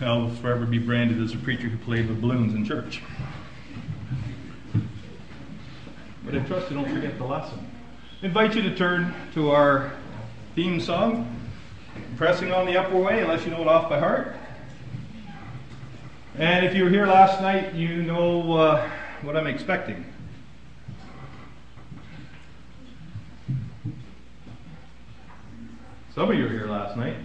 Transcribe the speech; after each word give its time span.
I'll 0.00 0.28
forever 0.28 0.66
be 0.66 0.78
branded 0.78 1.22
as 1.22 1.32
a 1.32 1.38
preacher 1.38 1.68
who 1.68 1.78
played 1.78 2.08
with 2.08 2.20
balloons 2.20 2.54
in 2.54 2.66
church. 2.66 3.00
But 6.24 6.34
I 6.34 6.40
trust 6.40 6.70
you 6.70 6.76
don't 6.76 6.92
forget 6.92 7.16
the 7.16 7.24
lesson. 7.24 7.70
I 8.22 8.26
invite 8.26 8.54
you 8.54 8.62
to 8.62 8.76
turn 8.76 9.14
to 9.34 9.52
our 9.52 9.92
theme 10.54 10.80
song, 10.80 11.34
Pressing 12.16 12.52
on 12.52 12.66
the 12.66 12.76
Upper 12.76 12.96
Way, 12.96 13.22
unless 13.22 13.44
you 13.46 13.50
know 13.50 13.62
it 13.62 13.68
off 13.68 13.88
by 13.88 13.98
heart. 13.98 14.34
And 16.36 16.66
if 16.66 16.74
you 16.74 16.84
were 16.84 16.90
here 16.90 17.06
last 17.06 17.40
night, 17.40 17.72
you 17.74 18.02
know 18.02 18.52
uh, 18.52 18.90
what 19.22 19.34
I'm 19.34 19.46
expecting. 19.46 20.04
Some 26.14 26.30
of 26.30 26.36
you 26.36 26.44
were 26.44 26.50
here 26.50 26.66
last 26.66 26.98
night. 26.98 27.16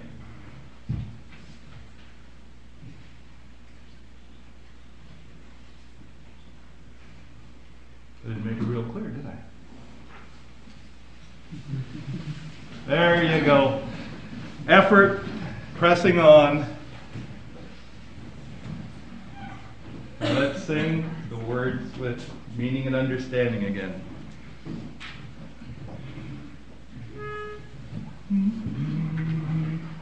I 8.24 8.28
didn't 8.28 8.46
make 8.46 8.58
it 8.58 8.64
real 8.64 8.84
clear, 8.84 9.08
did 9.08 9.26
I? 9.26 9.36
There 12.88 13.24
you 13.24 13.44
go. 13.44 13.82
Effort, 14.68 15.24
pressing 15.76 16.20
on. 16.20 16.66
Let's 20.20 20.64
sing 20.64 21.10
the 21.30 21.38
words 21.38 21.98
with 21.98 22.24
meaning 22.56 22.86
and 22.86 22.96
understanding 22.96 23.66
again. 23.66 24.02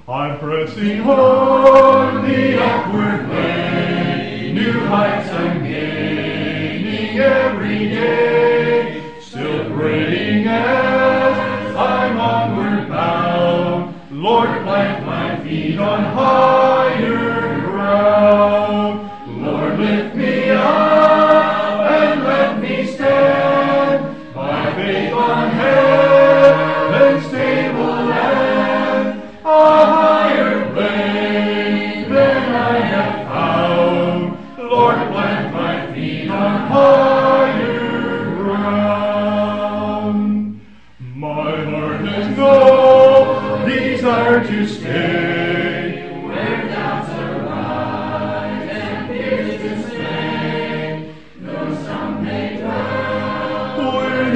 I'm 0.09 0.39
pressing 0.39 1.01
on 1.01 2.27
the 2.27 2.61
upward 2.61 3.29
way, 3.29 4.51
new 4.53 4.79
heights 4.87 5.29
I'm 5.29 5.63
gaining 5.63 6.08
every 7.19 7.89
day, 7.89 9.03
still 9.19 9.69
praying 9.75 10.47
as 10.47 11.75
I'm 11.75 12.17
onward 12.19 12.89
bound. 12.89 13.95
Lord, 14.11 14.49
plant 14.63 15.05
my 15.05 15.43
feet 15.43 15.77
on 15.79 16.03
higher 16.03 17.61
ground. 17.61 18.98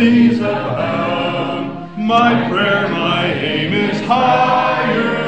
These 0.03 0.39
abound, 0.39 1.97
my 1.97 2.49
prayer, 2.49 2.89
my 2.89 3.33
aim 3.33 3.73
is 3.73 4.01
higher 4.01 5.22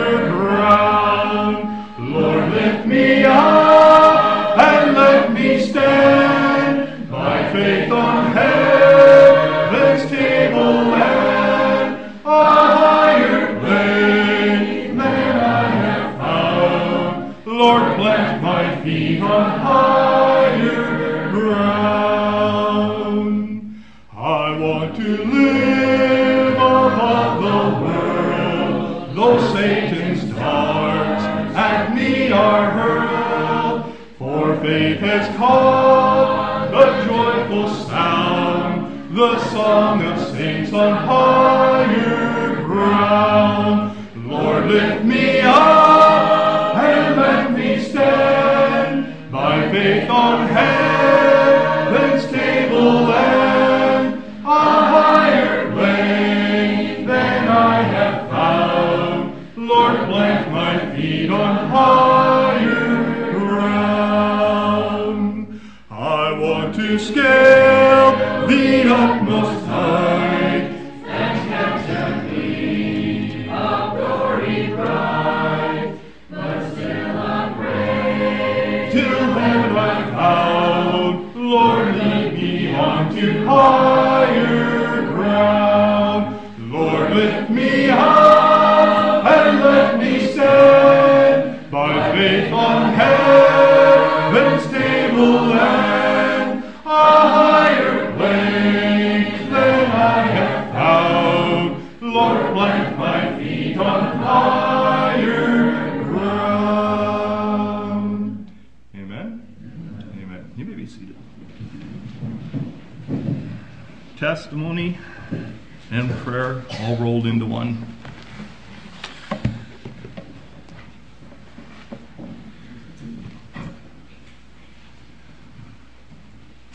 all 116.85 116.95
rolled 116.97 117.25
into 117.25 117.47
one. 117.47 117.83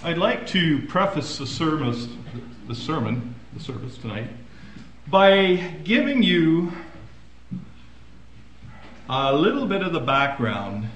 I'd 0.02 0.18
like 0.18 0.48
to 0.48 0.82
preface 0.88 1.38
the 1.38 1.44
the 2.66 2.74
sermon, 2.74 3.36
the 3.54 3.60
service 3.60 3.98
tonight, 3.98 4.26
by 5.06 5.54
giving 5.84 6.24
you 6.24 6.72
a 9.08 9.32
little 9.32 9.66
bit 9.66 9.82
of 9.82 9.92
the 9.92 10.00
background 10.00 10.88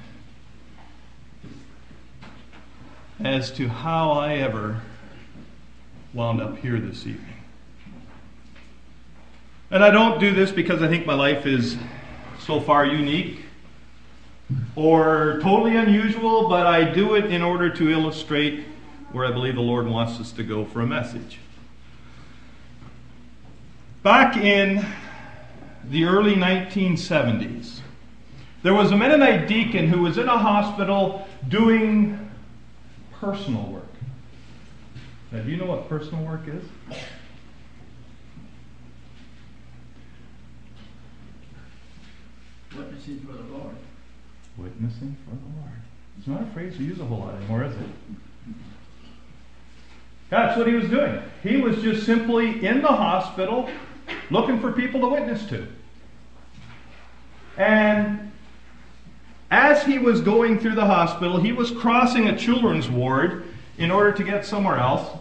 as 3.21 3.53
to 3.53 3.69
how 3.69 4.11
I 4.11 4.35
ever 4.39 4.81
wound 6.13 6.41
up 6.41 6.59
here 6.59 6.81
this 6.81 7.07
evening. 7.07 7.34
And 9.71 9.83
I 9.83 9.91
don't 9.91 10.21
do 10.21 10.35
this 10.35 10.51
because 10.51 10.83
I 10.83 10.89
think 10.89 11.07
my 11.07 11.15
life 11.15 11.47
is 11.47 11.77
so 12.41 12.61
far 12.61 12.85
unique 12.85 13.41
or 14.77 15.39
totally 15.43 15.77
unusual, 15.77 16.49
but 16.49 16.67
I 16.67 16.85
do 16.85 17.15
it 17.15 17.27
in 17.27 17.43
order 17.43 17.71
to 17.71 17.91
illustrate 17.91 18.65
where 19.13 19.25
I 19.25 19.31
believe 19.31 19.55
the 19.55 19.63
Lord 19.63 19.87
wants 19.87 20.21
us 20.21 20.33
to 20.33 20.43
go 20.43 20.65
for 20.65 20.81
a 20.81 20.87
message. 20.87 21.39
Back 24.03 24.37
in 24.37 24.85
the 25.89 26.05
early 26.05 26.35
1970s, 26.35 27.81
there 28.63 28.75
was 28.75 28.91
a 28.91 28.97
Mennonite 28.97 29.49
deacon 29.49 29.89
who 29.89 30.03
was 30.03 30.19
in 30.19 30.29
a 30.29 30.39
hospital 30.39 31.27
doing 31.49 32.31
personal 33.13 33.63
work. 33.67 33.83
Now, 35.33 35.43
do 35.43 35.51
you 35.51 35.57
know 35.57 35.67
what 35.67 35.89
personal 35.89 36.25
work 36.25 36.43
is? 36.47 36.65
Witnessing 42.77 43.21
for 43.21 43.33
the 43.33 43.59
Lord. 43.59 43.77
Witnessing 44.57 45.17
for 45.25 45.37
the 45.37 45.61
Lord. 45.61 45.81
It's 46.19 46.27
not 46.27 46.43
a 46.43 46.47
phrase 46.47 46.79
we 46.79 46.87
use 46.87 47.01
a 47.01 47.05
whole 47.05 47.19
lot 47.19 47.35
anymore, 47.35 47.65
is 47.65 47.75
it? 47.75 47.89
That's 50.31 50.57
what 50.57 50.67
he 50.67 50.75
was 50.75 50.89
doing. 50.89 51.23
He 51.43 51.59
was 51.59 51.83
just 51.83 52.07
simply 52.07 52.67
in 52.67 52.83
the 52.83 52.89
hospital 52.89 53.69
looking 54.31 54.61
for 54.61 54.73
people 54.73 55.01
to 55.01 55.09
witness 55.09 55.47
to. 55.47 55.67
And 57.57 58.33
as 59.51 59.85
he 59.85 59.99
was 59.99 60.21
going 60.21 60.59
through 60.59 60.75
the 60.75 60.87
hospital, 60.87 61.41
he 61.41 61.53
was 61.53 61.71
crossing 61.71 62.29
a 62.29 62.37
children's 62.37 62.89
ward 62.89 63.45
in 63.79 63.91
order 63.91 64.13
to 64.13 64.25
get 64.25 64.45
somewhere 64.45 64.79
else. 64.79 65.17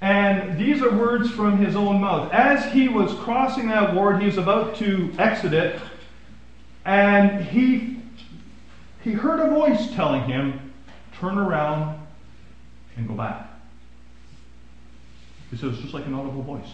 And 0.00 0.58
these 0.58 0.82
are 0.82 0.90
words 0.90 1.30
from 1.30 1.58
his 1.58 1.74
own 1.74 2.00
mouth. 2.00 2.32
As 2.32 2.70
he 2.72 2.88
was 2.88 3.12
crossing 3.14 3.68
that 3.68 3.94
ward, 3.94 4.20
he 4.20 4.26
was 4.26 4.38
about 4.38 4.76
to 4.76 5.12
exit 5.18 5.52
it, 5.54 5.80
and 6.88 7.44
he, 7.44 8.00
he 9.02 9.12
heard 9.12 9.40
a 9.40 9.50
voice 9.50 9.92
telling 9.94 10.24
him, 10.24 10.72
Turn 11.20 11.36
around 11.36 12.00
and 12.96 13.06
go 13.06 13.12
back. 13.12 13.46
He 15.50 15.58
said, 15.58 15.68
It's 15.68 15.82
just 15.82 15.92
like 15.92 16.06
an 16.06 16.14
audible 16.14 16.42
voice. 16.42 16.68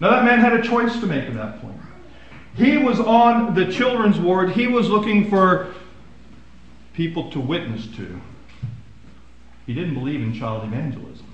Now, 0.00 0.12
that 0.12 0.24
man 0.24 0.38
had 0.38 0.54
a 0.54 0.62
choice 0.62 0.98
to 1.00 1.06
make 1.06 1.28
at 1.28 1.34
that 1.34 1.60
point. 1.60 1.76
He 2.56 2.78
was 2.78 2.98
on 2.98 3.54
the 3.54 3.70
children's 3.70 4.18
ward. 4.18 4.52
He 4.52 4.66
was 4.66 4.88
looking 4.88 5.28
for 5.28 5.74
people 6.94 7.30
to 7.32 7.40
witness 7.40 7.86
to. 7.96 8.18
He 9.66 9.74
didn't 9.74 9.94
believe 9.94 10.22
in 10.22 10.32
child 10.32 10.64
evangelism. 10.64 11.26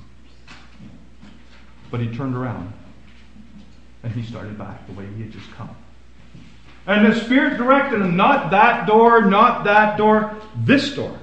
But 1.93 2.01
he 2.01 2.09
turned 2.09 2.35
around 2.35 2.73
and 4.03 4.13
he 4.13 4.25
started 4.25 4.59
back 4.59 4.85
the 4.89 4.95
way 4.95 5.07
he 5.17 5.23
had 5.23 5.31
just 5.31 5.51
come. 5.53 5.77
And 6.89 7.05
the 7.05 7.21
Spirit 7.21 7.59
directed 7.59 8.01
him, 8.01 8.17
not 8.17 8.51
that 8.51 8.87
door, 8.87 9.21
not 9.21 9.65
that 9.65 9.99
door, 9.99 10.35
this 10.57 10.95
door. 10.95 11.19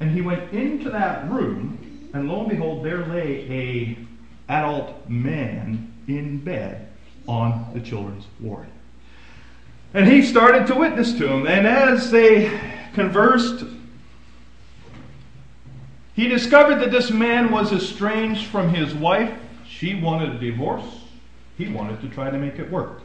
And 0.00 0.10
he 0.10 0.22
went 0.22 0.54
into 0.54 0.88
that 0.88 1.30
room, 1.30 2.08
and 2.14 2.28
lo 2.28 2.40
and 2.40 2.48
behold, 2.48 2.82
there 2.82 3.04
lay 3.04 3.46
a 3.50 3.98
adult 4.48 5.06
man 5.06 5.92
in 6.08 6.38
bed 6.38 6.88
on 7.26 7.70
the 7.74 7.80
children's 7.80 8.24
ward. 8.40 8.68
And 9.92 10.08
he 10.08 10.22
started 10.22 10.66
to 10.68 10.74
witness 10.74 11.12
to 11.18 11.28
him. 11.28 11.46
And 11.46 11.66
as 11.66 12.10
they 12.10 12.58
conversed, 12.94 13.66
he 16.14 16.26
discovered 16.26 16.76
that 16.76 16.90
this 16.90 17.10
man 17.10 17.50
was 17.50 17.70
estranged 17.70 18.46
from 18.46 18.72
his 18.72 18.94
wife. 18.94 19.32
She 19.68 19.94
wanted 19.94 20.36
a 20.36 20.38
divorce. 20.38 21.02
He 21.58 21.68
wanted 21.68 22.00
to 22.00 22.08
try 22.08 22.30
to 22.30 22.38
make 22.38 22.58
it 22.58 22.70
work. 22.70 23.02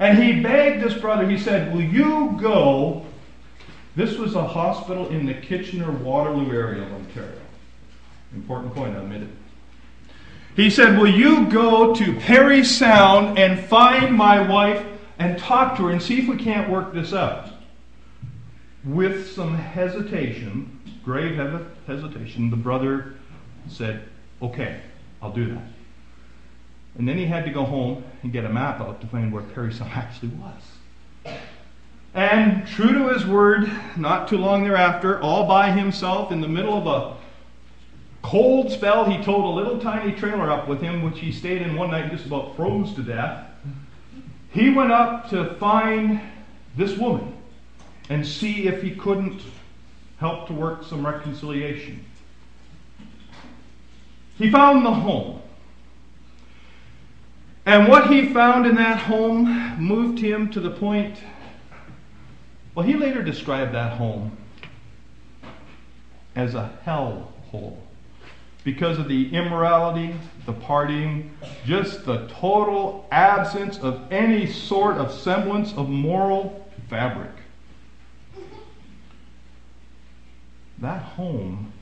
And 0.00 0.18
he 0.20 0.40
begged 0.40 0.82
this 0.82 0.94
brother, 0.94 1.28
he 1.28 1.38
said, 1.38 1.74
Will 1.74 1.82
you 1.82 2.34
go? 2.40 3.04
This 3.94 4.16
was 4.16 4.34
a 4.34 4.42
hospital 4.42 5.08
in 5.10 5.26
the 5.26 5.34
Kitchener 5.34 5.92
Waterloo 5.92 6.50
area 6.52 6.82
of 6.82 6.92
Ontario. 6.92 7.38
Important 8.34 8.74
point, 8.74 8.96
I 8.96 9.00
admit 9.00 9.22
it. 9.22 9.28
He 10.56 10.70
said, 10.70 10.98
Will 10.98 11.12
you 11.12 11.46
go 11.48 11.94
to 11.94 12.14
Parry 12.18 12.64
Sound 12.64 13.38
and 13.38 13.60
find 13.60 14.16
my 14.16 14.40
wife 14.40 14.84
and 15.18 15.38
talk 15.38 15.76
to 15.76 15.84
her 15.84 15.90
and 15.90 16.00
see 16.00 16.20
if 16.20 16.28
we 16.28 16.38
can't 16.38 16.70
work 16.70 16.94
this 16.94 17.12
out? 17.12 17.50
With 18.84 19.30
some 19.30 19.54
hesitation, 19.54 20.80
grave 21.04 21.36
hesitation, 21.86 22.48
the 22.48 22.56
brother 22.56 23.16
said, 23.68 24.08
Okay, 24.40 24.80
I'll 25.20 25.32
do 25.32 25.52
that. 25.52 25.64
And 26.98 27.08
then 27.08 27.16
he 27.16 27.26
had 27.26 27.44
to 27.44 27.50
go 27.50 27.64
home 27.64 28.04
and 28.22 28.32
get 28.32 28.44
a 28.44 28.48
map 28.48 28.80
out 28.80 29.00
to 29.00 29.06
find 29.06 29.32
where 29.32 29.42
Parry 29.42 29.72
Sound 29.72 29.90
actually 29.94 30.30
was. 30.30 31.36
And 32.12 32.66
true 32.66 32.92
to 32.92 33.08
his 33.12 33.24
word, 33.24 33.70
not 33.96 34.28
too 34.28 34.36
long 34.36 34.64
thereafter, 34.64 35.20
all 35.20 35.46
by 35.46 35.70
himself 35.70 36.32
in 36.32 36.40
the 36.40 36.48
middle 36.48 36.76
of 36.76 36.86
a 36.86 37.16
cold 38.26 38.72
spell, 38.72 39.04
he 39.04 39.22
towed 39.22 39.44
a 39.44 39.54
little 39.54 39.78
tiny 39.78 40.12
trailer 40.12 40.50
up 40.50 40.68
with 40.68 40.80
him, 40.80 41.02
which 41.02 41.20
he 41.20 41.30
stayed 41.30 41.62
in 41.62 41.76
one 41.76 41.90
night 41.90 42.04
and 42.04 42.12
just 42.12 42.26
about 42.26 42.56
froze 42.56 42.92
to 42.94 43.02
death. 43.02 43.46
He 44.50 44.70
went 44.70 44.90
up 44.90 45.30
to 45.30 45.54
find 45.54 46.20
this 46.76 46.98
woman 46.98 47.36
and 48.08 48.26
see 48.26 48.66
if 48.66 48.82
he 48.82 48.90
couldn't 48.90 49.40
help 50.18 50.48
to 50.48 50.52
work 50.52 50.84
some 50.84 51.06
reconciliation. 51.06 52.04
He 54.36 54.50
found 54.50 54.84
the 54.84 54.92
home. 54.92 55.40
And 57.66 57.88
what 57.88 58.10
he 58.10 58.32
found 58.32 58.66
in 58.66 58.74
that 58.76 58.98
home 58.98 59.78
moved 59.78 60.18
him 60.18 60.50
to 60.50 60.60
the 60.60 60.70
point, 60.70 61.18
well, 62.74 62.86
he 62.86 62.94
later 62.94 63.22
described 63.22 63.74
that 63.74 63.98
home 63.98 64.36
as 66.34 66.54
a 66.54 66.72
hell 66.84 67.32
hole 67.50 67.82
because 68.64 68.98
of 68.98 69.08
the 69.08 69.34
immorality, 69.34 70.14
the 70.46 70.52
partying, 70.52 71.28
just 71.64 72.04
the 72.04 72.26
total 72.28 73.06
absence 73.10 73.78
of 73.78 74.10
any 74.12 74.46
sort 74.46 74.96
of 74.96 75.12
semblance 75.12 75.72
of 75.74 75.88
moral 75.88 76.68
fabric. 76.88 77.30
That 80.78 81.02
home 81.02 81.72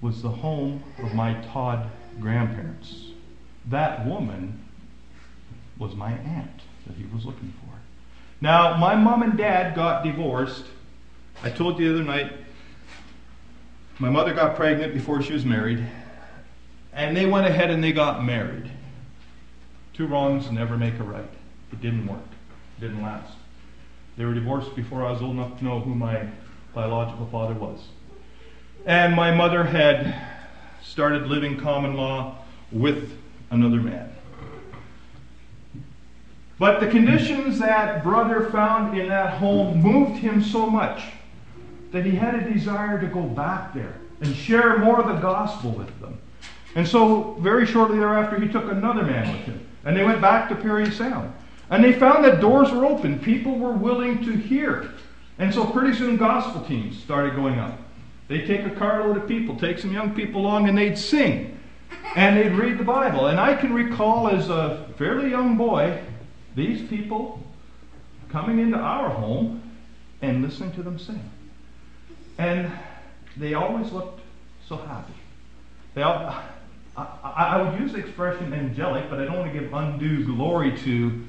was 0.00 0.20
the 0.22 0.28
home 0.28 0.82
of 1.02 1.14
my 1.14 1.34
Todd 1.52 1.90
grandparents. 2.20 3.03
That 3.66 4.06
woman 4.06 4.60
was 5.78 5.94
my 5.94 6.12
aunt 6.12 6.60
that 6.86 6.96
he 6.96 7.04
was 7.14 7.24
looking 7.24 7.52
for. 7.60 7.72
Now, 8.40 8.76
my 8.76 8.94
mom 8.94 9.22
and 9.22 9.36
dad 9.38 9.74
got 9.74 10.04
divorced. 10.04 10.64
I 11.42 11.50
told 11.50 11.78
you 11.78 11.88
the 11.88 11.94
other 11.94 12.04
night 12.04 12.32
my 13.98 14.10
mother 14.10 14.34
got 14.34 14.56
pregnant 14.56 14.92
before 14.92 15.22
she 15.22 15.32
was 15.32 15.44
married, 15.44 15.84
and 16.92 17.16
they 17.16 17.26
went 17.26 17.46
ahead 17.46 17.70
and 17.70 17.82
they 17.82 17.92
got 17.92 18.24
married. 18.24 18.70
Two 19.92 20.06
wrongs 20.06 20.50
never 20.50 20.76
make 20.76 20.98
a 20.98 21.04
right. 21.04 21.30
It 21.72 21.80
didn't 21.80 22.06
work, 22.06 22.26
it 22.76 22.80
didn't 22.80 23.02
last. 23.02 23.36
They 24.16 24.24
were 24.24 24.34
divorced 24.34 24.74
before 24.74 25.06
I 25.06 25.12
was 25.12 25.22
old 25.22 25.36
enough 25.36 25.58
to 25.58 25.64
know 25.64 25.80
who 25.80 25.94
my 25.94 26.28
biological 26.74 27.26
father 27.26 27.54
was. 27.54 27.86
And 28.84 29.14
my 29.14 29.32
mother 29.32 29.64
had 29.64 30.14
started 30.82 31.28
living 31.28 31.58
common 31.58 31.94
law 31.94 32.38
with 32.72 33.12
another 33.54 33.80
man. 33.80 34.10
But 36.58 36.80
the 36.80 36.86
conditions 36.86 37.58
that 37.58 38.04
brother 38.04 38.48
found 38.50 38.98
in 38.98 39.08
that 39.08 39.38
home 39.38 39.80
moved 39.82 40.18
him 40.18 40.42
so 40.42 40.66
much 40.66 41.02
that 41.90 42.04
he 42.04 42.12
had 42.12 42.34
a 42.34 42.52
desire 42.52 43.00
to 43.00 43.06
go 43.06 43.22
back 43.22 43.74
there 43.74 43.94
and 44.20 44.34
share 44.34 44.78
more 44.78 45.00
of 45.00 45.06
the 45.06 45.20
gospel 45.20 45.72
with 45.72 46.00
them. 46.00 46.18
And 46.74 46.86
so, 46.86 47.36
very 47.40 47.66
shortly 47.66 47.98
thereafter, 47.98 48.40
he 48.40 48.48
took 48.48 48.70
another 48.70 49.02
man 49.02 49.30
with 49.32 49.42
him. 49.42 49.66
And 49.84 49.96
they 49.96 50.04
went 50.04 50.20
back 50.20 50.48
to 50.48 50.56
Parry 50.56 50.90
Sound. 50.90 51.32
And 51.70 51.84
they 51.84 51.92
found 51.92 52.24
that 52.24 52.40
doors 52.40 52.72
were 52.72 52.84
open. 52.84 53.18
People 53.20 53.58
were 53.58 53.72
willing 53.72 54.24
to 54.24 54.32
hear. 54.32 54.92
And 55.38 55.52
so, 55.52 55.64
pretty 55.64 55.96
soon, 55.96 56.16
gospel 56.16 56.64
teams 56.64 57.00
started 57.00 57.36
going 57.36 57.58
up. 57.58 57.78
They'd 58.26 58.46
take 58.46 58.64
a 58.64 58.70
carload 58.70 59.16
of 59.16 59.28
people, 59.28 59.56
take 59.56 59.78
some 59.78 59.92
young 59.92 60.14
people 60.14 60.40
along, 60.40 60.68
and 60.68 60.76
they'd 60.76 60.98
sing. 60.98 61.53
And 62.16 62.36
they'd 62.36 62.52
read 62.52 62.78
the 62.78 62.84
Bible. 62.84 63.26
And 63.26 63.40
I 63.40 63.54
can 63.54 63.72
recall 63.72 64.28
as 64.28 64.48
a 64.48 64.86
fairly 64.96 65.30
young 65.30 65.56
boy, 65.56 66.00
these 66.54 66.88
people 66.88 67.42
coming 68.28 68.58
into 68.58 68.78
our 68.78 69.08
home 69.08 69.62
and 70.22 70.42
listening 70.42 70.72
to 70.72 70.82
them 70.82 70.98
sing. 70.98 71.30
And 72.38 72.70
they 73.36 73.54
always 73.54 73.92
looked 73.92 74.20
so 74.68 74.76
happy. 74.76 75.12
They 75.94 76.02
all, 76.02 76.34
I, 76.96 77.06
I, 77.24 77.62
would 77.62 77.80
use 77.80 77.92
the 77.92 77.98
expression 77.98 78.52
angelic, 78.52 79.08
but 79.10 79.20
I 79.20 79.24
don't 79.24 79.38
want 79.38 79.52
to 79.52 79.58
give 79.58 79.72
undue 79.72 80.24
glory 80.24 80.76
to 80.78 81.24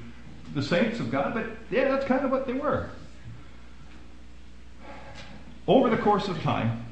the 0.54 0.62
saints 0.62 1.00
of 1.00 1.10
God, 1.10 1.34
but 1.34 1.46
yeah, 1.70 1.88
that's 1.88 2.06
kind 2.06 2.24
of 2.24 2.30
what 2.30 2.46
they 2.46 2.54
were. 2.54 2.88
Over 5.68 5.90
the 5.90 5.98
course 5.98 6.28
of 6.28 6.40
time, 6.42 6.86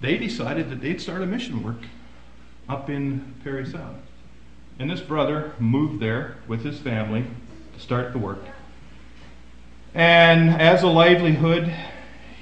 they 0.00 0.16
decided 0.16 0.70
that 0.70 0.80
they'd 0.80 1.00
start 1.00 1.22
a 1.22 1.26
mission 1.26 1.62
work 1.62 1.82
up 2.72 2.88
in 2.88 3.34
Parry 3.44 3.66
Sound. 3.66 4.00
And 4.78 4.90
this 4.90 5.02
brother 5.02 5.52
moved 5.58 6.00
there 6.00 6.36
with 6.48 6.64
his 6.64 6.78
family 6.78 7.26
to 7.74 7.80
start 7.80 8.12
the 8.12 8.18
work. 8.18 8.42
And 9.92 10.48
as 10.50 10.82
a 10.82 10.88
livelihood, 10.88 11.70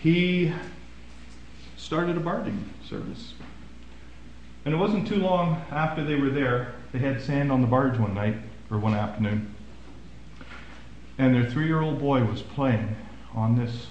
he 0.01 0.53
started 1.77 2.17
a 2.17 2.21
barging 2.21 2.65
service. 2.89 3.35
And 4.65 4.73
it 4.73 4.77
wasn't 4.77 5.09
too 5.09 5.17
long 5.17 5.65
after 5.73 6.05
they 6.05 6.15
were 6.15 6.31
there, 6.31 6.75
they 6.93 7.01
had 7.01 7.21
sand 7.21 7.51
on 7.51 7.61
the 7.61 7.67
barge 7.67 7.99
one 7.99 8.15
night, 8.15 8.37
or 8.71 8.79
one 8.79 8.95
afternoon. 8.95 9.53
And 11.19 11.35
their 11.35 11.51
three 11.51 11.67
year 11.67 11.81
old 11.81 11.99
boy 11.99 12.23
was 12.23 12.41
playing 12.41 12.95
on 13.35 13.59
this 13.59 13.89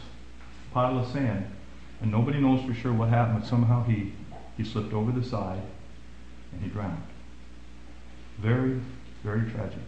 pile 0.73 0.97
of 0.99 1.11
sand. 1.11 1.51
And 2.01 2.09
nobody 2.09 2.39
knows 2.39 2.65
for 2.65 2.73
sure 2.73 2.93
what 2.93 3.09
happened, 3.09 3.41
but 3.41 3.49
somehow 3.49 3.83
he, 3.83 4.13
he 4.55 4.63
slipped 4.63 4.93
over 4.93 5.11
the 5.11 5.23
side 5.23 5.61
and 6.51 6.61
he 6.61 6.69
drowned. 6.69 7.03
Very, 8.39 8.79
very 9.23 9.49
tragic. 9.51 9.79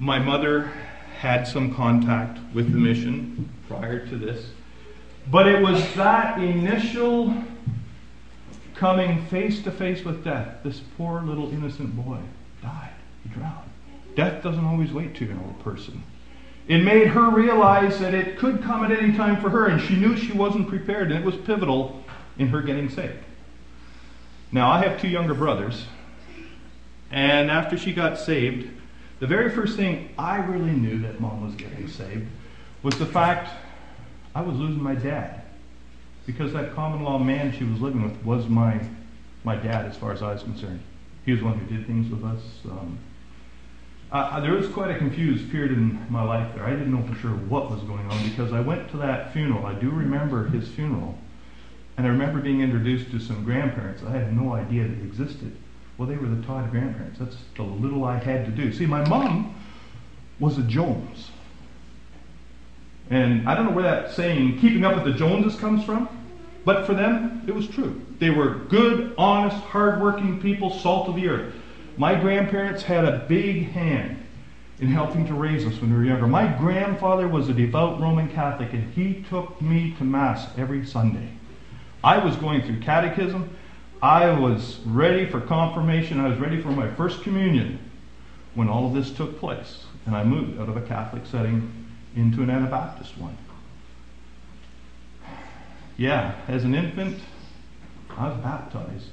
my 0.00 0.18
mother 0.18 0.72
had 1.18 1.46
some 1.46 1.74
contact 1.74 2.38
with 2.54 2.72
the 2.72 2.78
mission 2.78 3.48
prior 3.68 4.06
to 4.06 4.16
this. 4.16 4.46
But 5.30 5.46
it 5.46 5.62
was 5.62 5.94
that 5.94 6.38
initial 6.38 7.34
coming 8.74 9.24
face 9.26 9.62
to 9.62 9.70
face 9.70 10.02
with 10.02 10.24
death. 10.24 10.56
This 10.64 10.80
poor 10.96 11.20
little 11.20 11.50
innocent 11.52 11.94
boy 11.94 12.18
died. 12.62 12.94
He 13.22 13.28
drowned. 13.28 13.70
Death 14.16 14.42
doesn't 14.42 14.64
always 14.64 14.90
wait 14.90 15.14
to 15.16 15.30
an 15.30 15.38
old 15.44 15.62
person. 15.62 16.02
It 16.66 16.78
made 16.78 17.08
her 17.08 17.28
realize 17.28 17.98
that 17.98 18.14
it 18.14 18.38
could 18.38 18.62
come 18.62 18.84
at 18.84 18.90
any 18.90 19.14
time 19.14 19.40
for 19.40 19.50
her, 19.50 19.66
and 19.66 19.82
she 19.82 19.96
knew 19.96 20.16
she 20.16 20.32
wasn't 20.32 20.68
prepared, 20.68 21.12
and 21.12 21.20
it 21.20 21.26
was 21.26 21.36
pivotal 21.36 22.02
in 22.38 22.48
her 22.48 22.62
getting 22.62 22.88
saved. 22.88 23.18
Now, 24.52 24.70
I 24.70 24.82
have 24.82 25.00
two 25.00 25.08
younger 25.08 25.34
brothers, 25.34 25.86
and 27.10 27.50
after 27.50 27.78
she 27.78 27.92
got 27.92 28.18
saved, 28.18 28.68
the 29.20 29.26
very 29.26 29.50
first 29.50 29.76
thing 29.76 30.08
I 30.18 30.38
really 30.38 30.72
knew 30.72 30.98
that 31.00 31.20
mom 31.20 31.44
was 31.44 31.54
getting 31.54 31.88
saved 31.88 32.26
was 32.82 32.98
the 32.98 33.06
fact 33.06 33.50
I 34.34 34.40
was 34.40 34.56
losing 34.56 34.82
my 34.82 34.94
dad. 34.94 35.42
Because 36.26 36.52
that 36.52 36.74
common 36.74 37.02
law 37.02 37.18
man 37.18 37.52
she 37.52 37.64
was 37.64 37.80
living 37.80 38.02
with 38.02 38.24
was 38.24 38.46
my, 38.48 38.80
my 39.44 39.56
dad 39.56 39.86
as 39.86 39.96
far 39.96 40.12
as 40.12 40.22
I 40.22 40.32
was 40.32 40.42
concerned. 40.42 40.80
He 41.24 41.32
was 41.32 41.40
the 41.40 41.46
one 41.46 41.58
who 41.58 41.76
did 41.76 41.86
things 41.86 42.10
with 42.10 42.24
us. 42.24 42.40
Um, 42.64 42.98
there 44.42 44.52
was 44.52 44.68
quite 44.68 44.90
a 44.90 44.98
confused 44.98 45.50
period 45.50 45.72
in 45.72 46.06
my 46.10 46.22
life 46.22 46.54
there. 46.54 46.64
I 46.64 46.70
didn't 46.70 46.92
know 46.92 47.06
for 47.06 47.18
sure 47.20 47.30
what 47.30 47.70
was 47.70 47.82
going 47.82 48.06
on 48.06 48.28
because 48.28 48.52
I 48.52 48.60
went 48.60 48.90
to 48.90 48.96
that 48.98 49.32
funeral. 49.32 49.66
I 49.66 49.74
do 49.74 49.90
remember 49.90 50.48
his 50.48 50.68
funeral. 50.68 51.16
And 52.00 52.06
I 52.06 52.12
remember 52.12 52.40
being 52.40 52.62
introduced 52.62 53.10
to 53.10 53.20
some 53.20 53.44
grandparents 53.44 54.02
I 54.02 54.12
had 54.12 54.34
no 54.34 54.54
idea 54.54 54.88
they 54.88 55.02
existed. 55.02 55.54
Well, 55.98 56.08
they 56.08 56.16
were 56.16 56.28
the 56.28 56.42
Todd 56.46 56.70
grandparents. 56.70 57.18
That's 57.18 57.36
the 57.56 57.62
little 57.62 58.04
I 58.04 58.16
had 58.16 58.46
to 58.46 58.50
do. 58.50 58.72
See, 58.72 58.86
my 58.86 59.06
mom 59.06 59.54
was 60.38 60.56
a 60.56 60.62
Jones. 60.62 61.30
And 63.10 63.46
I 63.46 63.54
don't 63.54 63.66
know 63.66 63.72
where 63.72 63.82
that 63.82 64.12
saying, 64.12 64.60
keeping 64.60 64.82
up 64.82 64.94
with 64.94 65.04
the 65.04 65.12
Joneses, 65.12 65.60
comes 65.60 65.84
from, 65.84 66.08
but 66.64 66.86
for 66.86 66.94
them, 66.94 67.44
it 67.46 67.54
was 67.54 67.68
true. 67.68 68.00
They 68.18 68.30
were 68.30 68.54
good, 68.70 69.14
honest, 69.18 69.58
hardworking 69.58 70.40
people, 70.40 70.70
salt 70.70 71.06
of 71.06 71.16
the 71.16 71.28
earth. 71.28 71.54
My 71.98 72.14
grandparents 72.14 72.82
had 72.82 73.04
a 73.04 73.26
big 73.28 73.72
hand 73.72 74.26
in 74.80 74.88
helping 74.88 75.26
to 75.26 75.34
raise 75.34 75.66
us 75.66 75.78
when 75.82 75.90
we 75.90 75.98
were 75.98 76.04
younger. 76.04 76.26
My 76.26 76.46
grandfather 76.46 77.28
was 77.28 77.50
a 77.50 77.52
devout 77.52 78.00
Roman 78.00 78.30
Catholic, 78.30 78.72
and 78.72 78.90
he 78.94 79.22
took 79.28 79.60
me 79.60 79.94
to 79.98 80.04
Mass 80.04 80.48
every 80.56 80.86
Sunday. 80.86 81.28
I 82.02 82.18
was 82.18 82.36
going 82.36 82.62
through 82.62 82.80
catechism. 82.80 83.56
I 84.02 84.30
was 84.30 84.78
ready 84.86 85.26
for 85.26 85.40
confirmation. 85.40 86.20
I 86.20 86.28
was 86.28 86.38
ready 86.38 86.60
for 86.60 86.70
my 86.70 86.90
first 86.94 87.22
communion 87.22 87.78
when 88.54 88.68
all 88.68 88.86
of 88.86 88.94
this 88.94 89.10
took 89.10 89.38
place. 89.38 89.84
And 90.06 90.16
I 90.16 90.24
moved 90.24 90.58
out 90.60 90.68
of 90.68 90.76
a 90.76 90.82
Catholic 90.82 91.26
setting 91.26 91.86
into 92.16 92.42
an 92.42 92.50
Anabaptist 92.50 93.16
one. 93.18 93.36
Yeah, 95.96 96.34
as 96.48 96.64
an 96.64 96.74
infant, 96.74 97.20
I 98.16 98.28
was 98.28 98.38
baptized 98.38 99.08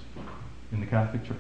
in 0.72 0.80
the 0.80 0.86
Catholic 0.86 1.26
Church. 1.26 1.38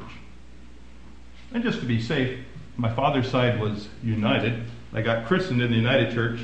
And 1.53 1.63
just 1.63 1.79
to 1.79 1.85
be 1.85 2.01
safe, 2.01 2.39
my 2.75 2.93
father's 2.93 3.29
side 3.31 3.59
was 3.59 3.87
United. 4.03 4.63
I 4.93 5.01
got 5.01 5.25
christened 5.25 5.61
in 5.61 5.71
the 5.71 5.77
United 5.77 6.13
Church. 6.13 6.41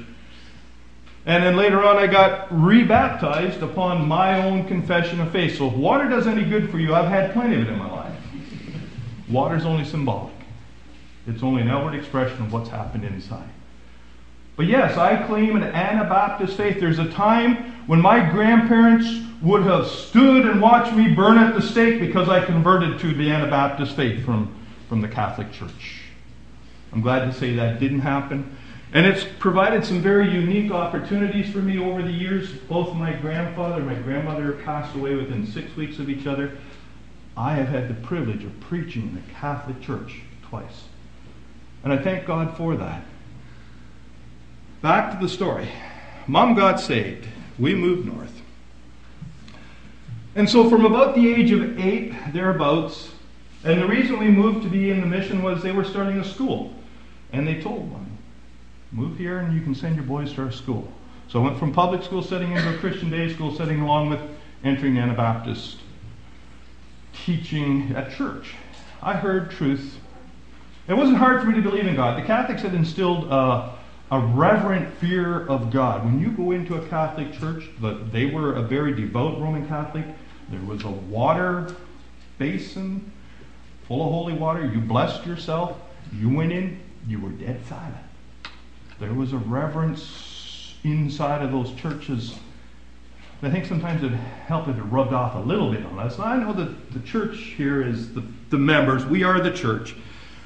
And 1.26 1.44
then 1.44 1.56
later 1.56 1.84
on, 1.84 1.98
I 1.98 2.08
got 2.08 2.48
rebaptized 2.52 3.62
upon 3.62 4.08
my 4.08 4.44
own 4.44 4.66
confession 4.68 5.22
of 5.22 5.32
faith. 5.32 5.58
So 5.58 5.68
if 5.68 5.74
water 5.74 6.10
does 6.10 6.28
any 6.28 6.44
good 6.44 6.70
for 6.70 6.80
you, 6.80 6.94
I've 6.94 7.08
had 7.08 7.32
plenty 7.32 7.56
of 7.56 7.62
it 7.62 7.70
in 7.70 7.78
my 7.78 7.90
life. 7.90 8.16
Water's 9.30 9.66
only 9.66 9.86
symbolic, 9.86 10.34
it's 11.26 11.42
only 11.42 11.62
an 11.62 11.70
outward 11.70 11.96
expression 11.96 12.42
of 12.42 12.52
what's 12.52 12.70
happened 12.70 13.06
inside. 13.06 13.50
But 14.56 14.68
yes, 14.68 14.98
I 14.98 15.26
claim 15.26 15.56
an 15.56 15.64
Anabaptist 15.64 16.58
faith. 16.58 16.80
There's 16.80 17.00
a 17.00 17.10
time 17.10 17.74
when 17.88 18.02
my 18.02 18.30
grandparents 18.30 19.08
would 19.42 19.64
have 19.64 19.88
stood 19.88 20.46
and 20.46 20.62
watched 20.62 20.94
me 20.94 21.14
burn 21.14 21.38
at 21.38 21.56
the 21.56 21.62
stake 21.62 22.00
because 22.00 22.30
I 22.30 22.46
converted 22.46 23.00
to 23.00 23.14
the 23.14 23.32
Anabaptist 23.32 23.96
faith 23.96 24.24
from, 24.24 24.54
from 24.90 25.02
the 25.02 25.08
Catholic 25.08 25.52
Church. 25.52 26.02
I'm 26.92 27.02
glad 27.02 27.26
to 27.26 27.34
say 27.34 27.56
that 27.56 27.80
didn't 27.80 28.02
happen. 28.02 28.56
And 28.94 29.08
it's 29.08 29.26
provided 29.40 29.84
some 29.84 30.02
very 30.02 30.30
unique 30.30 30.72
opportunities 30.72 31.52
for 31.52 31.58
me 31.58 31.80
over 31.80 32.04
the 32.04 32.12
years. 32.12 32.52
Both 32.52 32.96
my 32.96 33.14
grandfather 33.14 33.78
and 33.78 33.88
my 33.88 33.96
grandmother 33.96 34.52
passed 34.52 34.96
away 34.96 35.16
within 35.16 35.48
six 35.48 35.76
weeks 35.76 35.98
of 35.98 36.10
each 36.10 36.28
other. 36.28 36.52
I 37.36 37.56
have 37.56 37.70
had 37.70 37.90
the 37.90 37.96
privilege 38.06 38.44
of 38.44 38.60
preaching 38.60 39.02
in 39.02 39.16
the 39.16 39.34
Catholic 39.34 39.82
Church 39.82 40.22
twice. 40.48 40.84
And 41.84 41.92
I 41.92 41.98
thank 41.98 42.28
God 42.28 42.56
for 42.56 42.76
that. 42.76 43.04
Back 44.84 45.18
to 45.18 45.26
the 45.26 45.30
story. 45.30 45.68
Mom 46.28 46.54
got 46.54 46.80
saved. 46.80 47.28
We 47.58 47.74
moved 47.74 48.06
north. 48.06 48.42
And 50.36 50.48
so, 50.48 50.70
from 50.70 50.86
about 50.86 51.16
the 51.16 51.32
age 51.34 51.52
of 51.52 51.80
eight, 51.80 52.14
thereabouts, 52.32 53.12
and 53.64 53.82
the 53.82 53.88
reason 53.88 54.20
we 54.20 54.28
moved 54.28 54.64
to 54.64 54.70
be 54.70 54.92
in 54.92 55.02
the 55.02 55.08
mission 55.08 55.42
was 55.42 55.64
they 55.64 55.72
were 55.72 55.84
starting 55.84 56.20
a 56.20 56.26
school. 56.26 56.74
And 57.32 57.48
they 57.48 57.62
told 57.62 57.92
one, 57.92 58.13
Move 58.94 59.18
here 59.18 59.40
and 59.40 59.54
you 59.54 59.62
can 59.62 59.76
send 59.76 59.96
your 59.96 60.06
boys 60.06 60.34
to 60.34 60.44
our 60.44 60.52
school. 60.52 60.88
So 61.28 61.42
I 61.42 61.44
went 61.46 61.58
from 61.58 61.74
public 61.74 62.04
school 62.04 62.22
setting 62.22 62.52
into 62.52 62.74
a 62.74 62.78
Christian 62.78 63.10
day 63.10 63.34
school 63.34 63.56
setting 63.56 63.82
along 63.82 64.10
with 64.10 64.20
entering 64.64 64.98
Anabaptist 64.98 65.78
teaching 67.26 67.94
at 67.96 68.12
church. 68.12 68.54
I 69.02 69.14
heard 69.14 69.52
truth. 69.52 69.98
It 70.88 70.94
wasn't 70.94 71.18
hard 71.18 71.42
for 71.42 71.48
me 71.48 71.56
to 71.56 71.62
believe 71.62 71.88
in 71.88 71.96
God. 71.96 72.22
The 72.22 72.26
Catholics 72.26 72.62
had 72.62 72.74
instilled 72.74 73.32
a, 73.32 73.74
a 74.12 74.20
reverent 74.20 74.94
fear 74.96 75.48
of 75.48 75.72
God. 75.72 76.04
When 76.04 76.20
you 76.20 76.32
go 76.32 76.52
into 76.52 76.76
a 76.76 76.88
Catholic 76.88 77.34
church, 77.34 77.70
they 78.12 78.26
were 78.26 78.54
a 78.56 78.62
very 78.62 78.94
devout 78.94 79.40
Roman 79.40 79.68
Catholic. 79.68 80.06
There 80.50 80.62
was 80.62 80.84
a 80.84 80.92
water 80.92 81.76
basin 82.38 83.12
full 83.88 84.06
of 84.06 84.12
holy 84.12 84.34
water. 84.34 84.66
You 84.66 84.80
blessed 84.80 85.26
yourself. 85.26 85.78
You 86.14 86.30
went 86.30 86.52
in, 86.52 86.80
you 87.08 87.20
were 87.20 87.30
dead 87.30 87.62
silent. 87.68 88.03
There 89.00 89.14
was 89.14 89.34
a 89.34 89.38
reverence 89.38 90.76
inside 90.84 91.42
of 91.42 91.52
those 91.52 91.74
churches. 91.74 92.36
I 93.42 93.50
think 93.50 93.66
sometimes 93.66 94.04
it 94.04 94.12
helped 94.12 94.70
if 94.70 94.78
it 94.78 94.84
rubbed 94.84 95.14
off 95.14 95.36
a 95.36 95.40
little 95.40 95.72
bit 95.72 95.86
on 95.86 96.00
us. 96.00 96.18
I 96.18 96.38
know 96.38 96.54
that 96.54 96.94
the 96.94 97.00
church 97.02 97.38
here 97.58 97.82
is 97.82 98.14
the, 98.14 98.24
the 98.50 98.58
members, 98.58 99.06
we 99.06 99.24
are 99.24 99.42
the 99.42 99.52
church. 99.52 99.96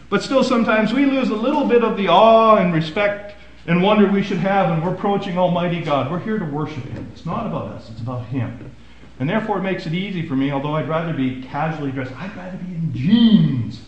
But 0.09 0.23
still, 0.23 0.43
sometimes 0.43 0.93
we 0.93 1.05
lose 1.05 1.29
a 1.29 1.35
little 1.35 1.67
bit 1.67 1.83
of 1.83 1.97
the 1.97 2.07
awe 2.07 2.55
and 2.55 2.73
respect 2.73 3.35
and 3.67 3.83
wonder 3.83 4.09
we 4.09 4.23
should 4.23 4.37
have 4.37 4.69
when 4.69 4.81
we're 4.81 4.95
approaching 4.95 5.37
Almighty 5.37 5.81
God. 5.81 6.09
We're 6.09 6.19
here 6.19 6.39
to 6.39 6.45
worship 6.45 6.85
Him. 6.85 7.07
It's 7.13 7.25
not 7.25 7.45
about 7.45 7.67
us, 7.67 7.89
it's 7.91 8.01
about 8.01 8.25
Him. 8.27 8.73
And 9.19 9.29
therefore, 9.29 9.57
it 9.57 9.63
makes 9.63 9.85
it 9.85 9.93
easy 9.93 10.25
for 10.25 10.35
me, 10.35 10.51
although 10.51 10.75
I'd 10.75 10.87
rather 10.87 11.13
be 11.13 11.43
casually 11.43 11.91
dressed, 11.91 12.13
I'd 12.13 12.35
rather 12.35 12.57
be 12.57 12.73
in 12.73 12.93
jeans. 12.93 13.81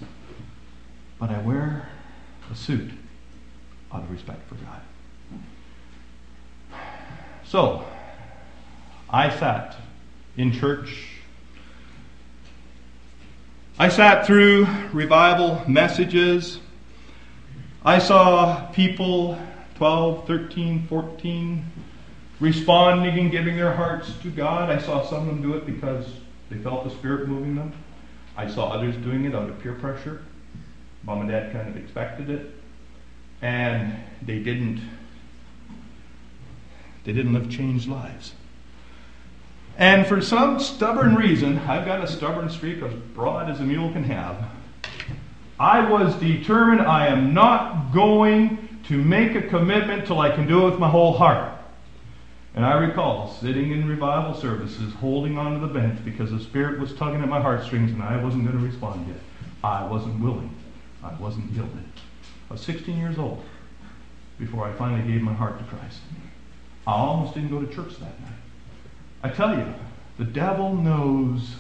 But 1.20 1.30
I 1.30 1.42
wear 1.42 1.90
a 2.52 2.56
suit 2.56 2.92
respect 4.10 4.48
for 4.50 4.56
God. 4.56 4.82
So, 7.46 7.84
I 9.10 9.30
sat 9.30 9.76
in 10.38 10.52
church. 10.52 11.08
I 13.78 13.90
sat 13.90 14.26
through 14.26 14.68
revival 14.94 15.64
messages. 15.68 16.60
I 17.84 18.00
saw 18.00 18.68
people 18.72 19.40
12, 19.76 20.28
13, 20.28 20.86
14 20.88 21.66
responding 22.40 23.18
and 23.18 23.32
giving 23.32 23.56
their 23.56 23.74
hearts 23.74 24.14
to 24.22 24.30
God. 24.30 24.70
I 24.70 24.80
saw 24.80 25.06
some 25.06 25.22
of 25.22 25.28
them 25.28 25.42
do 25.42 25.56
it 25.56 25.66
because 25.66 26.06
they 26.50 26.58
felt 26.58 26.84
the 26.84 26.90
Spirit 26.92 27.28
moving 27.28 27.56
them. 27.56 27.74
I 28.38 28.50
saw 28.50 28.70
others 28.70 28.96
doing 28.98 29.26
it 29.26 29.34
of 29.34 29.60
peer 29.60 29.74
pressure. 29.74 30.24
Mom 31.04 31.22
and 31.22 31.30
dad 31.30 31.52
kind 31.52 31.68
of 31.68 31.78
expected 31.78 32.30
it 32.30 32.59
and 33.42 33.94
they 34.22 34.40
didn't 34.40 34.82
they 37.06 37.14
didn't 37.14 37.34
live 37.34 37.50
changed 37.50 37.88
lives. 37.88 38.34
And 39.78 40.06
for 40.06 40.22
some 40.22 40.60
stubborn 40.60 41.16
reason, 41.16 41.58
I've 41.60 41.86
got 41.86 42.04
a 42.04 42.08
stubborn 42.08 42.50
streak 42.50 42.84
as 42.84 42.94
broad 42.94 43.50
as 43.50 43.62
a 43.62 43.64
mule 43.64 43.92
can 43.92 44.04
have. 44.04 44.46
I 45.58 45.90
was 45.90 46.14
determined 46.16 46.82
I 46.82 47.08
am 47.08 47.34
not 47.34 47.94
going 47.94 48.82
to 48.88 48.98
make 48.98 49.36
a 49.36 49.42
commitment 49.42 50.06
till 50.06 50.20
I 50.20 50.32
can 50.32 50.48
do 50.48 50.68
it 50.68 50.72
with 50.72 50.80
my 50.80 50.90
whole 50.90 51.14
heart. 51.14 51.54
And 52.56 52.66
I 52.66 52.74
recall 52.74 53.34
sitting 53.36 53.72
in 53.72 53.88
revival 53.88 54.34
services, 54.34 54.94
holding 54.96 55.38
onto 55.38 55.66
the 55.66 55.74
bench 55.74 56.04
because 56.04 56.32
the 56.32 56.40
Spirit 56.40 56.80
was 56.80 56.94
tugging 56.94 57.22
at 57.22 57.30
my 57.30 57.40
heartstrings 57.40 57.92
and 57.92 58.04
I 58.04 58.22
wasn't 58.22 58.46
going 58.46 58.58
to 58.58 58.66
respond 58.66 59.08
yet. 59.08 59.20
I 59.64 59.86
wasn't 59.86 60.20
willing. 60.20 60.54
I 61.04 61.14
wasn't 61.16 61.52
yielded. 61.52 61.89
I 62.50 62.54
was 62.54 62.62
16 62.62 62.98
years 62.98 63.18
old 63.18 63.44
before 64.40 64.66
I 64.66 64.74
finally 64.74 65.08
gave 65.08 65.22
my 65.22 65.34
heart 65.34 65.60
to 65.60 65.66
Christ. 65.66 66.00
I 66.88 66.94
almost 66.94 67.36
didn't 67.36 67.52
go 67.52 67.64
to 67.64 67.72
church 67.74 67.98
that 68.00 68.20
night. 68.22 68.40
I 69.22 69.30
tell 69.30 69.56
you, 69.56 69.72
the 70.18 70.26
devil 70.26 70.74
knows 70.74 71.56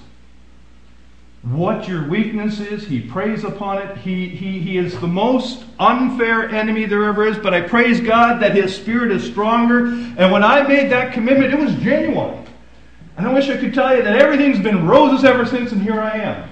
what 1.44 1.88
your 1.88 2.08
weakness 2.08 2.60
is. 2.60 2.86
He 2.86 3.00
preys 3.00 3.44
upon 3.44 3.78
it. 3.78 3.98
He, 3.98 4.28
he, 4.28 4.60
he 4.60 4.78
is 4.78 5.00
the 5.00 5.08
most 5.08 5.64
unfair 5.78 6.50
enemy 6.50 6.86
there 6.86 7.04
ever 7.06 7.26
is. 7.28 7.38
But 7.38 7.54
I 7.54 7.62
praise 7.62 8.02
God 8.02 8.42
that 8.42 8.56
His 8.56 8.76
Spirit 8.76 9.12
is 9.12 9.24
stronger. 9.24 9.86
And 9.86 10.32
when 10.32 10.44
I 10.44 10.64
made 10.64 10.92
that 10.92 11.14
commitment, 11.14 11.54
it 11.54 11.60
was 11.60 11.74
genuine. 11.76 12.46
And 13.18 13.28
I 13.28 13.34
wish 13.34 13.50
I 13.50 13.58
could 13.58 13.74
tell 13.74 13.96
you 13.96 14.02
that 14.02 14.18
everything's 14.18 14.60
been 14.60 14.88
roses 14.88 15.26
ever 15.26 15.46
since, 15.46 15.72
and 15.72 15.82
here 15.82 16.00
I 16.00 16.18
am. 16.18 16.50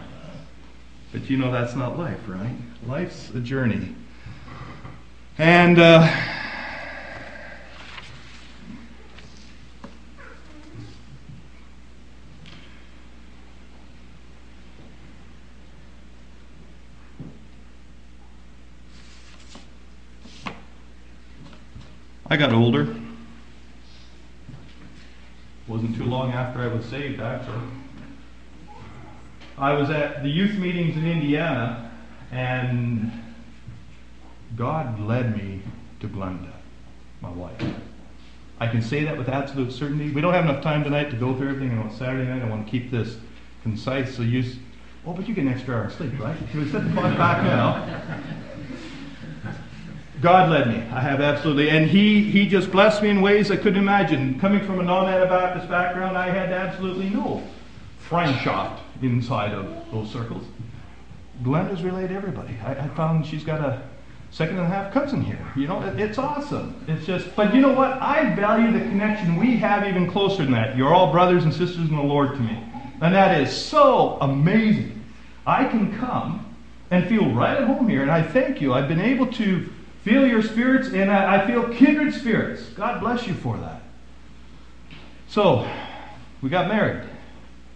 But 1.11 1.29
you 1.29 1.37
know 1.37 1.51
that's 1.51 1.75
not 1.75 1.97
life, 1.97 2.19
right? 2.27 2.55
Life's 2.85 3.29
a 3.31 3.39
journey. 3.39 3.95
And. 5.37 5.77
Uh, 5.79 6.23
I 22.29 22.35
got 22.35 22.51
older. 22.51 22.93
Wasn't 25.67 25.95
too 25.95 26.03
long 26.03 26.31
after 26.33 26.59
I 26.59 26.67
was 26.67 26.83
saved, 26.85 27.21
actually. 27.21 27.61
I 29.57 29.73
was 29.73 29.89
at 29.89 30.23
the 30.23 30.29
youth 30.29 30.57
meetings 30.57 30.97
in 30.97 31.07
Indiana, 31.07 31.91
and 32.31 33.11
God 34.57 34.99
led 34.99 35.37
me 35.37 35.61
to 35.99 36.07
Glenda, 36.07 36.51
my 37.21 37.29
wife. 37.29 37.63
I 38.59 38.67
can 38.67 38.81
say 38.81 39.03
that 39.03 39.15
with 39.15 39.29
absolute 39.29 39.71
certainty. 39.71 40.09
We 40.09 40.19
don't 40.19 40.33
have 40.33 40.45
enough 40.45 40.63
time 40.63 40.83
tonight 40.83 41.11
to 41.11 41.15
go 41.15 41.35
through 41.35 41.49
everything, 41.49 41.69
and 41.69 41.79
on 41.79 41.91
Saturday 41.91 42.27
night 42.27 42.41
I 42.41 42.49
want 42.49 42.65
to 42.65 42.71
keep 42.71 42.89
this 42.89 43.17
concise. 43.61 44.15
So 44.15 44.23
you, 44.23 44.43
oh, 45.05 45.13
but 45.13 45.27
you 45.27 45.35
get 45.35 45.43
an 45.43 45.53
extra 45.53 45.75
hour 45.75 45.83
of 45.83 45.93
sleep, 45.93 46.19
right? 46.19 46.35
Should 46.51 46.65
we 46.65 46.71
set 46.71 46.83
the 46.83 46.91
clock 46.93 47.15
back 47.17 47.43
now? 47.43 48.23
God 50.21 50.49
led 50.49 50.67
me. 50.67 50.77
I 50.91 50.99
have 50.99 51.21
absolutely. 51.21 51.69
And 51.69 51.87
he, 51.87 52.23
he 52.23 52.47
just 52.47 52.71
blessed 52.71 53.03
me 53.03 53.09
in 53.09 53.21
ways 53.21 53.51
I 53.51 53.57
couldn't 53.57 53.77
imagine. 53.77 54.39
Coming 54.39 54.65
from 54.65 54.79
a 54.79 54.83
non 54.83 55.07
Anabaptist 55.07 55.69
background, 55.69 56.17
I 56.17 56.31
had 56.31 56.51
absolutely 56.51 57.09
no 57.09 57.43
Freundschaft 58.09 58.79
inside 59.03 59.53
of 59.53 59.67
those 59.91 60.09
circles. 60.11 60.43
Glenda's 61.43 61.83
related 61.83 62.09
to 62.09 62.15
everybody. 62.15 62.57
I, 62.65 62.71
I, 62.71 62.87
found 62.89 63.27
she's 63.27 63.43
got 63.43 63.61
a 63.61 63.86
second 64.31 64.57
and 64.57 64.65
a 64.65 64.69
half 64.69 64.93
cousin 64.93 65.21
here. 65.21 65.39
You 65.55 65.67
know, 65.67 65.81
it, 65.81 65.99
it's 65.99 66.17
awesome. 66.17 66.75
It's 66.87 67.05
just, 67.05 67.35
but 67.35 67.53
you 67.53 67.61
know 67.61 67.73
what? 67.73 67.91
I 67.93 68.35
value 68.35 68.71
the 68.71 68.79
connection 68.79 69.35
we 69.35 69.57
have 69.57 69.87
even 69.87 70.09
closer 70.09 70.43
than 70.43 70.51
that. 70.53 70.77
You're 70.77 70.93
all 70.93 71.11
brothers 71.11 71.43
and 71.43 71.53
sisters 71.53 71.89
in 71.89 71.95
the 71.95 72.01
Lord 72.01 72.31
to 72.31 72.39
me. 72.39 72.63
And 73.01 73.13
that 73.13 73.39
is 73.41 73.55
so 73.55 74.17
amazing. 74.21 75.03
I 75.45 75.65
can 75.65 75.97
come 75.97 76.55
and 76.89 77.07
feel 77.07 77.29
right 77.31 77.57
at 77.57 77.65
home 77.65 77.87
here, 77.87 78.01
and 78.01 78.11
I 78.11 78.21
thank 78.21 78.61
you. 78.61 78.73
I've 78.73 78.87
been 78.87 79.01
able 79.01 79.27
to 79.33 79.69
feel 80.03 80.25
your 80.25 80.41
spirits, 80.41 80.87
and 80.89 81.11
I, 81.11 81.43
I 81.43 81.47
feel 81.47 81.67
kindred 81.73 82.13
spirits. 82.13 82.63
God 82.69 83.01
bless 83.01 83.27
you 83.27 83.33
for 83.33 83.57
that. 83.57 83.81
So, 85.27 85.69
we 86.41 86.49
got 86.49 86.67
married. 86.67 87.03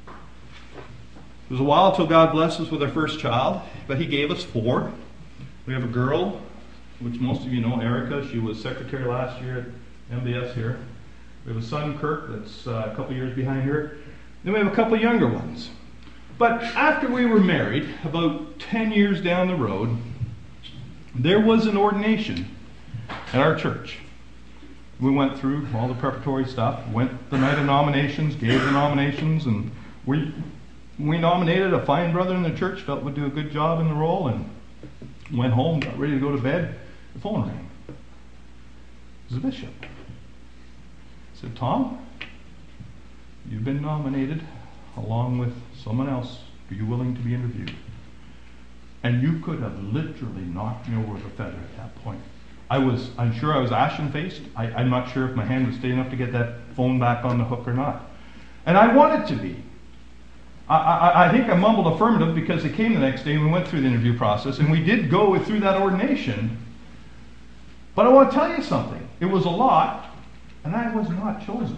It 0.07 1.51
was 1.51 1.59
a 1.59 1.63
while 1.63 1.91
until 1.91 2.07
God 2.07 2.31
blessed 2.31 2.61
us 2.61 2.71
with 2.71 2.81
our 2.81 2.89
first 2.89 3.19
child, 3.19 3.61
but 3.87 3.97
He 3.97 4.05
gave 4.05 4.31
us 4.31 4.43
four. 4.43 4.93
We 5.71 5.75
have 5.75 5.85
a 5.85 5.93
girl, 5.93 6.41
which 6.99 7.21
most 7.21 7.45
of 7.45 7.53
you 7.53 7.61
know, 7.61 7.79
Erica. 7.79 8.27
She 8.27 8.39
was 8.39 8.61
secretary 8.61 9.05
last 9.05 9.41
year 9.41 9.73
at 10.11 10.21
MBS 10.21 10.53
here. 10.53 10.79
We 11.45 11.53
have 11.53 11.63
a 11.63 11.65
son, 11.65 11.97
Kirk, 11.97 12.25
that's 12.27 12.67
uh, 12.67 12.91
a 12.91 12.95
couple 12.97 13.15
years 13.15 13.33
behind 13.33 13.61
her. 13.61 13.95
Then 14.43 14.51
we 14.51 14.59
have 14.59 14.67
a 14.67 14.75
couple 14.75 14.99
younger 14.99 15.29
ones. 15.29 15.69
But 16.37 16.61
after 16.61 17.07
we 17.09 17.25
were 17.25 17.39
married, 17.39 17.87
about 18.03 18.59
10 18.59 18.91
years 18.91 19.21
down 19.21 19.47
the 19.47 19.55
road, 19.55 19.95
there 21.15 21.39
was 21.39 21.67
an 21.67 21.77
ordination 21.77 22.53
at 23.31 23.39
our 23.39 23.55
church. 23.55 23.99
We 24.99 25.09
went 25.09 25.39
through 25.39 25.69
all 25.73 25.87
the 25.87 25.93
preparatory 25.93 26.47
stuff, 26.47 26.85
went 26.89 27.29
the 27.29 27.37
night 27.37 27.57
of 27.57 27.65
nominations, 27.65 28.35
gave 28.35 28.61
the 28.61 28.71
nominations, 28.71 29.45
and 29.45 29.71
we 30.05 30.33
we 30.99 31.17
nominated 31.17 31.73
a 31.73 31.85
fine 31.85 32.11
brother 32.11 32.35
in 32.35 32.43
the 32.43 32.53
church, 32.53 32.81
felt 32.81 33.03
would 33.03 33.15
do 33.15 33.25
a 33.25 33.29
good 33.29 33.53
job 33.53 33.79
in 33.79 33.87
the 33.87 33.93
role, 33.93 34.27
and 34.27 34.49
went 35.33 35.53
home, 35.53 35.79
got 35.79 35.97
ready 35.97 36.13
to 36.13 36.19
go 36.19 36.35
to 36.35 36.41
bed. 36.41 36.79
The 37.13 37.19
phone 37.19 37.47
rang. 37.47 37.69
It 37.87 37.95
was 39.33 39.41
the 39.41 39.47
bishop. 39.47 39.73
He 39.81 41.39
said, 41.39 41.55
Tom, 41.55 42.05
you've 43.49 43.63
been 43.63 43.81
nominated 43.81 44.41
along 44.97 45.37
with 45.37 45.53
someone 45.83 46.09
else. 46.09 46.39
Are 46.69 46.73
you 46.73 46.85
willing 46.85 47.15
to 47.15 47.21
be 47.21 47.33
interviewed? 47.33 47.73
And 49.03 49.21
you 49.21 49.39
could 49.39 49.59
have 49.61 49.77
literally 49.83 50.43
knocked 50.43 50.87
me 50.87 51.01
over 51.01 51.13
with 51.13 51.25
a 51.25 51.29
feather 51.29 51.57
at 51.57 51.77
that 51.77 51.95
point. 52.03 52.21
I 52.69 52.77
was, 52.77 53.09
I'm 53.17 53.33
sure 53.33 53.53
I 53.53 53.59
was 53.59 53.71
ashen 53.71 54.11
faced. 54.11 54.41
I'm 54.55 54.89
not 54.89 55.11
sure 55.11 55.27
if 55.27 55.35
my 55.35 55.43
hand 55.43 55.67
was 55.67 55.75
steady 55.75 55.93
enough 55.93 56.09
to 56.11 56.15
get 56.15 56.31
that 56.31 56.59
phone 56.75 56.99
back 56.99 57.25
on 57.25 57.37
the 57.37 57.43
hook 57.43 57.67
or 57.67 57.73
not. 57.73 58.09
And 58.65 58.77
I 58.77 58.95
wanted 58.95 59.27
to 59.27 59.35
be. 59.35 59.61
I, 60.73 61.29
think 61.31 61.49
I 61.49 61.55
mumbled 61.55 61.93
affirmative 61.93 62.33
because 62.33 62.63
they 62.63 62.69
came 62.69 62.93
the 62.93 62.99
next 62.99 63.23
day 63.23 63.33
and 63.33 63.43
we 63.43 63.51
went 63.51 63.67
through 63.67 63.81
the 63.81 63.87
interview 63.87 64.17
process 64.17 64.59
and 64.59 64.71
we 64.71 64.81
did 64.81 65.09
go 65.09 65.37
through 65.39 65.59
that 65.61 65.81
ordination. 65.81 66.57
But 67.93 68.05
I 68.05 68.09
want 68.09 68.31
to 68.31 68.37
tell 68.37 68.55
you 68.55 68.63
something. 68.63 69.05
It 69.19 69.25
was 69.25 69.45
a 69.45 69.49
lot, 69.49 70.15
and 70.63 70.75
I 70.75 70.95
was 70.95 71.09
not 71.09 71.45
chosen. 71.45 71.77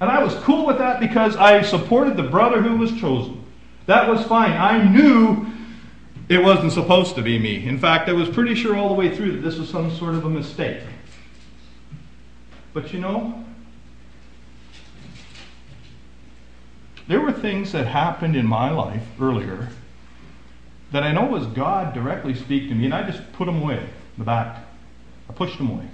And 0.00 0.10
I 0.10 0.22
was 0.22 0.34
cool 0.36 0.66
with 0.66 0.78
that 0.78 1.00
because 1.00 1.36
I 1.36 1.62
supported 1.62 2.16
the 2.16 2.24
brother 2.24 2.60
who 2.60 2.76
was 2.76 2.90
chosen. 2.98 3.42
That 3.86 4.08
was 4.08 4.22
fine. 4.26 4.52
I 4.52 4.82
knew 4.82 5.46
it 6.28 6.42
wasn't 6.42 6.72
supposed 6.72 7.14
to 7.14 7.22
be 7.22 7.38
me. 7.38 7.66
In 7.66 7.78
fact, 7.78 8.08
I 8.08 8.12
was 8.12 8.28
pretty 8.28 8.54
sure 8.54 8.76
all 8.76 8.88
the 8.88 8.94
way 8.94 9.14
through 9.14 9.32
that 9.32 9.42
this 9.42 9.58
was 9.58 9.70
some 9.70 9.94
sort 9.96 10.14
of 10.14 10.24
a 10.24 10.30
mistake. 10.30 10.82
But 12.74 12.92
you 12.92 12.98
know, 12.98 13.45
there 17.08 17.20
were 17.20 17.32
things 17.32 17.72
that 17.72 17.86
happened 17.86 18.36
in 18.36 18.46
my 18.46 18.70
life 18.70 19.04
earlier 19.20 19.68
that 20.92 21.02
I 21.02 21.12
know 21.12 21.26
was 21.26 21.46
God 21.46 21.94
directly 21.94 22.34
speak 22.34 22.68
to 22.68 22.74
me, 22.74 22.84
and 22.86 22.94
I 22.94 23.08
just 23.08 23.32
put 23.32 23.46
them 23.46 23.62
away 23.62 23.78
in 23.78 24.18
the 24.18 24.24
back. 24.24 24.64
I 25.28 25.32
pushed 25.32 25.58
them 25.58 25.70
away. 25.70 25.86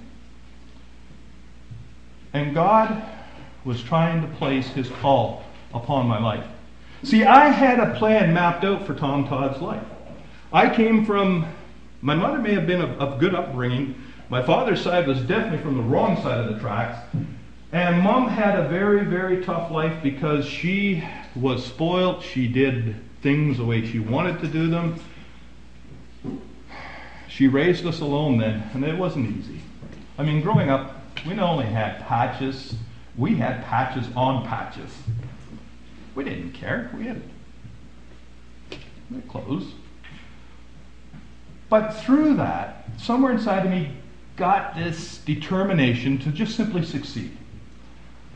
And 2.33 2.53
God 2.53 3.03
was 3.65 3.81
trying 3.83 4.21
to 4.21 4.27
place 4.37 4.67
his 4.67 4.89
call 4.89 5.43
upon 5.73 6.07
my 6.07 6.19
life. 6.19 6.45
See, 7.03 7.23
I 7.23 7.49
had 7.49 7.79
a 7.79 7.95
plan 7.95 8.33
mapped 8.33 8.63
out 8.63 8.85
for 8.85 8.93
Tom 8.93 9.27
Todd's 9.27 9.61
life. 9.61 9.83
I 10.51 10.73
came 10.73 11.05
from, 11.05 11.45
my 12.01 12.15
mother 12.15 12.39
may 12.39 12.53
have 12.53 12.67
been 12.67 12.81
of, 12.81 12.91
of 12.99 13.19
good 13.19 13.35
upbringing. 13.35 13.95
My 14.29 14.41
father's 14.41 14.81
side 14.81 15.07
was 15.07 15.19
definitely 15.21 15.59
from 15.59 15.77
the 15.77 15.83
wrong 15.83 16.21
side 16.21 16.39
of 16.39 16.53
the 16.53 16.59
tracks. 16.59 16.99
And 17.73 18.03
mom 18.03 18.27
had 18.27 18.59
a 18.59 18.67
very, 18.67 19.03
very 19.03 19.43
tough 19.43 19.71
life 19.71 20.03
because 20.03 20.45
she 20.45 21.03
was 21.35 21.65
spoiled. 21.65 22.21
She 22.21 22.47
did 22.47 22.93
things 23.23 23.57
the 23.57 23.65
way 23.65 23.83
she 23.83 23.97
wanted 23.97 24.39
to 24.41 24.47
do 24.47 24.67
them. 24.67 24.99
She 27.27 27.47
raised 27.47 27.83
us 27.87 27.99
alone 27.99 28.37
then, 28.37 28.69
and 28.75 28.85
it 28.85 28.95
wasn't 28.95 29.35
easy. 29.35 29.59
I 30.19 30.23
mean, 30.23 30.41
growing 30.41 30.69
up, 30.69 31.01
we 31.25 31.33
not 31.33 31.49
only 31.49 31.65
had 31.65 31.99
patches, 32.01 32.75
we 33.17 33.37
had 33.37 33.65
patches 33.65 34.05
on 34.15 34.45
patches. 34.45 34.91
We 36.13 36.25
didn't 36.25 36.51
care. 36.51 36.91
We 36.95 37.07
had, 37.07 37.23
clothes. 39.27 39.73
But 41.69 41.89
through 41.93 42.35
that, 42.35 42.87
somewhere 42.99 43.31
inside 43.31 43.65
of 43.65 43.71
me 43.71 43.93
got 44.35 44.75
this 44.75 45.17
determination 45.17 46.19
to 46.19 46.29
just 46.29 46.55
simply 46.55 46.85
succeed. 46.85 47.35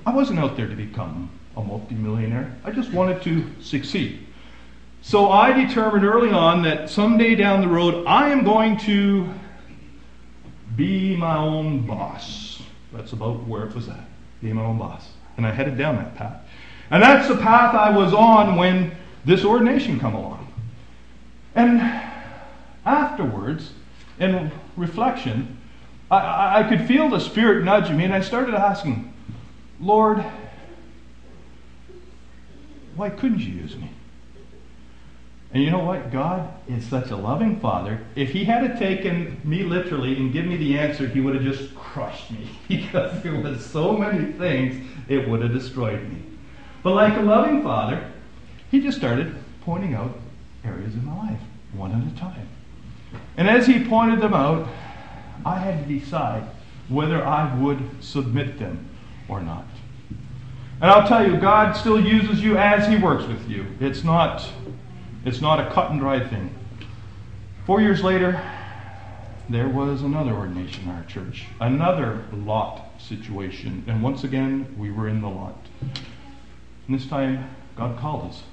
I 0.07 0.13
wasn't 0.13 0.39
out 0.39 0.55
there 0.55 0.69
to 0.69 0.75
become 0.75 1.29
a 1.57 1.61
multimillionaire. 1.61 2.55
I 2.63 2.71
just 2.71 2.93
wanted 2.93 3.21
to 3.23 3.45
succeed. 3.61 4.25
So 5.01 5.31
I 5.31 5.51
determined 5.51 6.05
early 6.05 6.31
on 6.31 6.61
that 6.61 6.89
someday 6.89 7.35
down 7.35 7.59
the 7.59 7.67
road, 7.67 8.07
I 8.07 8.29
am 8.29 8.45
going 8.45 8.77
to 8.77 9.27
be 10.77 11.13
my 11.17 11.35
own 11.35 11.85
boss. 11.85 12.63
That's 12.93 13.11
about 13.11 13.45
where 13.47 13.65
it 13.65 13.75
was 13.75 13.89
at. 13.89 14.05
Be 14.41 14.53
my 14.53 14.61
own 14.61 14.77
boss. 14.77 15.09
And 15.35 15.45
I 15.45 15.51
headed 15.51 15.77
down 15.77 15.97
that 15.97 16.15
path. 16.15 16.41
And 16.89 17.03
that's 17.03 17.27
the 17.27 17.35
path 17.35 17.75
I 17.75 17.89
was 17.89 18.13
on 18.13 18.55
when 18.55 18.95
this 19.25 19.43
ordination 19.43 19.99
come 19.99 20.15
along. 20.15 20.47
And 21.53 21.81
afterwards, 22.85 23.73
in 24.21 24.53
reflection, 24.77 25.57
I, 26.09 26.61
I, 26.61 26.69
could 26.69 26.87
feel 26.87 27.09
the 27.09 27.19
Spirit 27.19 27.65
nudging 27.65 27.97
me, 27.97 28.05
and 28.05 28.13
I 28.13 28.21
started 28.21 28.55
asking, 28.55 29.13
Lord, 29.79 30.23
why 32.95 33.09
couldn't 33.09 33.39
you 33.39 33.53
use 33.53 33.75
me? 33.75 33.91
And 35.53 35.63
you 35.63 35.71
know 35.71 35.83
what? 35.83 36.11
God 36.11 36.51
is 36.67 36.85
such 36.85 37.09
a 37.09 37.15
loving 37.15 37.59
Father. 37.59 38.01
If 38.15 38.31
He 38.31 38.43
had 38.43 38.77
taken 38.77 39.39
me 39.43 39.63
literally 39.63 40.17
and 40.17 40.33
given 40.33 40.49
me 40.49 40.57
the 40.57 40.77
answer, 40.77 41.07
He 41.07 41.21
would 41.21 41.35
have 41.35 41.43
just 41.43 41.73
crushed 41.75 42.31
me 42.31 42.49
because 42.67 43.21
there 43.23 43.39
was 43.39 43.65
so 43.65 43.95
many 43.95 44.31
things 44.33 44.85
it 45.07 45.27
would 45.27 45.41
have 45.41 45.53
destroyed 45.53 46.01
me. 46.09 46.21
But 46.83 46.95
like 46.95 47.17
a 47.17 47.21
loving 47.21 47.63
Father, 47.63 48.11
He 48.71 48.81
just 48.81 48.97
started 48.97 49.35
pointing 49.61 49.93
out 49.93 50.17
areas 50.63 50.93
in 50.93 51.05
my 51.05 51.15
life, 51.29 51.39
one 51.73 51.91
at 51.91 52.13
a 52.13 52.19
time. 52.19 52.47
And 53.37 53.47
as 53.47 53.67
he 53.67 53.83
pointed 53.83 54.21
them 54.21 54.33
out, 54.33 54.67
I 55.45 55.59
had 55.59 55.87
to 55.87 55.99
decide 55.99 56.43
whether 56.89 57.23
I 57.23 57.53
would 57.59 58.03
submit 58.03 58.59
them 58.59 58.86
or 59.29 59.41
not. 59.41 59.65
And 60.79 60.91
I'll 60.91 61.07
tell 61.07 61.27
you, 61.27 61.37
God 61.37 61.73
still 61.73 61.99
uses 61.99 62.41
you 62.41 62.57
as 62.57 62.87
He 62.87 62.97
works 62.97 63.25
with 63.25 63.49
you. 63.49 63.65
It's 63.79 64.03
not, 64.03 64.47
it's 65.25 65.41
not 65.41 65.59
a 65.59 65.71
cut 65.71 65.89
and 65.91 65.99
dry 65.99 66.25
thing. 66.27 66.53
Four 67.65 67.81
years 67.81 68.03
later, 68.03 68.39
there 69.49 69.69
was 69.69 70.03
another 70.03 70.33
ordination 70.33 70.83
in 70.83 70.89
our 70.91 71.03
church, 71.05 71.45
another 71.59 72.23
lot 72.31 72.85
situation. 72.99 73.83
And 73.87 74.03
once 74.03 74.23
again, 74.23 74.75
we 74.77 74.91
were 74.91 75.07
in 75.07 75.21
the 75.21 75.29
lot. 75.29 75.57
And 76.87 76.99
this 76.99 77.07
time, 77.07 77.49
God 77.75 77.97
called 77.97 78.29
us. 78.29 78.43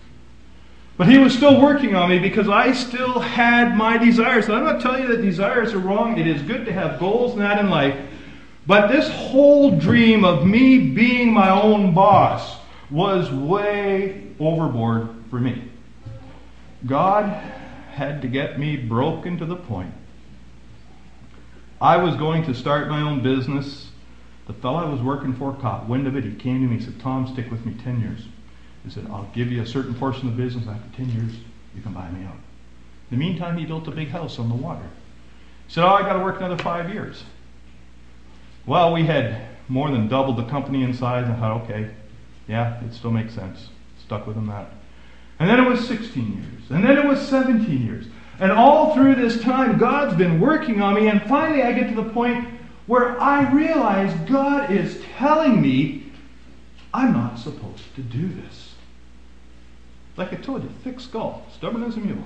But 0.96 1.08
He 1.08 1.18
was 1.18 1.34
still 1.34 1.60
working 1.60 1.94
on 1.94 2.08
me 2.08 2.20
because 2.20 2.48
I 2.48 2.72
still 2.72 3.18
had 3.18 3.76
my 3.76 3.98
desires. 3.98 4.46
And 4.46 4.54
I'm 4.54 4.64
not 4.64 4.80
telling 4.80 5.02
you 5.02 5.08
that 5.08 5.22
desires 5.22 5.74
are 5.74 5.78
wrong. 5.78 6.18
It 6.18 6.26
is 6.26 6.40
good 6.42 6.64
to 6.66 6.72
have 6.72 6.98
goals 6.98 7.32
and 7.32 7.42
that 7.42 7.58
in 7.58 7.68
life. 7.68 7.96
But 8.66 8.88
this 8.88 9.09
whole 9.11 9.79
dream 9.79 10.24
of 10.24 10.46
me 10.46 10.90
being 10.90 11.33
my 11.33 11.50
own 11.50 11.92
boss 11.92 12.59
was 12.90 13.31
way 13.31 14.29
overboard 14.40 15.09
for 15.31 15.38
me. 15.38 15.70
God 16.87 17.24
had 17.90 18.22
to 18.22 18.29
get 18.29 18.59
me 18.59 18.77
broken 18.77 19.38
to 19.38 19.44
the 19.44 19.57
point. 19.57 19.92
I 21.81 21.98
was 21.98 22.16
going 22.16 22.44
to 22.46 22.55
start 22.55 22.88
my 22.88 23.03
own 23.03 23.22
business. 23.22 23.90
The 24.46 24.55
fellow 24.55 24.79
I 24.79 24.88
was 24.88 25.00
working 25.00 25.35
for 25.35 25.53
caught 25.55 25.88
wind 25.88 26.07
of 26.07 26.16
it. 26.16 26.24
He 26.24 26.35
came 26.35 26.62
to 26.62 26.68
me 26.68 26.77
and 26.77 26.85
said, 26.85 26.98
Tom, 27.00 27.27
stick 27.27 27.50
with 27.50 27.64
me 27.66 27.74
10 27.83 28.00
years. 28.00 28.27
He 28.85 28.90
said, 28.90 29.07
I'll 29.07 29.31
give 29.35 29.50
you 29.50 29.62
a 29.62 29.66
certain 29.66 29.94
portion 29.94 30.29
of 30.29 30.37
the 30.37 30.42
business. 30.42 30.66
After 30.66 30.96
10 30.96 31.11
years, 31.11 31.33
you 31.74 31.83
can 31.83 31.92
buy 31.92 32.11
me 32.11 32.24
out. 32.24 32.37
In 33.11 33.18
the 33.18 33.24
meantime, 33.24 33.57
he 33.59 33.64
built 33.66 33.88
a 33.88 33.90
big 33.90 34.09
house 34.09 34.38
on 34.38 34.48
the 34.48 34.55
water. 34.55 34.87
He 35.66 35.72
said, 35.72 35.85
Oh, 35.85 35.88
I 35.88 36.03
got 36.03 36.14
to 36.14 36.20
work 36.20 36.38
another 36.38 36.62
five 36.62 36.92
years. 36.92 37.24
Well, 38.66 38.92
we 38.92 39.05
had 39.05 39.46
more 39.68 39.90
than 39.90 40.09
doubled 40.09 40.37
the 40.37 40.44
company 40.44 40.83
in 40.83 40.94
size. 40.94 41.29
I 41.29 41.35
thought, 41.35 41.62
okay, 41.62 41.90
yeah, 42.48 42.83
it 42.85 42.94
still 42.94 43.11
makes 43.11 43.35
sense. 43.35 43.68
Stuck 44.05 44.27
with 44.27 44.37
them 44.37 44.46
that. 44.46 44.70
And 45.38 45.48
then 45.48 45.61
it 45.61 45.68
was 45.68 45.87
16 45.87 46.42
years. 46.42 46.70
And 46.70 46.85
then 46.85 46.96
it 46.96 47.05
was 47.05 47.20
17 47.29 47.85
years. 47.85 48.07
And 48.38 48.50
all 48.50 48.94
through 48.94 49.16
this 49.16 49.40
time, 49.40 49.79
God's 49.79 50.16
been 50.16 50.40
working 50.40 50.81
on 50.81 50.94
me. 50.94 51.09
And 51.09 51.22
finally, 51.22 51.62
I 51.62 51.72
get 51.72 51.88
to 51.88 51.94
the 51.94 52.11
point 52.11 52.48
where 52.87 53.20
I 53.20 53.50
realize 53.53 54.12
God 54.29 54.70
is 54.70 55.03
telling 55.16 55.61
me 55.61 56.12
I'm 56.92 57.12
not 57.12 57.38
supposed 57.38 57.94
to 57.96 58.03
do 58.03 58.29
this. 58.29 58.74
Like 60.16 60.33
I 60.33 60.37
told 60.37 60.62
you, 60.62 60.70
thick 60.85 61.00
skull, 61.00 61.46
stubborn 61.57 61.83
as 61.83 61.96
a 61.96 62.00
mule. 62.00 62.24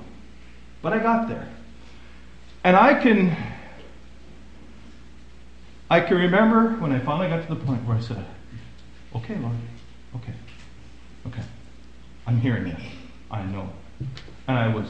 But 0.82 0.92
I 0.92 0.98
got 0.98 1.28
there. 1.28 1.48
And 2.64 2.76
I 2.76 3.00
can 3.00 3.34
I 5.90 6.00
can 6.00 6.16
remember 6.16 6.70
when 6.80 6.92
I 6.92 6.98
finally 6.98 7.28
got 7.28 7.46
to 7.48 7.54
the 7.54 7.64
point 7.64 7.84
where 7.86 7.96
I 7.96 8.00
said, 8.00 8.24
Okay, 9.16 9.36
Lord, 9.36 9.56
okay, 10.16 10.34
okay. 11.26 11.42
I'm 12.26 12.38
hearing 12.40 12.66
you. 12.66 12.76
I 13.30 13.42
know. 13.44 13.70
And 14.46 14.58
I 14.58 14.68
was 14.68 14.86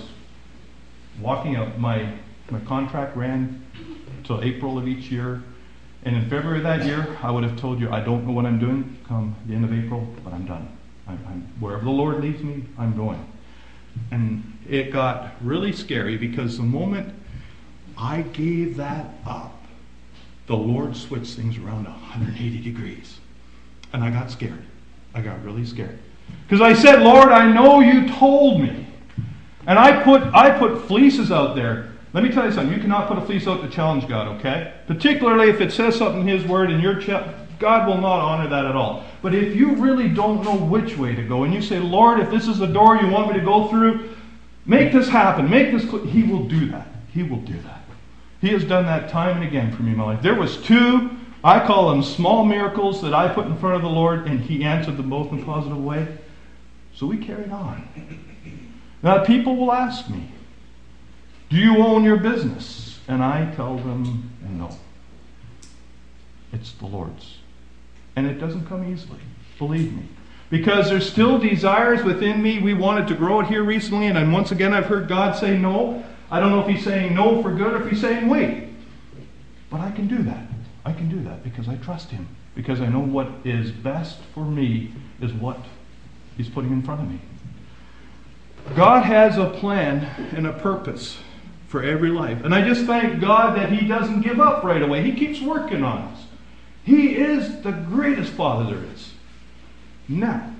walking 1.21 1.57
out. 1.57 1.79
My, 1.79 2.15
my 2.51 2.59
contract 2.61 3.17
ran 3.17 3.65
till 4.25 4.43
April 4.43 4.77
of 4.77 4.89
each 4.89 5.11
year. 5.11 5.43
And 6.05 6.17
in 6.17 6.29
February 6.29 6.59
of 6.59 6.65
that 6.65 6.85
year, 6.85 7.17
I 7.23 7.31
would 7.31 7.45
have 7.45 7.57
told 7.57 7.81
you, 7.81 7.91
I 7.91 8.01
don't 8.01 8.27
know 8.27 8.33
what 8.33 8.47
I'm 8.47 8.59
doing 8.59 8.99
come 9.07 9.37
the 9.47 9.55
end 9.55 9.65
of 9.65 9.73
April, 9.73 10.07
but 10.25 10.33
I'm 10.33 10.47
done. 10.47 10.69
I'm, 11.07 11.19
I'm, 11.27 11.43
wherever 11.61 11.85
the 11.85 11.91
Lord 11.91 12.21
leads 12.21 12.43
me, 12.43 12.65
I'm 12.77 12.97
going. 12.97 13.25
And 14.11 14.59
it 14.69 14.93
got 14.93 15.33
really 15.41 15.73
scary 15.73 16.17
because 16.17 16.57
the 16.57 16.63
moment 16.63 17.15
I 17.97 18.23
gave 18.23 18.77
that 18.77 19.07
up, 19.27 19.58
the 20.49 20.57
Lord 20.57 20.97
switched 20.97 21.35
things 21.35 21.57
around 21.59 21.85
180 21.85 22.61
degrees. 22.63 23.21
And 23.93 24.03
I 24.03 24.11
got 24.11 24.31
scared. 24.31 24.65
I 25.15 25.21
got 25.21 25.43
really 25.45 25.65
scared. 25.65 25.99
Because 26.43 26.61
I 26.61 26.73
said, 26.73 27.03
Lord, 27.03 27.29
I 27.29 27.53
know 27.53 27.81
you 27.81 28.09
told 28.09 28.61
me. 28.61 28.87
And 29.67 29.79
I 29.79 30.03
put, 30.03 30.23
I 30.35 30.59
put 30.59 30.87
fleeces 30.87 31.31
out 31.31 31.55
there. 31.55 31.93
Let 32.15 32.25
me 32.25 32.31
tell 32.31 32.47
you 32.47 32.53
something. 32.53 32.75
You 32.75 32.81
cannot 32.81 33.07
put 33.07 33.19
a 33.19 33.21
fleece 33.21 33.47
out 33.47 33.61
to 33.61 33.69
challenge 33.69 34.09
God, 34.09 34.39
okay? 34.39 34.73
Particularly 34.87 35.51
if 35.51 35.61
it 35.61 35.71
says 35.73 35.95
something 35.97 36.23
in 36.23 36.29
His 36.29 36.49
Word 36.49 36.71
and 36.71 36.83
you're 36.83 36.99
ch- 36.99 37.23
God 37.59 37.87
will 37.87 37.99
not 37.99 38.21
honor 38.21 38.49
that 38.49 38.65
at 38.65 38.75
all. 38.75 39.05
But 39.21 39.35
if 39.35 39.55
you 39.55 39.75
really 39.75 40.09
don't 40.09 40.43
know 40.43 40.57
which 40.57 40.97
way 40.97 41.15
to 41.15 41.23
go 41.23 41.45
and 41.45 41.53
you 41.53 41.61
say, 41.61 41.79
Lord, 41.79 42.21
if 42.21 42.31
this 42.31 42.49
is 42.49 42.59
the 42.59 42.67
door 42.67 42.97
you 42.97 43.09
want 43.09 43.29
me 43.29 43.39
to 43.39 43.45
go 43.45 43.69
through, 43.69 44.15
make 44.65 44.93
this 44.93 45.09
happen. 45.09 45.51
Make 45.51 45.73
this. 45.73 45.83
Cl-. 45.83 46.05
He 46.05 46.23
will 46.23 46.45
do 46.45 46.71
that. 46.71 46.87
He 47.13 47.23
will 47.23 47.41
do 47.41 47.61
that. 47.63 47.78
He 48.40 48.48
has 48.48 48.64
done 48.64 48.87
that 48.87 49.09
time 49.09 49.37
and 49.37 49.46
again 49.46 49.74
for 49.74 49.83
me 49.83 49.92
in 49.92 49.96
my 49.96 50.05
life. 50.05 50.22
There 50.22 50.35
was 50.35 50.57
two, 50.59 51.11
I 51.42 51.64
call 51.66 51.90
them 51.90 52.03
small 52.03 52.44
miracles 52.44 53.03
that 53.03 53.14
I 53.14 53.33
put 53.33 53.46
in 53.46 53.57
front 53.59 53.77
of 53.77 53.83
the 53.83 53.88
Lord, 53.88 54.27
and 54.27 54.40
He 54.40 54.64
answered 54.64 54.96
them 54.96 55.11
both 55.11 55.33
in 55.33 55.42
a 55.42 55.44
positive 55.44 55.83
way. 55.83 56.07
So 56.94 57.07
we 57.07 57.16
carried 57.16 57.51
on. 57.51 57.88
Now 59.03 59.24
people 59.24 59.57
will 59.57 59.72
ask 59.72 60.09
me, 60.09 60.31
do 61.48 61.57
you 61.57 61.79
own 61.79 62.05
your 62.05 62.16
business? 62.16 62.98
And 63.09 63.22
I 63.22 63.55
tell 63.55 63.77
them, 63.77 64.31
no. 64.51 64.70
It's 66.53 66.72
the 66.72 66.87
Lord's. 66.87 67.38
And 68.16 68.27
it 68.27 68.38
doesn't 68.38 68.66
come 68.66 68.92
easily, 68.92 69.20
believe 69.59 69.94
me. 69.94 70.03
Because 70.51 70.88
there's 70.88 71.11
still 71.11 71.38
desires 71.38 72.03
within 72.03 72.42
me. 72.42 72.59
We 72.59 72.74
wanted 72.74 73.07
to 73.09 73.14
grow 73.14 73.40
it 73.40 73.46
here 73.46 73.62
recently, 73.62 74.07
and 74.07 74.33
once 74.33 74.51
again 74.51 74.74
I've 74.74 74.87
heard 74.87 75.09
God 75.09 75.37
say 75.37 75.57
no. 75.57 76.05
I 76.31 76.41
don't 76.41 76.51
know 76.51 76.61
if 76.61 76.69
he's 76.69 76.85
saying 76.85 77.14
no 77.14 77.43
for 77.43 77.55
good 77.55 77.75
or 77.75 77.83
if 77.85 77.91
he's 77.91 78.01
saying 78.01 78.29
wait. 78.29 78.69
But 79.71 79.81
I 79.81 79.91
can 79.91 80.09
do 80.09 80.23
that. 80.23 80.47
I 80.85 80.93
can 80.93 81.09
do 81.09 81.23
that 81.25 81.43
because 81.43 81.69
I 81.69 81.77
trust 81.77 82.11
him. 82.11 82.29
Because 82.55 82.81
I 82.81 82.87
know 82.87 83.01
what 83.01 83.29
is 83.45 83.71
best 83.71 84.19
for 84.35 84.45
me 84.45 84.93
is 85.21 85.33
what 85.33 85.59
he's 86.37 86.49
putting 86.49 86.73
in 86.73 86.83
front 86.83 87.03
of 87.03 87.11
me. 87.11 87.21
God 88.75 89.05
has 89.05 89.38
a 89.38 89.51
plan 89.51 90.05
and 90.35 90.47
a 90.47 90.53
purpose 90.53 91.19
for 91.69 91.83
every 91.83 92.11
life. 92.11 92.45
And 92.45 92.55
I 92.55 92.67
just 92.67 92.87
thank 92.87 93.21
God 93.21 93.57
that 93.57 93.71
he 93.71 93.87
doesn't 93.87 94.23
give 94.23 94.41
up 94.41 94.64
right 94.64 94.83
away. 94.83 95.03
He 95.03 95.12
keeps 95.12 95.41
working 95.41 95.85
on 95.85 95.99
us. 95.99 96.25
He 96.85 97.17
is 97.17 97.62
the 97.62 97.73
greatest 97.73 98.33
Father 98.33 98.75
there 98.75 98.85
is. 98.95 99.12
Now, 100.09 100.55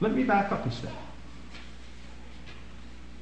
let 0.00 0.12
me 0.12 0.24
back 0.24 0.50
up 0.50 0.66
a 0.66 0.70
step. 0.70 0.92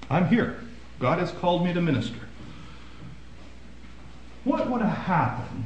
I'm 0.09 0.29
here. 0.29 0.61
God 1.03 1.19
has 1.19 1.33
called 1.33 1.65
me 1.65 1.75
to 1.75 1.81
minister. 1.81 2.21
What 4.45 4.71
would 4.71 4.83
have 4.83 4.99
happened 4.99 5.65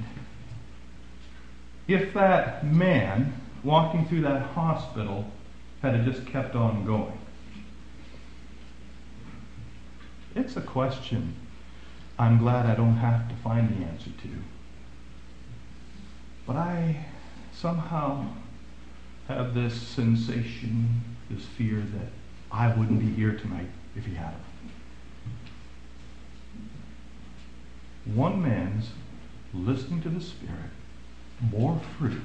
if 1.86 2.14
that 2.14 2.64
man 2.64 3.34
walking 3.62 4.08
through 4.08 4.22
that 4.22 4.40
hospital 4.40 5.30
had 5.82 6.02
just 6.06 6.24
kept 6.26 6.54
on 6.54 6.86
going? 6.86 7.18
It's 10.34 10.56
a 10.56 10.62
question 10.62 11.36
I'm 12.18 12.38
glad 12.38 12.64
I 12.64 12.74
don't 12.74 12.96
have 12.96 13.28
to 13.28 13.34
find 13.34 13.68
the 13.68 13.84
answer 13.84 14.08
to. 14.22 14.28
But 16.46 16.56
I 16.56 17.04
somehow 17.52 18.24
have 19.28 19.52
this 19.52 19.74
sensation, 19.74 21.02
this 21.28 21.44
fear 21.44 21.80
that 21.80 22.08
I 22.50 22.74
wouldn't 22.74 23.00
be 23.00 23.10
here 23.10 23.36
tonight 23.36 23.68
if 23.94 24.06
he 24.06 24.14
had 24.14 24.32
one 28.14 28.42
man's 28.42 28.90
listening 29.52 30.02
to 30.02 30.08
the 30.08 30.20
Spirit 30.20 30.70
more 31.40 31.80
fruit. 31.98 32.20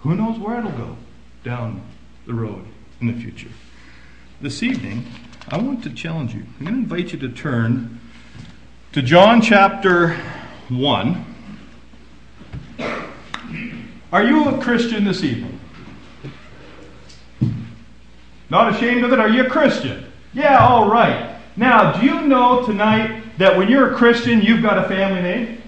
Who 0.00 0.14
knows 0.14 0.38
where 0.38 0.58
it'll 0.58 0.70
go 0.72 0.96
down 1.44 1.82
the 2.26 2.34
road 2.34 2.64
in 3.00 3.06
the 3.06 3.14
future? 3.14 3.48
This 4.40 4.62
evening, 4.62 5.06
I 5.48 5.58
want 5.58 5.82
to 5.84 5.90
challenge 5.90 6.34
you. 6.34 6.44
I'm 6.58 6.66
going 6.66 6.74
to 6.76 6.82
invite 6.82 7.12
you 7.12 7.18
to 7.20 7.28
turn 7.28 8.00
to 8.92 9.02
John 9.02 9.40
chapter 9.40 10.14
1. 10.68 11.24
Are 14.12 14.22
you 14.22 14.48
a 14.48 14.62
Christian 14.62 15.04
this 15.04 15.24
evening? 15.24 15.58
Not 18.50 18.74
ashamed 18.74 19.04
of 19.04 19.12
it? 19.12 19.18
Are 19.18 19.28
you 19.28 19.46
a 19.46 19.50
Christian? 19.50 20.06
Yeah, 20.32 20.58
all 20.58 20.88
right. 20.88 21.36
Now, 21.56 21.98
do 21.98 22.06
you 22.06 22.20
know 22.22 22.64
tonight 22.64 23.23
that 23.38 23.56
when 23.56 23.68
you're 23.68 23.92
a 23.92 23.96
Christian, 23.96 24.42
you've 24.42 24.62
got 24.62 24.78
a 24.78 24.88
family 24.88 25.22
name? 25.22 25.62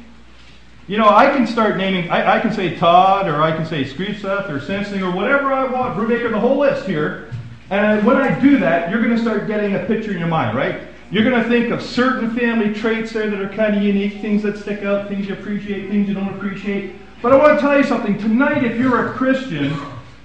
You 0.89 0.99
know, 0.99 1.09
I 1.09 1.27
can 1.27 1.47
start 1.47 1.77
naming, 1.77 2.09
I, 2.11 2.37
I 2.37 2.41
can 2.41 2.53
say 2.53 2.77
Todd, 2.77 3.27
or 3.27 3.43
I 3.43 3.57
can 3.57 3.67
say 3.67 3.83
Scripseth, 3.83 4.49
or 4.49 4.61
Sensing, 4.61 5.03
or 5.03 5.11
whatever 5.11 5.53
I 5.53 5.65
want, 5.65 5.97
Brubaker, 5.97 6.31
the 6.31 6.39
whole 6.39 6.59
list 6.59 6.87
here. 6.87 7.29
And 7.71 8.07
when 8.07 8.17
I 8.17 8.39
do 8.39 8.59
that, 8.59 8.91
you're 8.91 9.03
going 9.03 9.15
to 9.15 9.21
start 9.21 9.49
getting 9.49 9.75
a 9.75 9.81
picture 9.81 10.13
in 10.13 10.19
your 10.19 10.29
mind, 10.29 10.57
right? 10.57 10.83
You're 11.11 11.29
going 11.29 11.43
to 11.43 11.49
think 11.49 11.73
of 11.73 11.83
certain 11.83 12.37
family 12.37 12.73
traits 12.73 13.13
there 13.13 13.29
that 13.29 13.41
are 13.41 13.49
kind 13.49 13.77
of 13.77 13.83
unique, 13.83 14.21
things 14.21 14.45
that 14.45 14.59
stick 14.59 14.85
out, 14.85 15.09
things 15.09 15.27
you 15.27 15.35
appreciate, 15.35 15.89
things 15.89 16.07
you 16.07 16.15
don't 16.15 16.35
appreciate. 16.35 16.95
But 17.21 17.33
I 17.33 17.37
want 17.37 17.59
to 17.59 17.61
tell 17.61 17.77
you 17.77 17.85
something. 17.85 18.17
Tonight, 18.19 18.63
if 18.63 18.79
you're 18.79 19.09
a 19.09 19.13
Christian, 19.15 19.77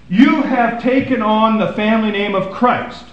you 0.10 0.42
have 0.44 0.82
taken 0.82 1.24
on 1.24 1.58
the 1.58 1.74
family 1.74 2.12
name 2.12 2.36
of 2.36 2.52
Christ. 2.52 3.06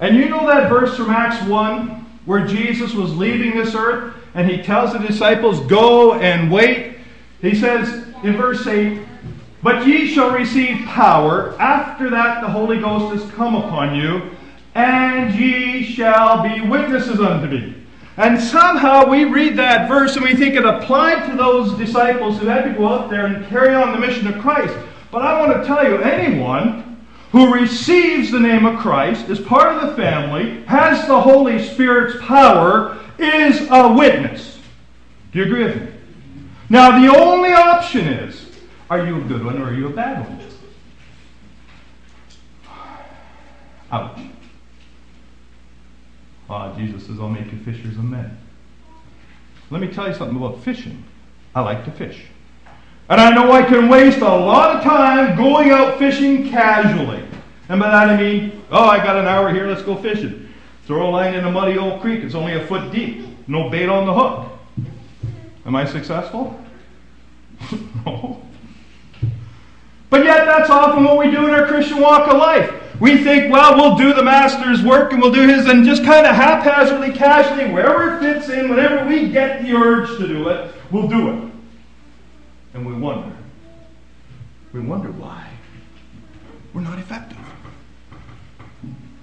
And 0.00 0.16
you 0.16 0.28
know 0.28 0.46
that 0.48 0.68
verse 0.68 0.96
from 0.96 1.10
Acts 1.10 1.44
1 1.48 2.03
where 2.26 2.46
Jesus 2.46 2.94
was 2.94 3.16
leaving 3.16 3.56
this 3.56 3.74
earth 3.74 4.14
and 4.34 4.50
he 4.50 4.62
tells 4.62 4.92
the 4.92 4.98
disciples, 4.98 5.60
Go 5.66 6.14
and 6.14 6.50
wait. 6.50 6.98
He 7.40 7.54
says 7.54 8.06
in 8.22 8.36
verse 8.36 8.66
8, 8.66 9.00
But 9.62 9.86
ye 9.86 10.06
shall 10.06 10.30
receive 10.30 10.84
power. 10.86 11.54
After 11.60 12.10
that, 12.10 12.40
the 12.40 12.48
Holy 12.48 12.78
Ghost 12.78 13.20
has 13.20 13.30
come 13.32 13.54
upon 13.54 13.94
you, 13.94 14.30
and 14.74 15.34
ye 15.34 15.84
shall 15.84 16.42
be 16.42 16.66
witnesses 16.66 17.20
unto 17.20 17.46
me. 17.46 17.74
And 18.16 18.40
somehow 18.40 19.08
we 19.08 19.24
read 19.24 19.56
that 19.56 19.88
verse 19.88 20.14
and 20.14 20.24
we 20.24 20.36
think 20.36 20.54
it 20.54 20.64
applied 20.64 21.28
to 21.28 21.36
those 21.36 21.76
disciples 21.76 22.38
who 22.38 22.46
had 22.46 22.62
to 22.62 22.70
go 22.70 22.88
out 22.88 23.10
there 23.10 23.26
and 23.26 23.46
carry 23.48 23.74
on 23.74 23.92
the 23.92 23.98
mission 23.98 24.28
of 24.28 24.40
Christ. 24.40 24.72
But 25.10 25.22
I 25.22 25.40
want 25.40 25.60
to 25.60 25.66
tell 25.66 25.84
you, 25.84 25.98
anyone 25.98 26.93
who 27.34 27.52
receives 27.52 28.30
the 28.30 28.38
name 28.38 28.64
of 28.64 28.78
Christ, 28.78 29.28
is 29.28 29.40
part 29.40 29.76
of 29.76 29.88
the 29.88 29.96
family, 29.96 30.62
has 30.66 31.08
the 31.08 31.20
Holy 31.20 31.60
Spirit's 31.60 32.24
power, 32.24 32.96
is 33.18 33.66
a 33.72 33.92
witness. 33.92 34.60
Do 35.32 35.40
you 35.40 35.44
agree 35.46 35.64
with 35.64 35.82
me? 35.82 35.88
Now, 36.68 36.96
the 36.96 37.12
only 37.12 37.50
option 37.50 38.06
is 38.06 38.52
are 38.88 39.04
you 39.04 39.16
a 39.16 39.20
good 39.22 39.44
one 39.44 39.60
or 39.60 39.64
are 39.64 39.74
you 39.74 39.88
a 39.88 39.90
bad 39.90 40.28
one? 40.28 40.40
Ouch. 43.90 44.20
Ah, 46.48 46.72
Jesus 46.76 47.04
says, 47.04 47.18
I'll 47.18 47.28
make 47.28 47.50
you 47.50 47.58
fishers 47.64 47.96
of 47.96 48.04
men. 48.04 48.38
Let 49.70 49.80
me 49.80 49.88
tell 49.88 50.06
you 50.06 50.14
something 50.14 50.36
about 50.36 50.62
fishing. 50.62 51.02
I 51.52 51.62
like 51.62 51.84
to 51.86 51.90
fish. 51.90 52.26
And 53.08 53.20
I 53.20 53.30
know 53.34 53.52
I 53.52 53.62
can 53.62 53.88
waste 53.88 54.18
a 54.18 54.24
lot 54.24 54.76
of 54.76 54.82
time 54.82 55.36
going 55.36 55.70
out 55.70 55.98
fishing 55.98 56.48
casually. 56.48 57.22
And 57.68 57.80
by 57.80 57.90
that 57.90 58.08
I 58.08 58.16
mean, 58.16 58.62
oh, 58.70 58.84
I 58.84 58.98
got 58.98 59.16
an 59.16 59.26
hour 59.26 59.52
here, 59.52 59.66
let's 59.66 59.82
go 59.82 59.96
fishing. 59.96 60.48
Throw 60.86 61.08
a 61.08 61.10
line 61.10 61.34
in 61.34 61.44
a 61.44 61.50
muddy 61.50 61.78
old 61.78 62.00
creek, 62.00 62.22
it's 62.24 62.34
only 62.34 62.54
a 62.54 62.66
foot 62.66 62.92
deep. 62.92 63.26
No 63.46 63.68
bait 63.68 63.88
on 63.88 64.06
the 64.06 64.14
hook. 64.14 64.50
Am 65.66 65.76
I 65.76 65.84
successful? 65.84 66.58
no. 68.06 68.40
But 70.10 70.24
yet, 70.24 70.44
that's 70.44 70.70
often 70.70 71.04
what 71.04 71.18
we 71.18 71.30
do 71.30 71.46
in 71.46 71.50
our 71.50 71.66
Christian 71.66 72.00
walk 72.00 72.28
of 72.28 72.36
life. 72.36 72.72
We 73.00 73.24
think, 73.24 73.52
well, 73.52 73.74
we'll 73.74 73.96
do 73.96 74.14
the 74.14 74.22
Master's 74.22 74.82
work 74.82 75.12
and 75.12 75.20
we'll 75.20 75.32
do 75.32 75.48
His, 75.48 75.66
and 75.66 75.84
just 75.84 76.04
kind 76.04 76.26
of 76.26 76.36
haphazardly, 76.36 77.12
casually, 77.12 77.72
wherever 77.72 78.16
it 78.16 78.20
fits 78.20 78.48
in, 78.48 78.68
whenever 78.70 79.06
we 79.08 79.30
get 79.30 79.62
the 79.62 79.72
urge 79.72 80.08
to 80.18 80.28
do 80.28 80.48
it, 80.48 80.72
we'll 80.90 81.08
do 81.08 81.30
it. 81.30 81.53
And 82.74 82.84
we 82.84 82.92
wonder. 82.92 83.34
We 84.72 84.80
wonder 84.80 85.10
why 85.12 85.48
we're 86.74 86.80
not 86.80 86.98
effective. 86.98 87.38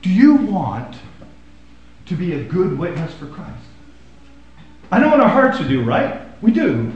Do 0.01 0.09
you 0.09 0.35
want 0.35 0.95
to 2.05 2.15
be 2.15 2.33
a 2.33 2.43
good 2.43 2.79
witness 2.79 3.13
for 3.13 3.27
Christ? 3.27 3.51
I 4.89 4.99
know 4.99 5.13
in 5.13 5.19
our 5.19 5.29
hearts 5.29 5.59
we 5.59 5.67
do, 5.67 5.83
right? 5.83 6.21
We 6.41 6.51
do. 6.51 6.91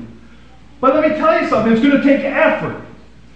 But 0.80 0.96
let 0.96 1.10
me 1.10 1.18
tell 1.18 1.41
you 1.41 1.50
something, 1.50 1.74
it's 1.74 1.82
going 1.82 1.98
to 1.98 2.04
take 2.04 2.24
effort. 2.24 2.82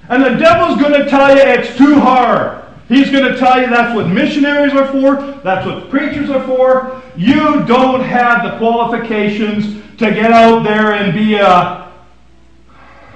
And 0.07 0.23
the 0.23 0.35
devil's 0.35 0.81
going 0.81 0.93
to 0.93 1.09
tell 1.09 1.35
you 1.35 1.41
it's 1.41 1.77
too 1.77 1.99
hard. 1.99 2.63
He's 2.87 3.11
going 3.11 3.31
to 3.31 3.37
tell 3.37 3.61
you 3.61 3.67
that's 3.67 3.93
what 3.93 4.07
missionaries 4.07 4.73
are 4.73 4.87
for, 4.87 5.39
that's 5.43 5.65
what 5.65 5.89
preachers 5.89 6.29
are 6.29 6.43
for. 6.47 7.01
You 7.17 7.65
don't 7.65 8.01
have 8.01 8.43
the 8.43 8.57
qualifications 8.57 9.75
to 9.97 10.11
get 10.11 10.31
out 10.31 10.63
there 10.63 10.93
and 10.93 11.13
be 11.13 11.35
a 11.35 11.88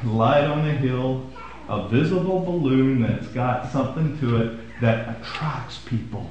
light 0.05 0.45
on 0.45 0.65
the 0.65 0.73
hill, 0.73 1.29
a 1.69 1.87
visible 1.87 2.39
balloon 2.39 3.01
that's 3.01 3.27
got 3.27 3.71
something 3.71 4.19
to 4.19 4.37
it 4.37 4.59
that 4.81 5.17
attracts 5.17 5.79
people 5.79 6.29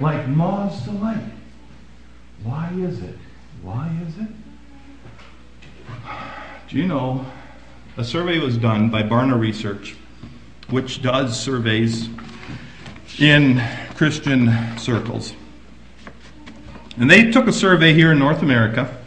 like 0.00 0.26
moths 0.28 0.82
to 0.84 0.90
light. 0.90 1.32
Why 2.42 2.72
is 2.76 3.00
it? 3.00 3.16
Why 3.62 3.90
is 4.06 4.18
it? 4.18 4.28
Do 6.68 6.76
you 6.76 6.86
know 6.86 7.24
a 7.96 8.04
survey 8.04 8.38
was 8.38 8.56
done 8.56 8.88
by 8.88 9.02
Barna 9.02 9.38
Research, 9.38 9.96
which 10.70 11.02
does 11.02 11.38
surveys 11.38 12.08
in 13.18 13.62
Christian 13.94 14.50
circles. 14.78 15.34
And 16.96 17.10
they 17.10 17.30
took 17.30 17.46
a 17.46 17.52
survey 17.52 17.92
here 17.92 18.12
in 18.12 18.18
North 18.18 18.42
America. 18.42 19.01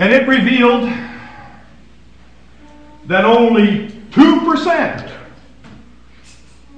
And 0.00 0.14
it 0.14 0.26
revealed 0.26 0.90
that 3.04 3.26
only 3.26 3.88
2% 4.12 5.18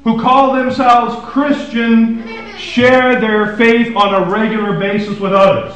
who 0.03 0.21
call 0.21 0.55
themselves 0.55 1.25
Christian 1.31 2.57
share 2.57 3.21
their 3.21 3.57
faith 3.57 3.95
on 3.95 4.13
a 4.13 4.29
regular 4.29 4.77
basis 4.77 5.21
with 5.21 5.33
others. 5.33 5.73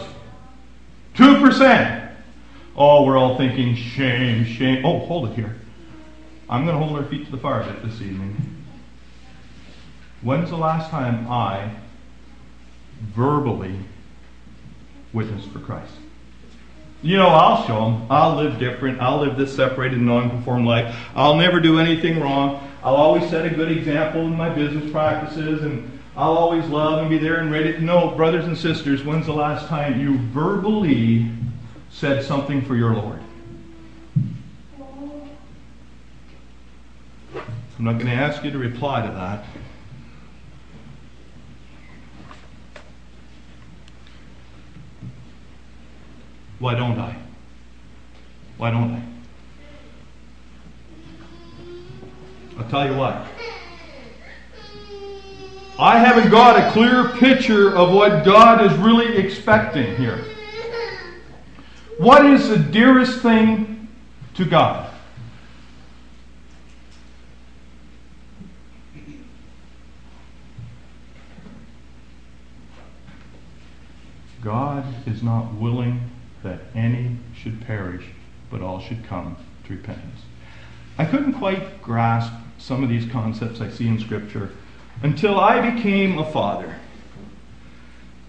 2%. 1.14 2.16
Oh, 2.76 3.04
we're 3.04 3.16
all 3.16 3.38
thinking 3.38 3.76
shame, 3.76 4.44
shame. 4.44 4.85
Oh, 4.85 4.98
hold 5.06 5.28
it 5.28 5.37
here. 5.37 5.54
I'm 6.50 6.64
going 6.64 6.76
to 6.76 6.85
hold 6.85 6.98
our 6.98 7.09
feet 7.09 7.26
to 7.26 7.30
the 7.30 7.38
fire 7.38 7.61
a 7.61 7.72
bit 7.72 7.85
this 7.85 8.00
evening. 8.02 8.64
When's 10.20 10.50
the 10.50 10.56
last 10.56 10.90
time 10.90 11.30
I 11.30 11.70
verbally 13.14 13.78
witnessed 15.12 15.50
for 15.50 15.61
Christ? 15.61 15.92
You 17.02 17.16
know, 17.18 17.28
I'll 17.28 17.66
show 17.66 17.85
them. 17.85 18.06
I'll 18.11 18.37
live 18.37 18.59
different. 18.59 19.00
I'll 19.00 19.20
live 19.20 19.37
this 19.37 19.54
separated, 19.54 20.00
non-conformed 20.00 20.66
life. 20.66 20.96
I'll 21.14 21.37
never 21.37 21.61
do 21.61 21.78
anything 21.78 22.20
wrong. 22.20 22.68
I'll 22.82 22.96
always 22.96 23.28
set 23.30 23.44
a 23.44 23.50
good 23.50 23.70
example 23.70 24.22
in 24.22 24.35
my 24.35 24.48
business 24.48 24.90
practices, 24.90 25.62
and 25.62 26.00
I'll 26.16 26.37
always 26.37 26.64
love 26.66 27.00
and 27.00 27.11
be 27.11 27.18
there 27.18 27.37
and 27.37 27.52
ready. 27.52 27.78
No, 27.78 28.11
brothers 28.11 28.46
and 28.46 28.56
sisters, 28.56 29.04
when's 29.04 29.26
the 29.26 29.35
last 29.35 29.66
time 29.68 30.00
you 30.00 30.18
verbally 30.18 31.30
said 31.90 32.24
something 32.24 32.62
for 32.62 32.74
your 32.74 32.94
Lord? 32.94 33.20
I'm 37.78 37.85
not 37.85 37.94
going 37.94 38.06
to 38.06 38.12
ask 38.12 38.42
you 38.42 38.50
to 38.50 38.59
reply 38.59 39.06
to 39.06 39.12
that. 39.12 39.44
Why 46.58 46.74
don't 46.74 46.98
I? 46.98 47.16
Why 48.56 48.70
don't 48.70 48.94
I? 48.94 49.02
I'll 52.58 52.68
tell 52.70 52.90
you 52.90 52.96
what. 52.96 53.26
I 55.78 55.98
haven't 55.98 56.30
got 56.30 56.58
a 56.58 56.70
clear 56.72 57.08
picture 57.08 57.76
of 57.76 57.92
what 57.92 58.24
God 58.24 58.64
is 58.64 58.72
really 58.78 59.18
expecting 59.18 59.94
here. 59.96 60.24
What 61.98 62.24
is 62.24 62.48
the 62.48 62.58
dearest 62.58 63.20
thing 63.20 63.88
to 64.34 64.46
God? 64.46 64.90
God 74.42 74.86
is 75.06 75.22
not 75.22 75.52
willing 75.54 76.00
that 76.46 76.61
any 76.74 77.16
should 77.35 77.61
perish, 77.66 78.04
but 78.50 78.62
all 78.62 78.80
should 78.80 79.04
come 79.06 79.37
to 79.66 79.74
repentance. 79.74 80.20
I 80.98 81.04
couldn't 81.04 81.35
quite 81.35 81.82
grasp 81.82 82.32
some 82.59 82.82
of 82.82 82.88
these 82.88 83.11
concepts 83.11 83.61
I 83.61 83.68
see 83.68 83.88
in 83.88 83.98
Scripture 83.98 84.50
until 85.02 85.38
I 85.38 85.70
became 85.70 86.18
a 86.18 86.30
father. 86.32 86.74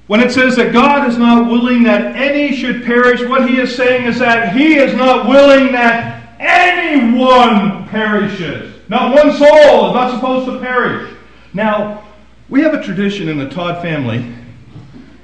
When 0.08 0.22
it 0.22 0.32
says 0.32 0.56
that 0.56 0.74
God 0.74 1.08
is 1.10 1.18
not 1.18 1.52
willing 1.52 1.84
that 1.84 2.16
any 2.16 2.56
should 2.56 2.84
perish, 2.84 3.22
what 3.22 3.50
he 3.50 3.60
is 3.60 3.76
saying 3.76 4.06
is 4.06 4.20
that 4.20 4.56
he 4.56 4.76
is 4.76 4.94
not 4.96 5.28
willing 5.28 5.72
that 5.74 6.36
anyone 6.40 7.88
perishes. 7.90 8.74
Not 8.90 9.14
one 9.14 9.34
soul 9.34 9.88
is 9.88 9.94
not 9.94 10.16
supposed 10.16 10.46
to 10.50 10.60
perish. 10.60 11.14
Now, 11.54 12.04
we 12.50 12.62
have 12.62 12.74
a 12.74 12.84
tradition 12.84 13.28
in 13.28 13.38
the 13.38 13.50
Todd 13.50 13.82
family 13.82 14.34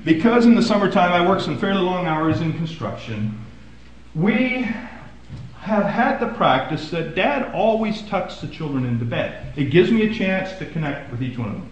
because 0.05 0.45
in 0.45 0.55
the 0.55 0.61
summertime 0.61 1.11
I 1.13 1.27
work 1.27 1.39
some 1.39 1.57
fairly 1.57 1.81
long 1.81 2.05
hours 2.05 2.41
in 2.41 2.53
construction. 2.53 3.39
We 4.15 4.67
have 5.59 5.85
had 5.85 6.19
the 6.19 6.27
practice 6.27 6.91
that 6.91 7.15
dad 7.15 7.53
always 7.53 8.01
tucks 8.03 8.41
the 8.41 8.47
children 8.47 8.85
into 8.85 9.05
bed. 9.05 9.53
It 9.55 9.65
gives 9.65 9.91
me 9.91 10.09
a 10.09 10.13
chance 10.13 10.57
to 10.59 10.65
connect 10.65 11.09
with 11.09 11.23
each 11.23 11.37
one 11.37 11.47
of 11.49 11.53
them. 11.55 11.71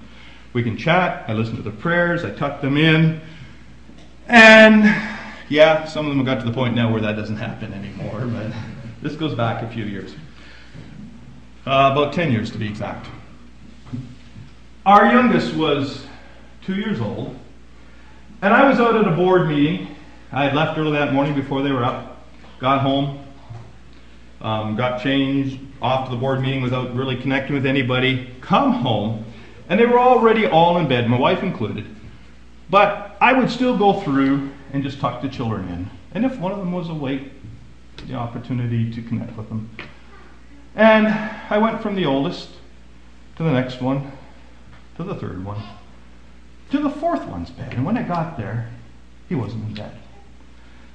We 0.53 0.63
can 0.63 0.77
chat, 0.77 1.25
I 1.27 1.33
listen 1.33 1.57
to 1.57 1.61
the 1.61 1.71
prayers, 1.71 2.23
I 2.23 2.31
tuck 2.31 2.61
them 2.61 2.77
in. 2.77 3.21
And 4.27 4.83
yeah, 5.49 5.85
some 5.85 6.05
of 6.05 6.11
them 6.11 6.25
have 6.25 6.25
got 6.25 6.43
to 6.43 6.49
the 6.49 6.55
point 6.55 6.73
now 6.73 6.91
where 6.91 7.01
that 7.01 7.17
doesn't 7.17 7.35
happen 7.35 7.73
anymore, 7.73 8.25
but 8.25 8.53
this 9.01 9.15
goes 9.15 9.35
back 9.35 9.61
a 9.61 9.69
few 9.69 9.83
years. 9.83 10.15
Uh, 11.65 11.89
about 11.91 12.13
10 12.13 12.31
years 12.31 12.49
to 12.51 12.57
be 12.57 12.67
exact. 12.67 13.07
Our 14.85 15.11
youngest 15.11 15.53
was 15.53 16.07
two 16.63 16.75
years 16.75 17.01
old, 17.01 17.35
and 18.41 18.53
I 18.53 18.67
was 18.67 18.79
out 18.79 18.95
at 18.95 19.07
a 19.07 19.15
board 19.15 19.47
meeting. 19.47 19.95
I 20.31 20.45
had 20.45 20.55
left 20.55 20.77
early 20.77 20.93
that 20.93 21.13
morning 21.13 21.35
before 21.35 21.61
they 21.61 21.71
were 21.71 21.83
up, 21.83 22.25
got 22.59 22.81
home, 22.81 23.23
um, 24.41 24.75
got 24.75 25.01
changed 25.01 25.59
off 25.81 26.05
to 26.05 26.11
the 26.15 26.17
board 26.17 26.41
meeting 26.41 26.61
without 26.61 26.95
really 26.95 27.15
connecting 27.15 27.53
with 27.53 27.65
anybody, 27.65 28.33
come 28.41 28.73
home, 28.73 29.25
and 29.69 29.79
they 29.79 29.85
were 29.85 29.99
already 29.99 30.45
all 30.45 30.77
in 30.77 30.87
bed, 30.87 31.07
my 31.07 31.19
wife 31.19 31.43
included. 31.43 31.85
But 32.69 33.17
I 33.21 33.33
would 33.33 33.49
still 33.49 33.77
go 33.77 34.01
through 34.01 34.49
and 34.73 34.83
just 34.83 34.99
tuck 34.99 35.21
the 35.21 35.29
children 35.29 35.67
in. 35.69 35.89
And 36.13 36.25
if 36.25 36.37
one 36.39 36.51
of 36.51 36.57
them 36.57 36.71
was 36.71 36.89
awake, 36.89 37.31
the 38.07 38.15
opportunity 38.15 38.91
to 38.91 39.01
connect 39.03 39.37
with 39.37 39.49
them. 39.49 39.69
And 40.75 41.07
I 41.07 41.57
went 41.57 41.81
from 41.81 41.95
the 41.95 42.05
oldest 42.05 42.49
to 43.35 43.43
the 43.43 43.51
next 43.51 43.81
one, 43.81 44.11
to 44.97 45.03
the 45.03 45.15
third 45.15 45.43
one, 45.45 45.61
to 46.71 46.79
the 46.79 46.89
fourth 46.89 47.25
one's 47.25 47.49
bed. 47.49 47.73
And 47.73 47.85
when 47.85 47.97
I 47.97 48.03
got 48.03 48.37
there, 48.37 48.69
he 49.29 49.35
wasn't 49.35 49.67
in 49.67 49.73
bed. 49.75 49.97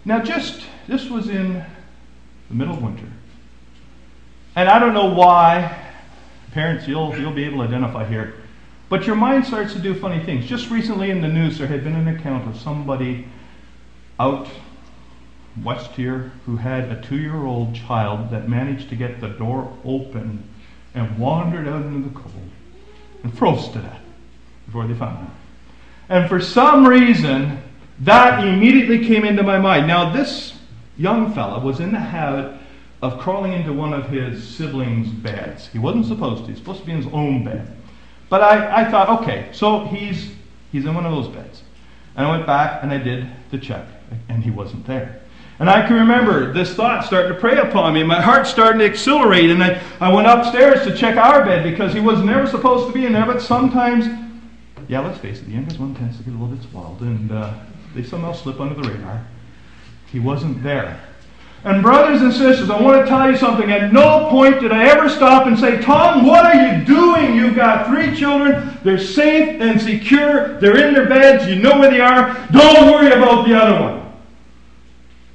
Now, 0.05 0.23
just 0.23 0.65
this 0.87 1.09
was 1.09 1.29
in 1.29 1.65
the 2.49 2.55
middle 2.55 2.75
of 2.75 2.83
winter. 2.83 3.07
And 4.55 4.69
I 4.69 4.79
don't 4.79 4.95
know 4.95 5.13
why, 5.13 5.93
parents, 6.53 6.89
you'll, 6.89 7.17
you'll 7.19 7.33
be 7.33 7.45
able 7.45 7.59
to 7.59 7.65
identify 7.65 8.07
here. 8.07 8.35
But 8.89 9.07
your 9.07 9.17
mind 9.17 9.45
starts 9.45 9.73
to 9.75 9.79
do 9.79 9.95
funny 9.95 10.25
things. 10.25 10.47
Just 10.47 10.71
recently 10.71 11.11
in 11.11 11.21
the 11.21 11.29
news, 11.29 11.59
there 11.59 11.67
had 11.67 11.85
been 11.85 11.97
an 11.97 12.09
account 12.09 12.49
of 12.49 12.61
somebody 12.61 13.27
out 14.19 14.49
west 15.63 15.91
here 15.93 16.33
who 16.45 16.57
had 16.57 16.85
a 16.85 17.01
two 17.03 17.19
year 17.19 17.45
old 17.45 17.75
child 17.75 18.31
that 18.31 18.49
managed 18.49 18.89
to 18.91 18.97
get 18.97 19.21
the 19.21 19.29
door 19.29 19.77
open 19.85 20.49
and 20.95 21.19
wandered 21.19 21.67
out 21.67 21.85
into 21.85 22.09
the 22.09 22.15
cold 22.15 22.51
and 23.23 23.37
froze 23.37 23.69
to 23.69 23.79
death 23.79 24.01
before 24.67 24.87
they 24.87 24.95
found 24.95 25.19
him. 25.19 25.31
And 26.09 26.29
for 26.29 26.41
some 26.41 26.87
reason, 26.87 27.63
that 28.01 28.47
immediately 28.47 29.07
came 29.07 29.25
into 29.25 29.43
my 29.43 29.59
mind. 29.59 29.87
Now, 29.87 30.13
this 30.13 30.55
young 30.97 31.33
fella 31.35 31.61
was 31.61 31.81
in 31.81 31.93
the 31.93 31.99
habit 31.99 32.59
of 33.03 33.19
crawling 33.19 33.53
into 33.53 33.73
one 33.73 33.93
of 33.93 34.09
his 34.09 34.47
siblings' 34.47 35.09
beds. 35.09 35.69
He 35.69 35.79
wasn't 35.79 36.07
supposed 36.07 36.45
to, 36.45 36.51
he's 36.51 36.59
supposed 36.59 36.81
to 36.81 36.87
be 36.87 36.93
in 36.93 37.03
his 37.03 37.13
own 37.13 37.45
bed. 37.45 37.77
But 38.29 38.43
I, 38.43 38.83
I 38.83 38.91
thought, 38.91 39.23
okay, 39.23 39.49
so 39.53 39.85
he's, 39.87 40.33
he's 40.73 40.85
in 40.85 40.95
one 40.95 41.07
of 41.07 41.13
those 41.13 41.29
beds. 41.29 41.63
And 42.17 42.27
I 42.27 42.31
went 42.31 42.47
back 42.47 42.83
and 42.83 42.91
I 42.91 42.99
did 42.99 43.27
the 43.51 43.59
check, 43.59 43.87
and 44.29 44.43
he 44.43 44.51
wasn't 44.51 44.87
there. 44.87 45.21
And 45.59 45.71
I 45.71 45.87
can 45.87 45.97
remember 45.97 46.53
this 46.53 46.75
thought 46.75 47.05
starting 47.05 47.33
to 47.33 47.41
prey 47.41 47.59
upon 47.59 47.95
me. 47.95 48.03
My 48.03 48.21
heart 48.21 48.47
starting 48.47 48.81
to 48.81 48.85
accelerate, 48.85 49.51
and 49.51 49.63
I, 49.63 49.81
I 50.01 50.13
went 50.13 50.27
upstairs 50.27 50.85
to 50.87 50.95
check 50.95 51.17
our 51.17 51.45
bed 51.45 51.63
because 51.63 51.95
he 51.95 52.01
was 52.01 52.23
never 52.23 52.47
supposed 52.47 52.87
to 52.89 52.93
be 52.93 53.07
in 53.07 53.13
there. 53.13 53.25
But 53.25 53.41
sometimes, 53.41 54.07
yeah, 54.89 55.01
let's 55.01 55.19
face 55.19 55.41
it, 55.41 55.47
the 55.47 55.53
youngest 55.53 55.79
one 55.79 55.95
tends 55.95 56.17
to 56.19 56.23
get 56.23 56.31
a 56.31 56.37
little 56.37 56.55
bit 56.55 56.63
spoiled, 56.63 57.01
and 57.01 57.33
uh, 57.33 57.55
they 57.95 58.03
somehow 58.03 58.33
slip 58.33 58.61
under 58.61 58.75
the 58.75 58.89
radar. 58.89 59.27
He 60.13 60.21
wasn't 60.21 60.63
there. 60.63 61.01
And 61.65 61.83
brothers 61.83 62.23
and 62.23 62.33
sisters, 62.33 62.71
I 62.71 62.81
want 62.81 63.03
to 63.03 63.09
tell 63.09 63.29
you 63.29 63.37
something. 63.37 63.73
At 63.73 63.93
no 63.93 64.29
point 64.31 64.61
did 64.61 64.71
I 64.71 64.87
ever 64.87 65.09
stop 65.09 65.49
and 65.49 65.59
say, 65.59 65.83
Tom, 65.83 66.25
what 66.25 66.47
are 66.47 66.55
you 66.55 66.85
doing? 66.85 67.35
You've 67.35 67.57
got 67.57 67.89
three 67.89 68.15
children. 68.15 68.79
They're 68.85 68.99
safe 68.99 69.61
and 69.61 69.81
secure. 69.81 70.61
They're 70.61 70.87
in 70.87 70.95
their 70.95 71.09
beds. 71.09 71.49
You 71.49 71.57
know 71.57 71.81
where 71.81 71.91
they 71.91 71.99
are. 71.99 72.35
Don't 72.53 72.93
worry 72.93 73.09
about 73.09 73.49
the 73.49 73.61
other 73.61 73.81
one. 73.83 74.13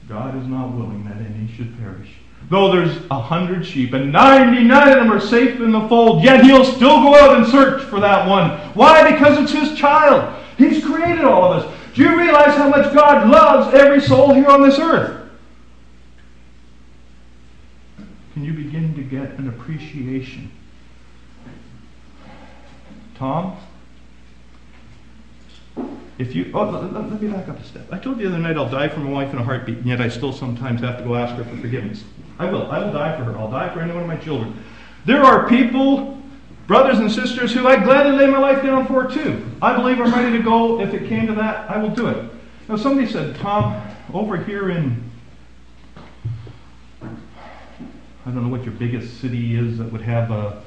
God 0.07 0.41
is 0.41 0.47
not 0.47 0.71
willing 0.71 1.03
that 1.03 1.17
any 1.17 1.51
should 1.51 1.77
perish. 1.77 2.09
Though 2.51 2.69
there's 2.69 2.97
a 3.09 3.19
hundred 3.19 3.65
sheep 3.65 3.93
and 3.93 4.11
99 4.11 4.89
of 4.89 4.95
them 4.95 5.09
are 5.09 5.21
safe 5.21 5.61
in 5.61 5.71
the 5.71 5.87
fold, 5.87 6.21
yet 6.21 6.43
he'll 6.43 6.65
still 6.65 7.01
go 7.01 7.15
out 7.15 7.37
and 7.37 7.47
search 7.47 7.81
for 7.83 8.01
that 8.01 8.27
one. 8.27 8.49
Why? 8.73 9.09
Because 9.09 9.39
it's 9.39 9.53
his 9.53 9.79
child. 9.79 10.37
He's 10.57 10.83
created 10.83 11.23
all 11.23 11.45
of 11.45 11.63
us. 11.63 11.77
Do 11.95 12.03
you 12.03 12.19
realize 12.19 12.53
how 12.57 12.67
much 12.67 12.93
God 12.93 13.29
loves 13.29 13.73
every 13.73 14.01
soul 14.01 14.33
here 14.33 14.47
on 14.47 14.61
this 14.61 14.77
earth? 14.79 15.21
can 18.33 18.43
you 18.43 18.51
begin 18.53 18.93
to 18.95 19.01
get 19.03 19.37
an 19.39 19.47
appreciation? 19.47 20.51
Tom, 23.15 23.55
if 26.21 26.35
you, 26.35 26.51
oh, 26.53 26.69
let, 26.69 26.93
let, 26.93 27.21
me 27.21 27.27
back 27.27 27.49
up 27.49 27.59
a 27.59 27.63
step. 27.63 27.91
I 27.91 27.97
told 27.97 28.19
you 28.19 28.29
the 28.29 28.35
other 28.35 28.43
night 28.43 28.55
I'll 28.55 28.69
die 28.69 28.87
for 28.87 28.99
my 28.99 29.09
wife 29.09 29.33
in 29.33 29.39
a 29.39 29.43
heartbeat, 29.43 29.79
and 29.79 29.87
yet 29.87 29.99
I 29.99 30.07
still 30.07 30.31
sometimes 30.31 30.81
have 30.81 30.99
to 30.99 31.03
go 31.03 31.15
ask 31.15 31.35
her 31.35 31.43
for 31.43 31.57
forgiveness. 31.57 32.03
I 32.37 32.45
will. 32.45 32.71
I 32.71 32.77
will 32.85 32.93
die 32.93 33.17
for 33.17 33.23
her. 33.23 33.37
I'll 33.37 33.49
die 33.49 33.73
for 33.73 33.81
any 33.81 33.91
one 33.91 34.03
of 34.03 34.07
my 34.07 34.17
children. 34.17 34.63
There 35.05 35.23
are 35.23 35.49
people, 35.49 36.21
brothers 36.67 36.99
and 36.99 37.11
sisters, 37.11 37.51
who 37.53 37.67
I'd 37.67 37.83
gladly 37.83 38.11
lay 38.11 38.27
my 38.27 38.37
life 38.37 38.61
down 38.61 38.85
for 38.85 39.09
too. 39.09 39.43
I 39.63 39.75
believe 39.75 39.99
I'm 39.99 40.13
ready 40.13 40.37
to 40.37 40.43
go. 40.43 40.79
If 40.79 40.93
it 40.93 41.09
came 41.09 41.25
to 41.25 41.33
that, 41.33 41.69
I 41.69 41.77
will 41.77 41.89
do 41.89 42.07
it. 42.07 42.31
Now, 42.69 42.75
somebody 42.75 43.11
said, 43.11 43.35
Tom, 43.37 43.81
over 44.13 44.37
here 44.37 44.69
in 44.69 45.11
I 48.23 48.29
don't 48.29 48.43
know 48.43 48.49
what 48.49 48.63
your 48.63 48.75
biggest 48.75 49.19
city 49.19 49.55
is 49.55 49.79
that 49.79 49.91
would 49.91 50.03
have 50.03 50.29
a, 50.29 50.61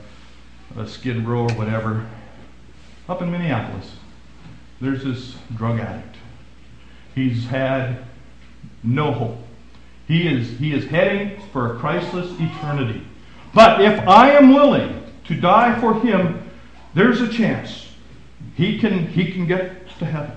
a 0.77 0.89
skid 0.89 1.25
row 1.25 1.43
or 1.43 1.53
whatever. 1.53 2.05
Up 3.09 3.23
in 3.23 3.31
Minneapolis, 3.31 3.93
there's 4.81 5.05
this 5.05 5.37
drug 5.57 5.81
addict. 5.81 6.17
He's 7.15 7.47
had 7.47 8.05
no 8.83 9.13
hope. 9.13 9.39
He 10.07 10.29
is, 10.29 10.59
he 10.59 10.75
is 10.75 10.85
heading 10.85 11.41
for 11.53 11.75
a 11.75 11.79
Christless 11.79 12.31
eternity. 12.39 13.03
But 13.55 13.81
if 13.81 14.07
I 14.07 14.33
am 14.33 14.53
willing 14.53 15.03
to 15.25 15.35
die 15.35 15.79
for 15.81 16.01
him, 16.01 16.51
there's 16.93 17.21
a 17.21 17.29
chance 17.29 17.89
he 18.57 18.79
can, 18.79 19.07
he 19.07 19.33
can 19.33 19.47
get 19.47 19.89
to 19.99 20.05
heaven. 20.05 20.37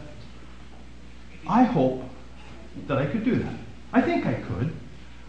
I 1.47 1.63
hope 1.63 2.03
that 2.87 2.97
I 2.97 3.05
could 3.05 3.23
do 3.25 3.35
that. 3.35 3.53
I 3.91 4.01
think 4.01 4.25
I 4.25 4.33
could. 4.33 4.73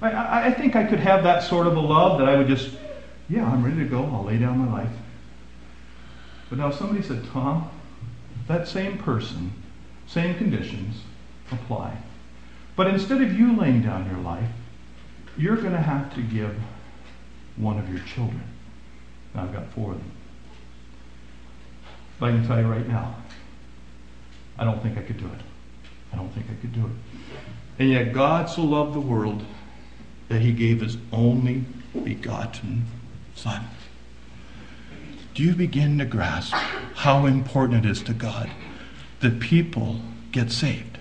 I, 0.00 0.48
I 0.48 0.52
think 0.52 0.76
I 0.76 0.84
could 0.84 1.00
have 1.00 1.24
that 1.24 1.42
sort 1.42 1.66
of 1.66 1.76
a 1.76 1.80
love 1.80 2.18
that 2.18 2.28
I 2.28 2.36
would 2.36 2.46
just, 2.46 2.70
yeah, 3.28 3.44
I'm 3.44 3.64
ready 3.64 3.78
to 3.78 3.84
go. 3.84 4.04
I'll 4.04 4.24
lay 4.24 4.38
down 4.38 4.58
my 4.58 4.82
life. 4.82 4.92
But 6.48 6.58
now 6.58 6.70
somebody 6.70 7.02
said, 7.02 7.24
Tom, 7.32 7.70
that 8.48 8.66
same 8.66 8.98
person, 8.98 9.52
same 10.06 10.34
conditions 10.36 11.02
apply. 11.52 11.96
But 12.76 12.88
instead 12.88 13.22
of 13.22 13.38
you 13.38 13.56
laying 13.56 13.82
down 13.82 14.06
your 14.06 14.20
life, 14.20 14.48
you're 15.36 15.56
going 15.56 15.72
to 15.72 15.78
have 15.80 16.12
to 16.14 16.22
give 16.22 16.56
one 17.56 17.78
of 17.78 17.88
your 17.88 18.02
children. 18.04 18.42
Now, 19.34 19.44
I've 19.44 19.52
got 19.52 19.70
four 19.72 19.92
of 19.92 19.98
them. 19.98 20.10
But 22.18 22.30
I 22.30 22.32
can 22.32 22.46
tell 22.46 22.58
you 22.60 22.66
right 22.66 22.88
now, 22.88 23.14
I 24.58 24.64
don't 24.64 24.82
think 24.82 24.98
I 24.98 25.02
could 25.02 25.18
do 25.18 25.26
it. 25.26 25.40
I 26.12 26.16
don't 26.16 26.30
think 26.30 26.46
I 26.50 26.54
could 26.60 26.72
do 26.72 26.80
it. 26.80 26.92
And 27.78 27.90
yet, 27.90 28.12
God 28.12 28.48
so 28.48 28.62
loved 28.62 28.94
the 28.94 29.00
world 29.00 29.44
that 30.28 30.40
he 30.40 30.52
gave 30.52 30.80
his 30.80 30.96
only 31.12 31.64
begotten 32.02 32.84
Son. 33.34 33.64
Do 35.38 35.44
you 35.44 35.54
begin 35.54 35.98
to 35.98 36.04
grasp 36.04 36.52
how 36.52 37.26
important 37.26 37.86
it 37.86 37.88
is 37.88 38.02
to 38.02 38.12
God 38.12 38.50
that 39.20 39.38
people 39.38 40.00
get 40.32 40.50
saved? 40.50 40.98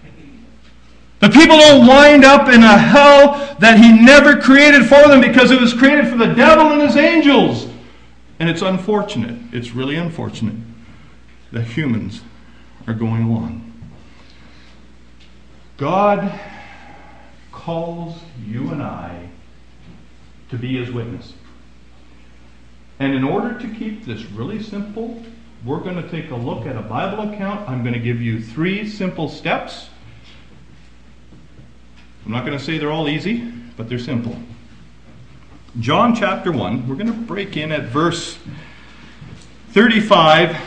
The 1.22 1.30
people 1.30 1.58
don't 1.58 1.88
wind 1.88 2.24
up 2.24 2.48
in 2.48 2.62
a 2.62 2.78
hell 2.78 3.56
that 3.60 3.80
he 3.80 3.92
never 3.92 4.40
created 4.40 4.84
for 4.84 5.08
them 5.08 5.22
because 5.22 5.50
it 5.50 5.60
was 5.60 5.74
created 5.74 6.08
for 6.08 6.18
the 6.18 6.36
devil 6.36 6.68
and 6.68 6.84
his 6.84 6.96
angels. 6.96 7.68
And 8.40 8.48
it's 8.48 8.62
unfortunate, 8.62 9.40
it's 9.52 9.72
really 9.72 9.96
unfortunate 9.96 10.58
that 11.52 11.64
humans 11.64 12.22
are 12.86 12.94
going 12.94 13.24
along. 13.24 13.74
God 15.78 16.40
calls 17.52 18.22
you 18.46 18.70
and 18.70 18.84
I 18.84 19.30
to 20.52 20.60
be 20.60 20.78
his 20.78 20.94
witness. 20.94 21.34
And 23.00 23.14
in 23.14 23.24
order 23.24 23.58
to 23.60 23.68
keep 23.76 24.06
this 24.06 24.24
really 24.26 24.62
simple, 24.62 25.24
we're 25.66 25.80
going 25.80 26.02
to 26.02 26.10
take 26.10 26.32
a 26.32 26.36
look 26.36 26.66
at 26.66 26.76
a 26.76 26.82
Bible 26.82 27.32
account. 27.32 27.68
I'm 27.70 27.82
going 27.84 27.94
to 27.94 28.00
give 28.00 28.22
you 28.22 28.42
three 28.42 28.88
simple 28.88 29.30
steps. 29.30 29.90
I'm 32.26 32.32
not 32.32 32.46
going 32.46 32.58
to 32.58 32.64
say 32.64 32.78
they're 32.78 32.92
all 32.92 33.08
easy, 33.08 33.52
but 33.76 33.88
they're 33.88 34.00
simple. 34.00 34.36
John 35.80 36.16
chapter 36.16 36.52
1, 36.52 36.88
we're 36.88 36.96
going 36.96 37.08
to 37.08 37.14
break 37.14 37.56
in 37.56 37.72
at 37.72 37.84
verse 37.84 38.38
35. 39.70 40.58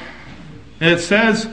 And 0.81 0.95
it 0.95 1.01
says, 1.01 1.49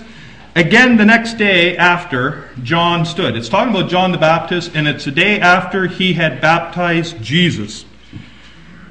Again, 0.56 0.98
the 0.98 1.06
next 1.06 1.36
day 1.36 1.78
after 1.78 2.50
John 2.64 3.06
stood. 3.06 3.36
It's 3.36 3.50
talking 3.50 3.76
about 3.76 3.90
John 3.90 4.12
the 4.12 4.18
Baptist, 4.18 4.72
and 4.74 4.88
it's 4.88 5.06
the 5.06 5.12
day 5.12 5.40
after 5.40 5.86
he 5.86 6.14
had 6.14 6.42
baptized 6.42 7.22
Jesus. 7.22 7.86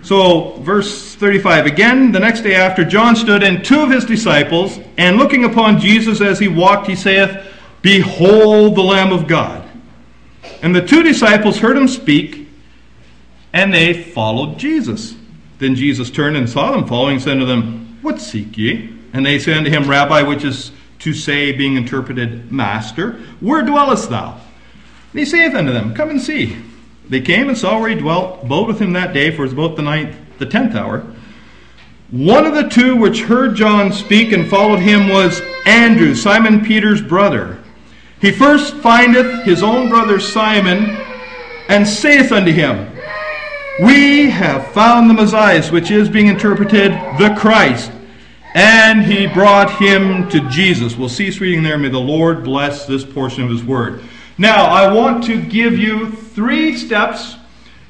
So, 0.07 0.53
verse 0.61 1.17
35 1.17 1.67
again, 1.67 2.13
the 2.13 2.21
next 2.21 2.43
day 2.43 2.55
after 2.55 2.85
John 2.85 3.17
stood, 3.17 3.43
and 3.43 3.65
two 3.65 3.81
of 3.81 3.91
his 3.91 4.05
disciples, 4.05 4.79
and 4.97 5.17
looking 5.17 5.43
upon 5.43 5.81
Jesus 5.81 6.21
as 6.21 6.39
he 6.39 6.47
walked, 6.47 6.87
he 6.87 6.95
saith, 6.95 7.45
Behold 7.83 8.77
the 8.77 8.83
Lamb 8.83 9.11
of 9.13 9.27
God. 9.27 9.69
And 10.63 10.73
the 10.73 10.87
two 10.87 11.03
disciples 11.03 11.59
heard 11.59 11.77
him 11.77 11.89
speak, 11.89 12.47
and 13.53 13.75
they 13.75 14.01
followed 14.01 14.59
Jesus. 14.59 15.17
Then 15.59 15.75
Jesus 15.75 16.09
turned 16.09 16.37
and 16.37 16.49
saw 16.49 16.71
them 16.71 16.87
following, 16.87 17.15
and 17.15 17.23
said 17.25 17.41
to 17.41 17.45
them, 17.45 17.99
What 18.01 18.21
seek 18.21 18.57
ye? 18.57 18.97
And 19.13 19.27
they 19.27 19.41
said 19.41 19.57
unto 19.57 19.71
him, 19.71 19.91
Rabbi, 19.91 20.23
which 20.23 20.45
is 20.45 20.71
to 21.01 21.15
say, 21.15 21.51
being 21.51 21.75
interpreted, 21.75 22.53
Master, 22.53 23.15
where 23.41 23.63
dwellest 23.63 24.09
thou? 24.11 24.41
And 25.11 25.19
he 25.19 25.25
saith 25.25 25.57
unto 25.57 25.73
them, 25.73 25.95
Come 25.95 26.11
and 26.11 26.23
see. 26.23 26.57
They 27.09 27.21
came 27.21 27.49
and 27.49 27.57
saw 27.57 27.79
where 27.79 27.91
he 27.91 27.95
dwelt, 27.95 28.43
abode 28.43 28.69
with 28.69 28.81
him 28.81 28.93
that 28.95 29.15
day, 29.15 29.31
for 29.31 29.43
it 29.43 29.47
was 29.47 29.53
about 29.53 29.77
the 29.77 29.83
ninth, 29.83 30.17
the 30.39 30.47
tenth 30.47 30.75
hour. 30.75 31.07
One 32.11 32.47
of 32.47 32.55
the 32.55 32.69
two 32.69 32.97
which 32.97 33.23
heard 33.23 33.57
John 33.57 33.93
speak 33.93 34.33
and 34.33 34.49
followed 34.49 34.81
him 34.81 35.09
was 35.09 35.41
Andrew, 35.67 36.15
Simon 36.15 36.65
Peter's 36.65 37.03
brother. 37.03 37.59
He 38.21 38.31
first 38.31 38.77
findeth 38.77 39.45
his 39.45 39.63
own 39.63 39.89
brother 39.89 40.19
Simon, 40.21 40.97
and 41.69 41.87
saith 41.87 42.33
unto 42.33 42.53
him, 42.53 42.91
We 43.83 44.31
have 44.31 44.69
found 44.69 45.11
the 45.11 45.15
Messiah, 45.15 45.65
which 45.71 45.91
is 45.91 46.09
being 46.09 46.29
interpreted 46.29 46.93
the 47.19 47.35
Christ. 47.39 47.91
And 48.55 49.03
he 49.03 49.27
brought 49.27 49.71
him 49.79 50.29
to 50.31 50.41
Jesus. 50.49 50.97
We'll 50.97 51.11
cease 51.11 51.41
reading 51.41 51.63
there. 51.63 51.77
May 51.77 51.91
the 51.91 51.99
Lord 51.99 52.43
bless 52.43 52.87
this 52.87 53.05
portion 53.05 53.45
of 53.45 53.51
his 53.51 53.63
word. 53.63 54.03
Now, 54.39 54.67
I 54.67 54.93
want 54.93 55.25
to 55.25 55.41
give 55.41 55.79
you 55.79 56.11
three 56.11 56.77
steps. 56.77 57.37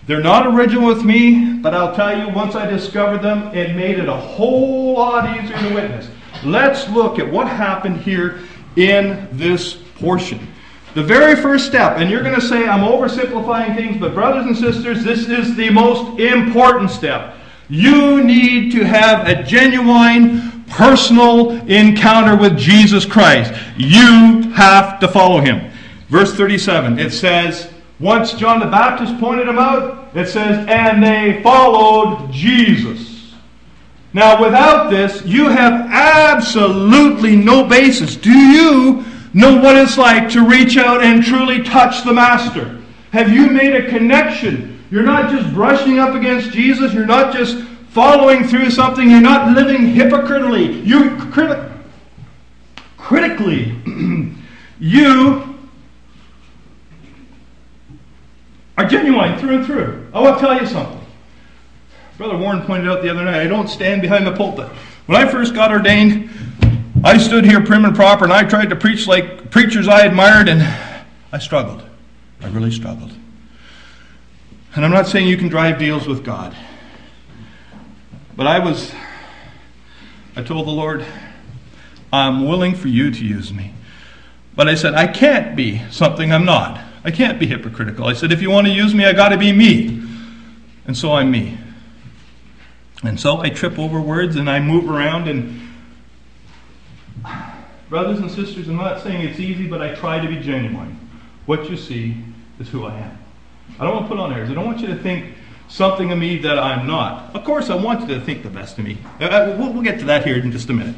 They're 0.06 0.22
not 0.22 0.46
original 0.46 0.86
with 0.86 1.04
me, 1.04 1.54
but 1.54 1.74
I'll 1.74 1.94
tell 1.94 2.16
you, 2.16 2.32
once 2.32 2.54
I 2.54 2.66
discovered 2.66 3.18
them, 3.18 3.52
it 3.52 3.74
made 3.74 3.98
it 3.98 4.08
a 4.08 4.16
whole 4.16 4.94
lot 4.94 5.36
easier 5.36 5.58
to 5.58 5.74
witness. 5.74 6.08
Let's 6.44 6.88
look 6.90 7.18
at 7.18 7.28
what 7.28 7.48
happened 7.48 8.00
here 8.00 8.40
in 8.76 9.26
this 9.32 9.74
portion. 9.98 10.38
The 10.94 11.02
very 11.02 11.34
first 11.34 11.66
step, 11.66 11.98
and 11.98 12.08
you're 12.08 12.22
going 12.22 12.36
to 12.36 12.46
say 12.46 12.68
I'm 12.68 12.80
oversimplifying 12.80 13.74
things, 13.74 13.98
but 13.98 14.14
brothers 14.14 14.46
and 14.46 14.56
sisters, 14.56 15.02
this 15.02 15.28
is 15.28 15.56
the 15.56 15.70
most 15.70 16.20
important 16.20 16.90
step. 16.90 17.34
You 17.68 18.22
need 18.22 18.70
to 18.72 18.84
have 18.84 19.26
a 19.26 19.42
genuine 19.42 20.64
personal 20.68 21.50
encounter 21.68 22.36
with 22.36 22.56
Jesus 22.56 23.04
Christ. 23.04 23.52
You 23.76 24.42
have 24.52 25.00
to 25.00 25.08
follow 25.08 25.40
him. 25.40 25.72
Verse 26.08 26.34
37, 26.34 26.98
it 26.98 27.10
says, 27.10 27.72
once 27.98 28.34
John 28.34 28.60
the 28.60 28.66
Baptist 28.66 29.18
pointed 29.18 29.48
him 29.48 29.58
out, 29.58 30.08
it 30.14 30.28
says, 30.28 30.66
and 30.68 31.02
they 31.02 31.42
followed 31.42 32.30
Jesus. 32.30 33.34
Now, 34.12 34.40
without 34.42 34.90
this, 34.90 35.24
you 35.24 35.48
have 35.48 35.88
absolutely 35.90 37.36
no 37.36 37.64
basis. 37.64 38.16
Do 38.16 38.32
you 38.32 39.04
know 39.34 39.60
what 39.60 39.76
it's 39.76 39.98
like 39.98 40.30
to 40.30 40.46
reach 40.46 40.76
out 40.76 41.02
and 41.02 41.24
truly 41.24 41.62
touch 41.62 42.04
the 42.04 42.12
Master? 42.12 42.80
Have 43.12 43.32
you 43.32 43.50
made 43.50 43.74
a 43.74 43.88
connection? 43.88 44.82
You're 44.90 45.02
not 45.02 45.30
just 45.30 45.52
brushing 45.52 45.98
up 45.98 46.14
against 46.14 46.52
Jesus, 46.52 46.92
you're 46.92 47.06
not 47.06 47.34
just 47.34 47.58
following 47.90 48.44
through 48.44 48.70
something, 48.70 49.10
you're 49.10 49.20
not 49.20 49.54
living 49.54 49.86
hypocritically. 49.86 50.80
You 50.80 51.10
criti- 51.16 51.72
critically. 52.96 53.74
you 54.78 55.55
are 58.76 58.84
genuine 58.84 59.38
through 59.38 59.56
and 59.56 59.66
through. 59.66 60.10
I 60.12 60.20
want 60.20 60.38
to 60.38 60.40
tell 60.40 60.60
you 60.60 60.66
something. 60.66 61.00
Brother 62.18 62.36
Warren 62.36 62.62
pointed 62.62 62.88
out 62.88 63.02
the 63.02 63.10
other 63.10 63.24
night 63.24 63.40
I 63.40 63.46
don't 63.46 63.68
stand 63.68 64.02
behind 64.02 64.26
the 64.26 64.32
pulpit. 64.32 64.68
When 65.06 65.20
I 65.20 65.30
first 65.30 65.54
got 65.54 65.70
ordained, 65.70 66.30
I 67.04 67.18
stood 67.18 67.44
here 67.44 67.62
prim 67.64 67.84
and 67.84 67.94
proper 67.94 68.24
and 68.24 68.32
I 68.32 68.44
tried 68.44 68.70
to 68.70 68.76
preach 68.76 69.06
like 69.06 69.50
preachers 69.50 69.86
I 69.88 70.04
admired, 70.04 70.48
and 70.48 70.62
I 71.32 71.38
struggled. 71.38 71.82
I 72.40 72.48
really 72.48 72.70
struggled. 72.70 73.12
And 74.74 74.84
I'm 74.84 74.90
not 74.90 75.06
saying 75.06 75.26
you 75.26 75.36
can 75.36 75.48
drive 75.48 75.78
deals 75.78 76.06
with 76.06 76.24
God. 76.24 76.54
But 78.36 78.46
I 78.46 78.58
was, 78.58 78.92
I 80.34 80.42
told 80.42 80.66
the 80.66 80.72
Lord, 80.72 81.06
I'm 82.12 82.46
willing 82.46 82.74
for 82.74 82.88
you 82.88 83.10
to 83.10 83.24
use 83.24 83.52
me. 83.52 83.72
But 84.54 84.68
I 84.68 84.74
said, 84.74 84.94
I 84.94 85.06
can't 85.06 85.56
be 85.56 85.82
something 85.90 86.32
I'm 86.32 86.44
not. 86.44 86.82
I 87.06 87.12
can't 87.12 87.38
be 87.38 87.46
hypocritical. 87.46 88.04
I 88.04 88.14
said, 88.14 88.32
if 88.32 88.42
you 88.42 88.50
want 88.50 88.66
to 88.66 88.72
use 88.72 88.92
me, 88.92 89.04
I 89.04 89.12
got 89.12 89.28
to 89.28 89.38
be 89.38 89.52
me. 89.52 90.02
And 90.86 90.96
so 90.96 91.12
I'm 91.12 91.30
me. 91.30 91.56
And 93.04 93.18
so 93.18 93.38
I 93.38 93.48
trip 93.48 93.78
over 93.78 94.00
words 94.00 94.34
and 94.34 94.50
I 94.50 94.58
move 94.58 94.90
around. 94.90 95.28
And 95.28 95.68
brothers 97.88 98.18
and 98.18 98.28
sisters, 98.28 98.66
I'm 98.66 98.74
not 98.74 99.04
saying 99.04 99.22
it's 99.22 99.38
easy, 99.38 99.68
but 99.68 99.80
I 99.80 99.94
try 99.94 100.18
to 100.18 100.26
be 100.26 100.40
genuine. 100.40 100.98
What 101.46 101.70
you 101.70 101.76
see 101.76 102.16
is 102.58 102.68
who 102.68 102.86
I 102.86 102.98
am. 102.98 103.18
I 103.78 103.84
don't 103.84 103.94
want 103.94 104.06
to 104.06 104.08
put 104.08 104.18
on 104.18 104.32
airs. 104.32 104.50
I 104.50 104.54
don't 104.54 104.66
want 104.66 104.80
you 104.80 104.88
to 104.88 104.96
think 104.96 105.32
something 105.68 106.10
of 106.10 106.18
me 106.18 106.38
that 106.38 106.58
I'm 106.58 106.88
not. 106.88 107.36
Of 107.36 107.44
course, 107.44 107.70
I 107.70 107.76
want 107.76 108.00
you 108.00 108.16
to 108.16 108.20
think 108.20 108.42
the 108.42 108.50
best 108.50 108.78
of 108.78 108.84
me. 108.84 108.98
Uh, 109.20 109.26
uh 109.26 109.56
we'll, 109.56 109.72
we'll 109.72 109.82
get 109.82 110.00
to 110.00 110.06
that 110.06 110.24
here 110.24 110.38
in 110.38 110.50
just 110.50 110.70
a 110.70 110.72
minute. 110.72 110.96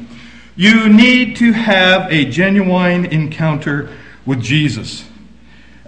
You 0.55 0.89
need 0.89 1.35
to 1.35 1.51
have 1.51 2.11
a 2.11 2.25
genuine 2.25 3.05
encounter 3.05 3.95
with 4.25 4.41
Jesus. 4.41 5.05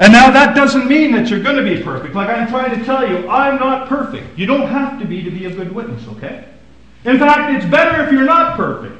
And 0.01 0.11
now 0.11 0.31
that 0.31 0.55
doesn't 0.55 0.87
mean 0.87 1.11
that 1.11 1.29
you're 1.29 1.43
going 1.43 1.63
to 1.63 1.63
be 1.63 1.83
perfect. 1.83 2.15
Like 2.15 2.27
I'm 2.27 2.47
trying 2.47 2.77
to 2.77 2.83
tell 2.83 3.07
you, 3.07 3.29
I'm 3.29 3.59
not 3.59 3.87
perfect. 3.87 4.35
You 4.35 4.47
don't 4.47 4.67
have 4.67 4.99
to 4.99 5.05
be 5.05 5.21
to 5.21 5.29
be 5.29 5.45
a 5.45 5.51
good 5.51 5.71
witness, 5.71 6.07
okay? 6.07 6.45
In 7.05 7.19
fact, 7.19 7.55
it's 7.55 7.69
better 7.69 8.03
if 8.03 8.11
you're 8.11 8.23
not 8.23 8.57
perfect. 8.57 8.99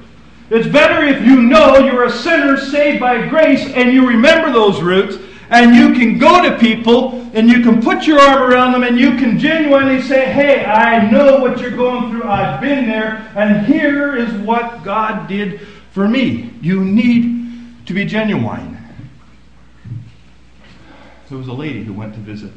It's 0.52 0.68
better 0.68 1.04
if 1.04 1.26
you 1.26 1.42
know 1.42 1.80
you're 1.80 2.04
a 2.04 2.12
sinner 2.12 2.56
saved 2.56 3.00
by 3.00 3.28
grace 3.28 3.66
and 3.74 3.92
you 3.92 4.08
remember 4.08 4.54
those 4.54 4.80
roots 4.80 5.18
and 5.50 5.76
you 5.76 5.92
can 5.94 6.20
go 6.20 6.44
to 6.44 6.56
people 6.60 7.28
and 7.34 7.50
you 7.50 7.64
can 7.64 7.82
put 7.82 8.06
your 8.06 8.20
arm 8.20 8.44
around 8.44 8.72
them 8.72 8.84
and 8.84 9.00
you 9.00 9.18
can 9.18 9.40
genuinely 9.40 10.04
say, 10.04 10.32
Hey, 10.32 10.66
I 10.66 11.10
know 11.10 11.40
what 11.40 11.60
you're 11.60 11.76
going 11.76 12.12
through. 12.12 12.26
I've 12.26 12.62
been 12.62 12.88
there, 12.88 13.28
and 13.36 13.66
here 13.66 14.16
is 14.16 14.32
what 14.34 14.84
God 14.84 15.28
did 15.28 15.62
for 15.94 16.08
me. 16.08 16.54
You 16.62 16.86
need 16.86 17.88
to 17.88 17.94
be 17.94 18.06
genuine. 18.06 18.78
There 21.32 21.38
was 21.38 21.48
a 21.48 21.54
lady 21.54 21.82
who 21.86 21.94
went 21.94 22.14
to 22.16 22.20
visit 22.20 22.52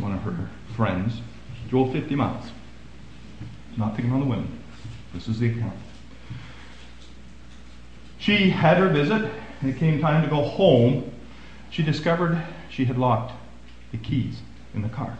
one 0.00 0.12
of 0.12 0.20
her 0.20 0.50
friends. 0.76 1.22
She 1.62 1.70
drove 1.70 1.92
50 1.92 2.14
miles. 2.14 2.50
Not 3.78 3.96
picking 3.96 4.12
on 4.12 4.20
the 4.20 4.26
women. 4.26 4.62
This 5.14 5.28
is 5.28 5.38
the 5.38 5.48
account. 5.48 5.72
She 8.18 8.50
had 8.50 8.76
her 8.76 8.90
visit, 8.90 9.32
and 9.62 9.70
it 9.70 9.78
came 9.78 9.98
time 10.02 10.22
to 10.22 10.28
go 10.28 10.42
home. 10.42 11.10
She 11.70 11.82
discovered 11.82 12.38
she 12.68 12.84
had 12.84 12.98
locked 12.98 13.32
the 13.92 13.96
keys 13.96 14.42
in 14.74 14.82
the 14.82 14.90
car. 14.90 15.16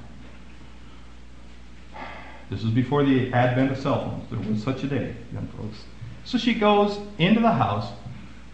This 2.50 2.62
was 2.62 2.72
before 2.72 3.06
the 3.06 3.32
advent 3.32 3.72
of 3.72 3.78
cell 3.78 4.00
phones. 4.00 4.28
There 4.28 4.52
was 4.52 4.62
such 4.62 4.84
a 4.84 4.86
day, 4.86 5.16
young 5.32 5.46
folks. 5.56 5.78
So 6.26 6.36
she 6.36 6.52
goes 6.52 7.00
into 7.16 7.40
the 7.40 7.52
house, 7.52 7.90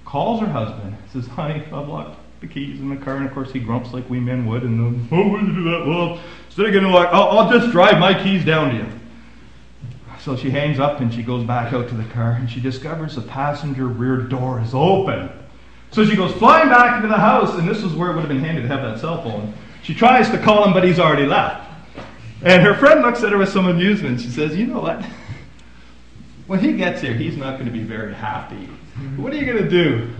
calls 0.04 0.38
her 0.42 0.46
husband, 0.46 0.96
says, 1.12 1.26
Honey, 1.26 1.64
I've 1.72 1.88
locked 1.88 2.20
the 2.46 2.52
keys 2.52 2.80
in 2.80 2.88
the 2.88 2.96
car, 2.96 3.16
and 3.16 3.26
of 3.26 3.32
course 3.32 3.52
he 3.52 3.58
grumps 3.58 3.92
like 3.92 4.08
we 4.10 4.20
men 4.20 4.46
would, 4.46 4.62
and 4.62 4.78
then, 4.78 5.08
oh, 5.12 5.38
you 5.38 5.54
do 5.54 5.64
that? 5.64 5.86
Well, 5.86 6.20
instead 6.46 6.66
of 6.66 6.72
getting 6.72 6.90
like, 6.90 7.08
I'll, 7.08 7.38
I'll 7.38 7.50
just 7.50 7.72
drive 7.72 7.98
my 7.98 8.20
keys 8.22 8.44
down 8.44 8.70
to 8.70 8.76
you. 8.76 8.86
So 10.20 10.36
she 10.36 10.50
hangs 10.50 10.78
up 10.78 11.00
and 11.00 11.12
she 11.12 11.22
goes 11.22 11.44
back 11.44 11.72
out 11.72 11.88
to 11.88 11.94
the 11.94 12.04
car, 12.04 12.32
and 12.32 12.50
she 12.50 12.60
discovers 12.60 13.16
the 13.16 13.22
passenger 13.22 13.86
rear 13.86 14.18
door 14.18 14.60
is 14.60 14.74
open. 14.74 15.30
So 15.90 16.04
she 16.04 16.16
goes 16.16 16.32
flying 16.32 16.68
back 16.68 16.96
into 16.96 17.08
the 17.08 17.18
house, 17.18 17.54
and 17.54 17.68
this 17.68 17.82
is 17.82 17.92
where 17.94 18.10
it 18.10 18.14
would 18.14 18.20
have 18.20 18.28
been 18.28 18.40
handy 18.40 18.62
to 18.62 18.68
have 18.68 18.82
that 18.82 19.00
cell 19.00 19.22
phone. 19.22 19.54
She 19.82 19.94
tries 19.94 20.30
to 20.30 20.38
call 20.38 20.64
him, 20.64 20.72
but 20.72 20.82
he's 20.84 20.98
already 20.98 21.26
left. 21.26 21.70
And 22.42 22.62
her 22.62 22.74
friend 22.74 23.02
looks 23.02 23.22
at 23.22 23.32
her 23.32 23.38
with 23.38 23.50
some 23.50 23.66
amusement. 23.66 24.20
She 24.20 24.28
says, 24.28 24.56
You 24.56 24.66
know 24.66 24.80
what? 24.80 25.04
When 26.46 26.58
he 26.58 26.74
gets 26.74 27.00
here, 27.00 27.14
he's 27.14 27.36
not 27.36 27.54
going 27.54 27.66
to 27.66 27.72
be 27.72 27.82
very 27.82 28.12
happy. 28.12 28.68
What 29.16 29.32
are 29.32 29.36
you 29.36 29.46
going 29.46 29.62
to 29.62 29.68
do? 29.68 30.10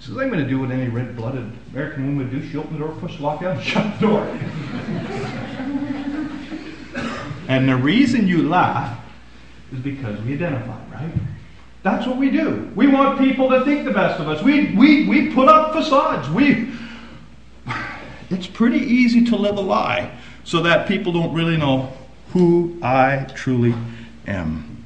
Says, 0.00 0.16
I'm 0.16 0.30
going 0.30 0.42
to 0.42 0.48
do 0.48 0.58
what 0.58 0.70
any 0.70 0.88
red 0.88 1.14
blooded 1.14 1.52
American 1.72 2.06
woman 2.06 2.18
would 2.18 2.30
do. 2.30 2.48
She 2.48 2.56
opened 2.56 2.76
the 2.76 2.78
door, 2.78 2.96
pushed 3.00 3.18
the 3.18 3.22
lock 3.22 3.42
down, 3.42 3.60
shut 3.62 4.00
the 4.00 4.06
door. 4.06 4.22
and 7.48 7.68
the 7.68 7.76
reason 7.76 8.26
you 8.26 8.48
laugh 8.48 8.98
is 9.72 9.80
because 9.80 10.18
we 10.22 10.32
identify, 10.32 10.80
right? 10.90 11.12
That's 11.82 12.06
what 12.06 12.16
we 12.16 12.30
do. 12.30 12.72
We 12.74 12.86
want 12.86 13.18
people 13.18 13.50
to 13.50 13.62
think 13.64 13.84
the 13.84 13.92
best 13.92 14.20
of 14.20 14.28
us. 14.28 14.42
We, 14.42 14.74
we, 14.74 15.06
we 15.06 15.34
put 15.34 15.48
up 15.48 15.74
facades. 15.74 16.30
We, 16.30 16.72
it's 18.30 18.46
pretty 18.46 18.78
easy 18.78 19.24
to 19.26 19.36
live 19.36 19.58
a 19.58 19.62
lie 19.62 20.18
so 20.44 20.62
that 20.62 20.88
people 20.88 21.12
don't 21.12 21.34
really 21.34 21.58
know 21.58 21.92
who 22.32 22.78
I 22.82 23.26
truly 23.34 23.74
am. 24.26 24.82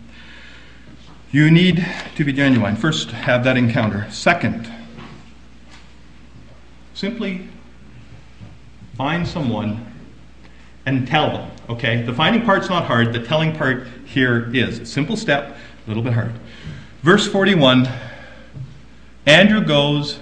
You 1.31 1.53
need 1.53 1.87
to 2.17 2.25
be 2.25 2.33
genuine. 2.33 2.75
First, 2.75 3.11
have 3.11 3.45
that 3.45 3.57
encounter. 3.57 4.09
Second, 4.11 4.74
Simply 6.95 7.49
find 8.97 9.27
someone 9.27 9.85
and 10.87 11.07
tell 11.07 11.31
them. 11.31 11.51
Okay? 11.69 12.03
The 12.03 12.13
finding 12.13 12.43
part's 12.43 12.69
not 12.69 12.85
hard, 12.85 13.13
the 13.13 13.23
telling 13.23 13.55
part 13.55 13.87
here 14.07 14.51
is. 14.55 14.79
A 14.79 14.87
simple 14.87 15.17
step, 15.17 15.57
a 15.85 15.89
little 15.89 16.03
bit 16.03 16.13
hard. 16.13 16.33
Verse 17.03 17.27
41 17.27 17.89
Andrew 19.27 19.65
goes, 19.65 20.19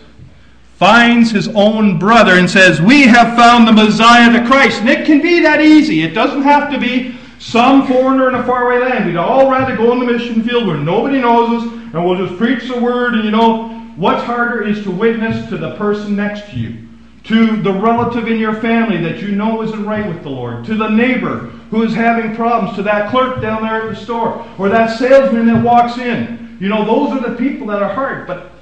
finds 0.76 1.30
his 1.30 1.48
own 1.48 1.98
brother, 1.98 2.38
and 2.38 2.48
says, 2.48 2.80
We 2.80 3.02
have 3.02 3.36
found 3.36 3.66
the 3.66 3.72
Messiah, 3.72 4.32
the 4.32 4.46
Christ. 4.46 4.80
And 4.80 4.88
it 4.88 5.04
can 5.06 5.20
be 5.20 5.40
that 5.40 5.60
easy. 5.60 6.02
It 6.02 6.14
doesn't 6.14 6.42
have 6.42 6.72
to 6.72 6.78
be 6.78 7.16
some 7.38 7.86
foreigner 7.86 8.28
in 8.28 8.36
a 8.36 8.44
faraway 8.44 8.78
land. 8.78 9.06
We'd 9.06 9.16
all 9.16 9.50
rather 9.50 9.76
go 9.76 9.92
in 9.92 9.98
the 9.98 10.06
mission 10.06 10.42
field 10.42 10.66
where 10.66 10.76
nobody 10.76 11.20
knows 11.20 11.62
us, 11.62 11.72
and 11.72 12.04
we'll 12.04 12.26
just 12.26 12.38
preach 12.38 12.68
the 12.68 12.80
word, 12.80 13.14
and 13.14 13.24
you 13.24 13.32
know, 13.32 13.81
What's 13.96 14.22
harder 14.22 14.66
is 14.66 14.82
to 14.84 14.90
witness 14.90 15.48
to 15.50 15.58
the 15.58 15.76
person 15.76 16.16
next 16.16 16.50
to 16.50 16.58
you, 16.58 16.88
to 17.24 17.60
the 17.62 17.72
relative 17.72 18.26
in 18.26 18.38
your 18.38 18.54
family 18.54 18.96
that 19.02 19.20
you 19.20 19.32
know 19.32 19.62
isn't 19.62 19.84
right 19.84 20.06
with 20.06 20.22
the 20.22 20.30
Lord, 20.30 20.64
to 20.64 20.74
the 20.74 20.88
neighbor 20.88 21.50
who 21.70 21.82
is 21.82 21.94
having 21.94 22.34
problems, 22.34 22.76
to 22.76 22.82
that 22.82 23.10
clerk 23.10 23.40
down 23.40 23.62
there 23.62 23.82
at 23.82 23.94
the 23.94 23.96
store, 23.96 24.46
or 24.58 24.68
that 24.68 24.98
salesman 24.98 25.46
that 25.46 25.62
walks 25.62 25.98
in. 25.98 26.56
You 26.60 26.68
know, 26.68 26.84
those 26.84 27.10
are 27.10 27.30
the 27.30 27.36
people 27.36 27.66
that 27.68 27.82
are 27.82 27.92
hard, 27.92 28.26
but 28.26 28.52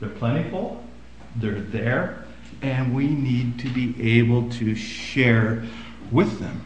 they're 0.00 0.08
plentiful, 0.10 0.84
they're 1.36 1.60
there, 1.60 2.24
and 2.62 2.94
we 2.94 3.08
need 3.08 3.58
to 3.60 3.68
be 3.68 4.18
able 4.18 4.50
to 4.50 4.74
share 4.74 5.64
with 6.10 6.38
them. 6.38 6.62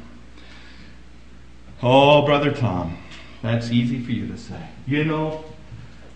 Oh, 1.82 2.24
Brother 2.24 2.52
Tom, 2.52 2.96
that's 3.42 3.70
easy 3.70 4.02
for 4.02 4.12
you 4.12 4.28
to 4.28 4.38
say. 4.38 4.68
You 4.86 5.04
know, 5.04 5.44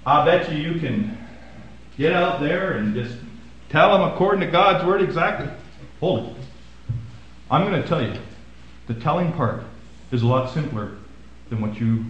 I 0.06 0.24
bet 0.24 0.50
you 0.50 0.58
you 0.58 0.80
can 0.80 1.18
get 1.98 2.12
out 2.12 2.40
there 2.40 2.72
and 2.72 2.94
just 2.94 3.16
tell 3.68 3.98
them 3.98 4.12
according 4.12 4.40
to 4.40 4.46
God's 4.46 4.84
word 4.86 5.02
exactly. 5.02 5.48
Hold 6.00 6.28
it. 6.28 6.42
I'm 7.50 7.68
going 7.68 7.82
to 7.82 7.88
tell 7.88 8.02
you, 8.02 8.14
the 8.86 8.94
telling 8.94 9.32
part 9.32 9.64
is 10.12 10.22
a 10.22 10.26
lot 10.26 10.52
simpler 10.52 10.96
than 11.50 11.60
what 11.60 11.80
you 11.80 12.04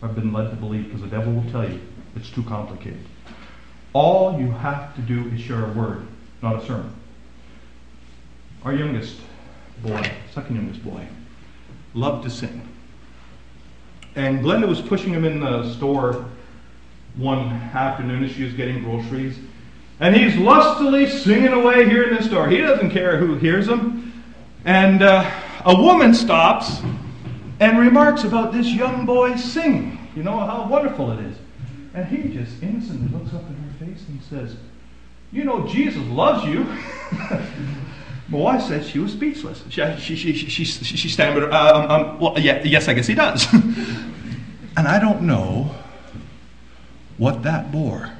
have 0.00 0.14
been 0.14 0.32
led 0.32 0.50
to 0.50 0.56
believe 0.56 0.84
because 0.86 1.00
the 1.00 1.08
devil 1.08 1.32
will 1.32 1.50
tell 1.50 1.68
you 1.68 1.80
it's 2.14 2.30
too 2.30 2.42
complicated. 2.44 3.04
All 3.92 4.38
you 4.38 4.50
have 4.50 4.94
to 4.96 5.02
do 5.02 5.28
is 5.28 5.40
share 5.40 5.64
a 5.64 5.72
word, 5.72 6.06
not 6.42 6.62
a 6.62 6.66
sermon. 6.66 6.92
Our 8.64 8.74
youngest 8.74 9.16
boy, 9.82 10.10
second 10.32 10.56
youngest 10.56 10.84
boy, 10.84 11.06
loved 11.94 12.24
to 12.24 12.30
sing. 12.30 12.68
And 14.16 14.40
Glenda 14.40 14.68
was 14.68 14.80
pushing 14.80 15.12
him 15.12 15.24
in 15.24 15.40
the 15.40 15.72
store 15.74 16.24
one 17.16 17.48
afternoon 17.74 18.24
as 18.24 18.32
she 18.32 18.44
was 18.44 18.54
getting 18.54 18.82
groceries. 18.82 19.38
And 20.00 20.14
he's 20.14 20.36
lustily 20.36 21.08
singing 21.08 21.52
away 21.52 21.88
here 21.88 22.04
in 22.04 22.16
the 22.16 22.22
store. 22.22 22.48
He 22.48 22.58
doesn't 22.58 22.90
care 22.90 23.16
who 23.16 23.36
hears 23.36 23.68
him. 23.68 24.12
And 24.64 25.02
uh, 25.02 25.30
a 25.64 25.74
woman 25.74 26.14
stops 26.14 26.80
and 27.60 27.78
remarks 27.78 28.24
about 28.24 28.52
this 28.52 28.66
young 28.68 29.06
boy 29.06 29.36
singing. 29.36 29.98
You 30.16 30.22
know 30.22 30.38
how 30.38 30.66
wonderful 30.68 31.12
it 31.12 31.20
is. 31.24 31.36
And 31.94 32.06
he 32.06 32.34
just 32.34 32.60
innocently 32.62 33.16
looks 33.16 33.32
up 33.34 33.42
in 33.48 33.54
her 33.54 33.86
face 33.86 34.04
and 34.08 34.22
says, 34.22 34.56
You 35.30 35.44
know, 35.44 35.66
Jesus 35.66 36.02
loves 36.06 36.44
you. 36.44 36.66
My 38.28 38.38
wife 38.38 38.62
said 38.62 38.84
she 38.84 38.98
was 38.98 39.12
speechless. 39.12 39.62
She, 39.68 39.82
she, 39.98 40.16
she, 40.16 40.48
she, 40.48 40.64
she, 40.64 41.08
stammered, 41.08 41.52
um, 41.52 41.90
um, 41.90 42.18
well, 42.18 42.38
yeah, 42.38 42.62
yes, 42.64 42.88
I 42.88 42.94
guess 42.94 43.06
he 43.06 43.14
does. 43.14 43.46
and 43.52 44.88
I 44.88 44.98
don't 44.98 45.22
know 45.22 45.74
what 47.18 47.42
that 47.42 47.70
bore. 47.70 48.10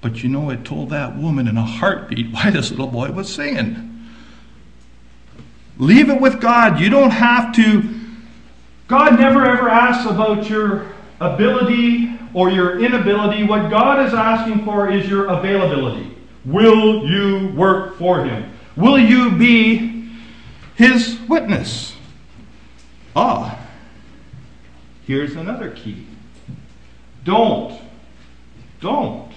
But 0.00 0.22
you 0.22 0.28
know, 0.28 0.50
it 0.50 0.64
told 0.64 0.90
that 0.90 1.16
woman 1.16 1.48
in 1.48 1.56
a 1.56 1.64
heartbeat 1.64 2.32
why 2.32 2.50
this 2.50 2.70
little 2.70 2.88
boy 2.88 3.10
was 3.12 3.32
singing. 3.32 4.06
Leave 5.78 6.10
it 6.10 6.20
with 6.20 6.40
God. 6.40 6.80
You 6.80 6.90
don't 6.90 7.10
have 7.10 7.54
to. 7.56 8.00
God 8.86 9.18
never 9.18 9.44
ever 9.44 9.68
asks 9.68 10.08
about 10.08 10.48
your 10.50 10.92
ability 11.20 12.18
or 12.34 12.50
your 12.50 12.84
inability. 12.84 13.44
What 13.44 13.70
God 13.70 14.06
is 14.06 14.12
asking 14.12 14.64
for 14.64 14.90
is 14.90 15.08
your 15.08 15.26
availability. 15.26 16.14
Will 16.44 17.08
you 17.08 17.52
work 17.56 17.96
for 17.96 18.24
Him? 18.24 18.53
Will 18.76 18.98
you 18.98 19.30
be 19.32 20.08
His 20.74 21.18
witness? 21.28 21.94
Ah, 23.14 23.58
here's 25.06 25.36
another 25.36 25.70
key. 25.70 26.06
Don't 27.24 27.80
don't 28.80 29.32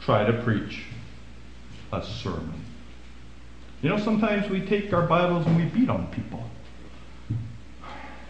try 0.00 0.24
to 0.24 0.32
preach 0.42 0.84
a 1.92 2.02
sermon. 2.02 2.64
You 3.82 3.90
know, 3.90 3.98
sometimes 3.98 4.48
we 4.50 4.60
take 4.60 4.92
our 4.92 5.06
Bibles 5.06 5.46
and 5.46 5.56
we 5.56 5.64
beat 5.64 5.88
on 5.88 6.06
people. 6.08 6.42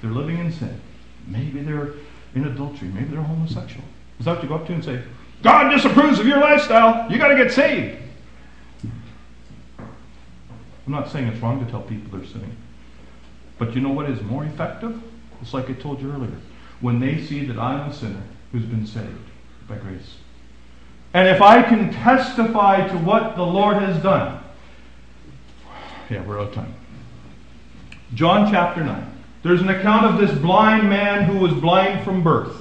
They're 0.02 0.10
living 0.10 0.38
in 0.38 0.52
sin. 0.52 0.80
Maybe 1.26 1.62
they're 1.62 1.92
in 2.34 2.44
adultery. 2.46 2.88
Maybe 2.88 3.06
they're 3.06 3.22
homosexual. 3.22 3.84
Is 4.18 4.26
that 4.26 4.34
what 4.34 4.42
you 4.42 4.48
go 4.48 4.56
up 4.56 4.66
to 4.66 4.74
and 4.74 4.84
say, 4.84 5.02
God 5.42 5.70
disapproves 5.70 6.18
of 6.18 6.26
your 6.26 6.40
lifestyle. 6.40 7.10
You 7.10 7.18
got 7.18 7.28
to 7.28 7.36
get 7.36 7.52
saved. 7.52 8.03
I'm 10.86 10.92
not 10.92 11.10
saying 11.10 11.28
it's 11.28 11.40
wrong 11.40 11.64
to 11.64 11.70
tell 11.70 11.82
people 11.82 12.18
they're 12.18 12.28
sinning. 12.28 12.56
But 13.58 13.74
you 13.74 13.80
know 13.80 13.90
what 13.90 14.08
is 14.10 14.20
more 14.22 14.44
effective? 14.44 15.00
It's 15.40 15.54
like 15.54 15.70
I 15.70 15.74
told 15.74 16.00
you 16.00 16.12
earlier. 16.12 16.36
When 16.80 17.00
they 17.00 17.22
see 17.22 17.44
that 17.46 17.58
I'm 17.58 17.90
a 17.90 17.94
sinner 17.94 18.22
who's 18.52 18.64
been 18.64 18.86
saved 18.86 19.30
by 19.68 19.76
grace. 19.76 20.16
And 21.14 21.28
if 21.28 21.40
I 21.40 21.62
can 21.62 21.92
testify 21.92 22.86
to 22.88 22.98
what 22.98 23.36
the 23.36 23.44
Lord 23.44 23.76
has 23.78 24.02
done, 24.02 24.42
yeah, 26.10 26.22
we're 26.22 26.40
out 26.40 26.48
of 26.48 26.54
time. 26.54 26.74
John 28.14 28.50
chapter 28.50 28.82
9. 28.84 29.12
There's 29.42 29.60
an 29.60 29.68
account 29.68 30.06
of 30.06 30.20
this 30.20 30.36
blind 30.38 30.88
man 30.88 31.24
who 31.24 31.38
was 31.38 31.52
blind 31.52 32.04
from 32.04 32.22
birth. 32.22 32.56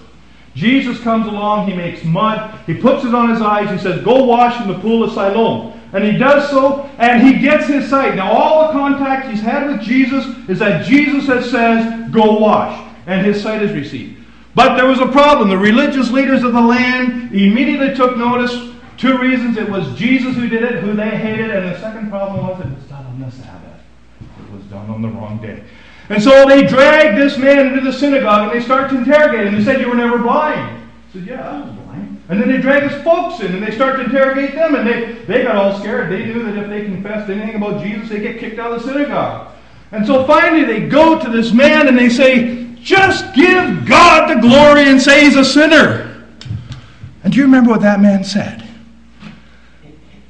Jesus 0.55 0.99
comes 0.99 1.27
along, 1.27 1.67
he 1.67 1.75
makes 1.75 2.03
mud, 2.03 2.59
he 2.65 2.75
puts 2.75 3.03
it 3.05 3.15
on 3.15 3.29
his 3.29 3.41
eyes, 3.41 3.69
he 3.69 3.77
says, 3.77 4.03
Go 4.03 4.25
wash 4.25 4.61
in 4.61 4.67
the 4.67 4.77
pool 4.79 5.03
of 5.03 5.11
Siloam. 5.11 5.79
And 5.93 6.03
he 6.03 6.17
does 6.17 6.49
so, 6.49 6.89
and 6.97 7.21
he 7.21 7.39
gets 7.39 7.67
his 7.67 7.87
sight. 7.87 8.15
Now, 8.15 8.31
all 8.31 8.67
the 8.67 8.73
contact 8.73 9.29
he's 9.29 9.41
had 9.41 9.67
with 9.67 9.81
Jesus 9.81 10.25
is 10.49 10.59
that 10.59 10.85
Jesus 10.85 11.27
has 11.27 11.49
says, 11.51 12.11
Go 12.11 12.39
wash. 12.39 12.91
And 13.05 13.25
his 13.25 13.41
sight 13.41 13.61
is 13.61 13.71
received. 13.71 14.23
But 14.55 14.75
there 14.75 14.87
was 14.87 14.99
a 14.99 15.07
problem. 15.07 15.49
The 15.49 15.57
religious 15.57 16.09
leaders 16.09 16.43
of 16.43 16.53
the 16.53 16.61
land 16.61 17.33
immediately 17.33 17.95
took 17.95 18.17
notice. 18.17 18.71
Two 18.97 19.17
reasons. 19.17 19.57
It 19.57 19.69
was 19.69 19.93
Jesus 19.95 20.35
who 20.35 20.47
did 20.47 20.63
it, 20.63 20.83
who 20.83 20.93
they 20.93 21.09
hated, 21.09 21.51
and 21.51 21.73
the 21.73 21.79
second 21.79 22.09
problem 22.09 22.47
was 22.47 22.59
it 22.59 22.73
was 22.73 22.83
done 22.85 23.05
on 23.05 23.19
the 23.19 23.31
Sabbath. 23.31 23.81
It 24.21 24.55
was 24.55 24.63
done 24.65 24.89
on 24.89 25.01
the 25.01 25.09
wrong 25.09 25.41
day. 25.41 25.63
And 26.09 26.21
so 26.21 26.47
they 26.47 26.65
dragged 26.65 27.17
this 27.17 27.37
man 27.37 27.67
into 27.67 27.81
the 27.81 27.91
synagogue 27.91 28.51
and 28.51 28.59
they 28.59 28.63
start 28.63 28.89
to 28.91 28.97
interrogate 28.97 29.47
him. 29.47 29.55
They 29.55 29.63
said, 29.63 29.81
You 29.81 29.89
were 29.89 29.95
never 29.95 30.17
blind. 30.17 30.89
He 31.11 31.19
said, 31.19 31.27
Yeah. 31.27 31.75
And 32.33 32.41
then 32.41 32.49
they 32.49 32.57
drag 32.57 32.89
his 32.89 32.99
folks 33.03 33.41
in 33.41 33.53
and 33.53 33.61
they 33.61 33.69
start 33.69 33.97
to 33.97 34.05
interrogate 34.05 34.55
them. 34.55 34.73
And 34.73 34.87
they, 34.87 35.23
they 35.25 35.43
got 35.43 35.55
all 35.55 35.79
scared. 35.79 36.11
They 36.11 36.25
knew 36.25 36.41
that 36.41 36.57
if 36.57 36.67
they 36.67 36.83
confessed 36.83 37.29
anything 37.29 37.53
about 37.53 37.83
Jesus, 37.83 38.09
they 38.09 38.21
get 38.21 38.39
kicked 38.39 38.57
out 38.57 38.71
of 38.71 38.81
the 38.81 38.87
synagogue. 38.87 39.53
And 39.91 40.03
so 40.03 40.25
finally 40.25 40.63
they 40.63 40.87
go 40.87 41.19
to 41.19 41.29
this 41.29 41.53
man 41.53 41.87
and 41.87 41.95
they 41.95 42.09
say, 42.09 42.73
just 42.81 43.35
give 43.35 43.85
God 43.85 44.35
the 44.35 44.41
glory 44.41 44.89
and 44.89 44.99
say 44.99 45.25
he's 45.25 45.35
a 45.35 45.45
sinner. 45.45 46.25
And 47.23 47.31
do 47.31 47.37
you 47.37 47.45
remember 47.45 47.69
what 47.69 47.81
that 47.81 48.01
man 48.01 48.23
said? 48.23 48.67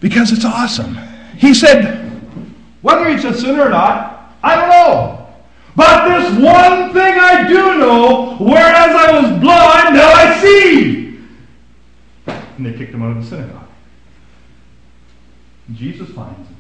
Because 0.01 0.33
it's 0.33 0.43
awesome. 0.43 0.97
He 1.37 1.53
said, 1.53 2.11
whether 2.81 3.09
he's 3.09 3.23
a 3.23 3.33
sinner 3.33 3.67
or 3.67 3.69
not, 3.69 4.35
I 4.43 4.57
don't 4.57 4.69
know. 4.69 5.33
But 5.77 6.09
this 6.09 6.31
one 6.37 6.91
thing 6.91 7.17
I 7.17 7.47
do 7.47 7.77
know, 7.79 8.35
whereas 8.41 8.93
I 8.93 9.21
was 9.21 9.39
blind, 9.39 9.95
now. 9.95 10.12
And 12.63 12.73
they 12.73 12.77
kicked 12.77 12.93
him 12.93 13.03
out 13.03 13.17
of 13.17 13.23
the 13.23 13.29
synagogue. 13.29 13.67
Jesus 15.73 16.09
finds 16.11 16.47
him. 16.47 16.55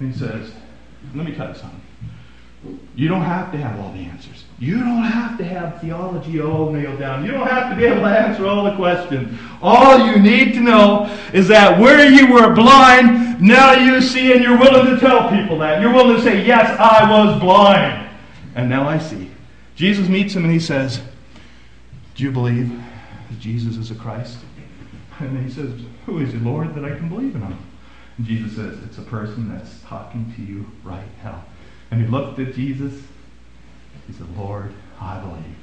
And 0.00 0.12
he 0.12 0.18
says, 0.18 0.52
Let 1.14 1.26
me 1.26 1.32
tell 1.32 1.48
you 1.48 1.54
something. 1.54 1.80
You 2.96 3.08
don't 3.08 3.22
have 3.22 3.52
to 3.52 3.58
have 3.58 3.78
all 3.78 3.92
the 3.92 4.00
answers. 4.00 4.44
You 4.58 4.78
don't 4.80 5.02
have 5.02 5.38
to 5.38 5.44
have 5.44 5.80
theology 5.80 6.40
all 6.40 6.72
nailed 6.72 6.98
down. 6.98 7.24
You 7.24 7.30
don't 7.30 7.46
have 7.46 7.70
to 7.70 7.76
be 7.76 7.84
able 7.84 8.02
to 8.02 8.06
answer 8.06 8.46
all 8.46 8.64
the 8.64 8.74
questions. 8.74 9.38
All 9.60 10.06
you 10.06 10.20
need 10.20 10.54
to 10.54 10.60
know 10.60 11.06
is 11.32 11.46
that 11.48 11.78
where 11.78 12.08
you 12.08 12.32
were 12.32 12.52
blind, 12.52 13.40
now 13.40 13.74
you 13.74 14.00
see, 14.00 14.32
and 14.32 14.42
you're 14.42 14.58
willing 14.58 14.92
to 14.92 15.00
tell 15.00 15.30
people 15.30 15.58
that. 15.58 15.80
You're 15.80 15.92
willing 15.92 16.16
to 16.16 16.22
say, 16.22 16.44
Yes, 16.44 16.76
I 16.80 17.08
was 17.08 17.40
blind, 17.40 18.08
and 18.56 18.68
now 18.68 18.88
I 18.88 18.98
see. 18.98 19.30
Jesus 19.76 20.08
meets 20.08 20.34
him 20.34 20.44
and 20.44 20.52
he 20.52 20.60
says, 20.60 21.00
Do 22.16 22.24
you 22.24 22.32
believe 22.32 22.68
that 23.30 23.38
Jesus 23.38 23.76
is 23.76 23.92
a 23.92 23.94
Christ? 23.94 24.38
And 25.22 25.44
he 25.44 25.50
says, 25.50 25.72
Who 26.06 26.18
is 26.18 26.32
he, 26.32 26.38
Lord, 26.38 26.74
that 26.74 26.84
I 26.84 26.96
can 26.96 27.08
believe 27.08 27.34
in 27.34 27.42
him? 27.42 27.58
And 28.18 28.26
Jesus 28.26 28.56
says, 28.56 28.78
It's 28.84 28.98
a 28.98 29.02
person 29.02 29.48
that's 29.48 29.80
talking 29.82 30.32
to 30.36 30.42
you 30.42 30.66
right 30.84 31.08
now. 31.22 31.44
And 31.90 32.00
he 32.00 32.06
looked 32.06 32.38
at 32.38 32.54
Jesus. 32.54 32.94
He 34.06 34.12
said, 34.12 34.26
Lord, 34.36 34.72
I 35.00 35.18
believe. 35.20 35.56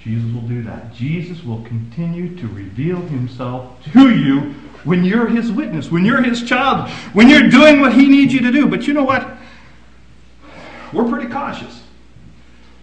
Jesus 0.00 0.32
will 0.32 0.42
do 0.42 0.62
that. 0.64 0.92
Jesus 0.92 1.44
will 1.44 1.62
continue 1.62 2.36
to 2.36 2.48
reveal 2.48 3.00
himself 3.02 3.82
to 3.92 4.16
you 4.16 4.54
when 4.84 5.04
you're 5.04 5.28
his 5.28 5.52
witness, 5.52 5.90
when 5.90 6.04
you're 6.04 6.22
his 6.22 6.42
child, 6.42 6.90
when 7.12 7.28
you're 7.28 7.48
doing 7.48 7.80
what 7.80 7.92
he 7.92 8.08
needs 8.08 8.34
you 8.34 8.40
to 8.40 8.50
do. 8.50 8.66
But 8.66 8.86
you 8.88 8.94
know 8.94 9.04
what? 9.04 9.28
We're 10.92 11.08
pretty 11.08 11.32
cautious. 11.32 11.82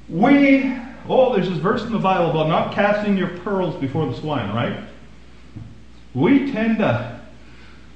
We, 0.07 0.75
oh, 1.07 1.35
there's 1.35 1.49
this 1.49 1.57
verse 1.57 1.83
in 1.83 1.91
the 1.91 1.99
Bible 1.99 2.31
about 2.31 2.47
not 2.47 2.73
casting 2.73 3.17
your 3.17 3.27
pearls 3.39 3.75
before 3.75 4.05
the 4.07 4.15
swine, 4.15 4.53
right? 4.55 4.88
We 6.13 6.51
tend 6.51 6.79
to 6.79 7.19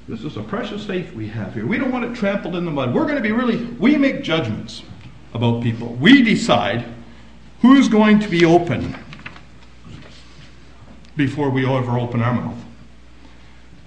this 0.07 0.23
is 0.25 0.35
a 0.35 0.43
precious 0.43 0.85
faith 0.85 1.13
we 1.13 1.27
have 1.29 1.53
here. 1.53 1.65
We 1.65 1.77
don't 1.77 1.91
want 1.91 2.03
it 2.03 2.13
trampled 2.13 2.55
in 2.55 2.65
the 2.65 2.71
mud. 2.71 2.93
We're 2.93 3.03
going 3.03 3.15
to 3.15 3.21
be 3.21 3.31
really, 3.31 3.57
we 3.57 3.95
make 3.95 4.21
judgments 4.21 4.83
about 5.33 5.63
people. 5.63 5.93
We 5.93 6.21
decide 6.23 6.85
who's 7.61 7.87
going 7.87 8.19
to 8.19 8.27
be 8.27 8.43
open 8.43 8.95
before 11.15 11.49
we 11.49 11.65
ever 11.65 11.97
open 11.97 12.21
our 12.21 12.33
mouth. 12.33 12.57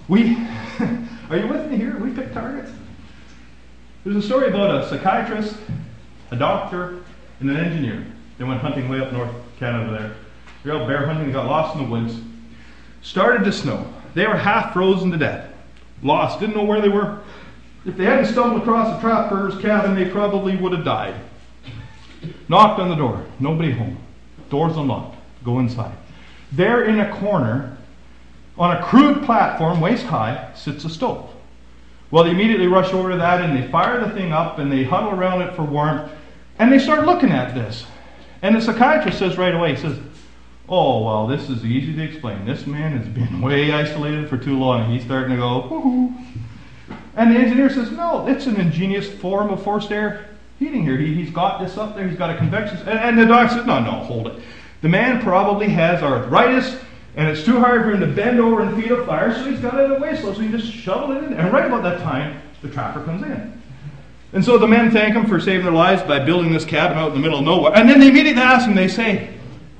We, 0.07 0.35
are 1.29 1.37
you 1.37 1.47
with 1.47 1.69
me 1.69 1.77
here? 1.77 1.97
We 1.97 2.11
pick 2.11 2.33
targets. 2.33 2.71
There's 4.03 4.15
a 4.15 4.21
story 4.21 4.47
about 4.47 4.83
a 4.83 4.89
psychiatrist, 4.89 5.55
a 6.31 6.35
doctor, 6.35 7.03
and 7.41 7.49
an 7.51 7.57
engineer. 7.57 8.07
They 8.39 8.43
went 8.43 8.61
hunting 8.61 8.89
way 8.89 9.01
up 9.01 9.11
north 9.13 9.31
Canada 9.59 9.91
there. 9.91 10.15
They're 10.63 10.81
out 10.81 10.87
bear 10.87 11.05
hunting, 11.05 11.31
got 11.31 11.45
lost 11.45 11.77
in 11.77 11.83
the 11.83 11.91
woods. 11.91 12.19
Started 13.03 13.43
to 13.43 13.51
snow. 13.51 13.93
They 14.17 14.25
were 14.25 14.35
half 14.35 14.73
frozen 14.73 15.11
to 15.11 15.17
death. 15.17 15.47
Lost, 16.01 16.39
didn't 16.39 16.55
know 16.55 16.63
where 16.63 16.81
they 16.81 16.89
were. 16.89 17.19
If 17.85 17.97
they 17.97 18.05
hadn't 18.05 18.25
stumbled 18.25 18.63
across 18.63 18.97
a 18.97 18.99
trapper's 18.99 19.55
cabin, 19.61 19.93
they 19.93 20.09
probably 20.09 20.55
would 20.55 20.71
have 20.71 20.83
died. 20.83 21.13
Knocked 22.49 22.79
on 22.79 22.89
the 22.89 22.95
door. 22.95 23.23
Nobody 23.39 23.69
home. 23.69 23.95
Door's 24.49 24.75
unlocked. 24.75 25.19
Go 25.43 25.59
inside. 25.59 25.95
There 26.51 26.85
in 26.85 26.99
a 26.99 27.15
corner, 27.19 27.77
on 28.57 28.75
a 28.75 28.81
crude 28.81 29.23
platform, 29.23 29.81
waist 29.81 30.07
high, 30.07 30.51
sits 30.55 30.83
a 30.83 30.89
stove. 30.89 31.29
Well, 32.09 32.23
they 32.23 32.31
immediately 32.31 32.65
rush 32.65 32.91
over 32.93 33.11
to 33.11 33.17
that 33.17 33.41
and 33.41 33.55
they 33.55 33.69
fire 33.69 34.03
the 34.03 34.09
thing 34.15 34.31
up 34.31 34.57
and 34.57 34.71
they 34.71 34.83
huddle 34.83 35.11
around 35.11 35.43
it 35.43 35.55
for 35.55 35.61
warmth 35.61 36.11
and 36.57 36.71
they 36.71 36.79
start 36.79 37.05
looking 37.05 37.29
at 37.29 37.53
this. 37.53 37.85
And 38.41 38.55
the 38.55 38.61
psychiatrist 38.61 39.19
says 39.19 39.37
right 39.37 39.53
away, 39.53 39.75
he 39.75 39.79
says, 39.79 39.99
Oh, 40.69 41.03
well, 41.05 41.27
this 41.27 41.49
is 41.49 41.63
easy 41.63 41.95
to 41.95 42.03
explain. 42.03 42.45
This 42.45 42.67
man 42.67 42.97
has 42.97 43.07
been 43.07 43.41
way 43.41 43.71
isolated 43.71 44.29
for 44.29 44.37
too 44.37 44.59
long. 44.59 44.83
And 44.83 44.93
he's 44.93 45.03
starting 45.03 45.31
to 45.31 45.37
go, 45.37 45.65
Woo-hoo. 45.67 46.13
And 47.15 47.33
the 47.33 47.39
engineer 47.39 47.69
says, 47.69 47.91
No, 47.91 48.27
it's 48.27 48.47
an 48.47 48.59
ingenious 48.59 49.09
form 49.09 49.49
of 49.49 49.63
forced 49.63 49.91
air 49.91 50.25
heating 50.59 50.83
here. 50.83 50.97
He, 50.97 51.23
has 51.23 51.33
got 51.33 51.61
this 51.61 51.77
up 51.77 51.95
there, 51.95 52.07
he's 52.07 52.17
got 52.17 52.31
a 52.31 52.37
convection. 52.37 52.77
And, 52.79 52.99
and 52.99 53.17
the 53.17 53.25
doctor 53.25 53.55
says, 53.55 53.65
No, 53.65 53.79
no, 53.79 53.91
hold 53.91 54.27
it. 54.27 54.43
The 54.81 54.89
man 54.89 55.21
probably 55.21 55.69
has 55.69 56.03
arthritis, 56.03 56.77
and 57.15 57.29
it's 57.29 57.43
too 57.43 57.59
hard 57.59 57.83
for 57.83 57.91
him 57.91 58.01
to 58.01 58.07
bend 58.07 58.39
over 58.39 58.61
and 58.61 58.75
feed 58.81 58.91
a 58.91 59.05
fire, 59.05 59.33
so 59.33 59.49
he's 59.49 59.59
got 59.59 59.79
it 59.79 59.89
away 59.89 60.17
slow, 60.17 60.33
so 60.33 60.41
he 60.41 60.49
just 60.49 60.71
shovel 60.71 61.15
it 61.15 61.23
in. 61.23 61.33
And 61.33 61.51
right 61.51 61.65
about 61.65 61.83
that 61.83 62.01
time, 62.01 62.41
the 62.61 62.69
trapper 62.69 63.03
comes 63.05 63.23
in. 63.23 63.53
And 64.33 64.43
so 64.43 64.57
the 64.57 64.67
men 64.67 64.91
thank 64.91 65.15
him 65.15 65.25
for 65.25 65.39
saving 65.39 65.63
their 65.63 65.73
lives 65.73 66.03
by 66.03 66.19
building 66.19 66.51
this 66.51 66.65
cabin 66.65 66.97
out 66.97 67.07
in 67.07 67.13
the 67.13 67.19
middle 67.19 67.39
of 67.39 67.45
nowhere. 67.45 67.73
And 67.73 67.89
then 67.89 67.99
they 67.99 68.09
immediately 68.09 68.41
ask 68.41 68.67
him, 68.67 68.75
they 68.75 68.89
say, 68.89 69.36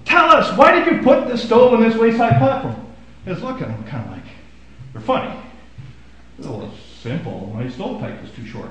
Tell 0.08 0.32
us, 0.32 0.58
why 0.58 0.72
did 0.72 0.88
you 0.88 1.01
put 1.03 1.28
this 1.28 1.43
stove 1.43 1.74
on 1.74 1.82
this 1.82 1.97
wayside 1.97 2.38
platform? 2.38 2.76
He's 3.26 3.41
looking 3.41 3.66
kind 3.84 4.05
of 4.05 4.12
like, 4.12 4.24
they're 4.93 5.01
funny. 5.01 5.38
Well, 6.39 6.72
it's 6.72 6.82
simple. 7.01 7.51
My 7.53 7.70
stovepipe 7.70 8.22
was 8.22 8.32
too 8.32 8.45
short. 8.45 8.70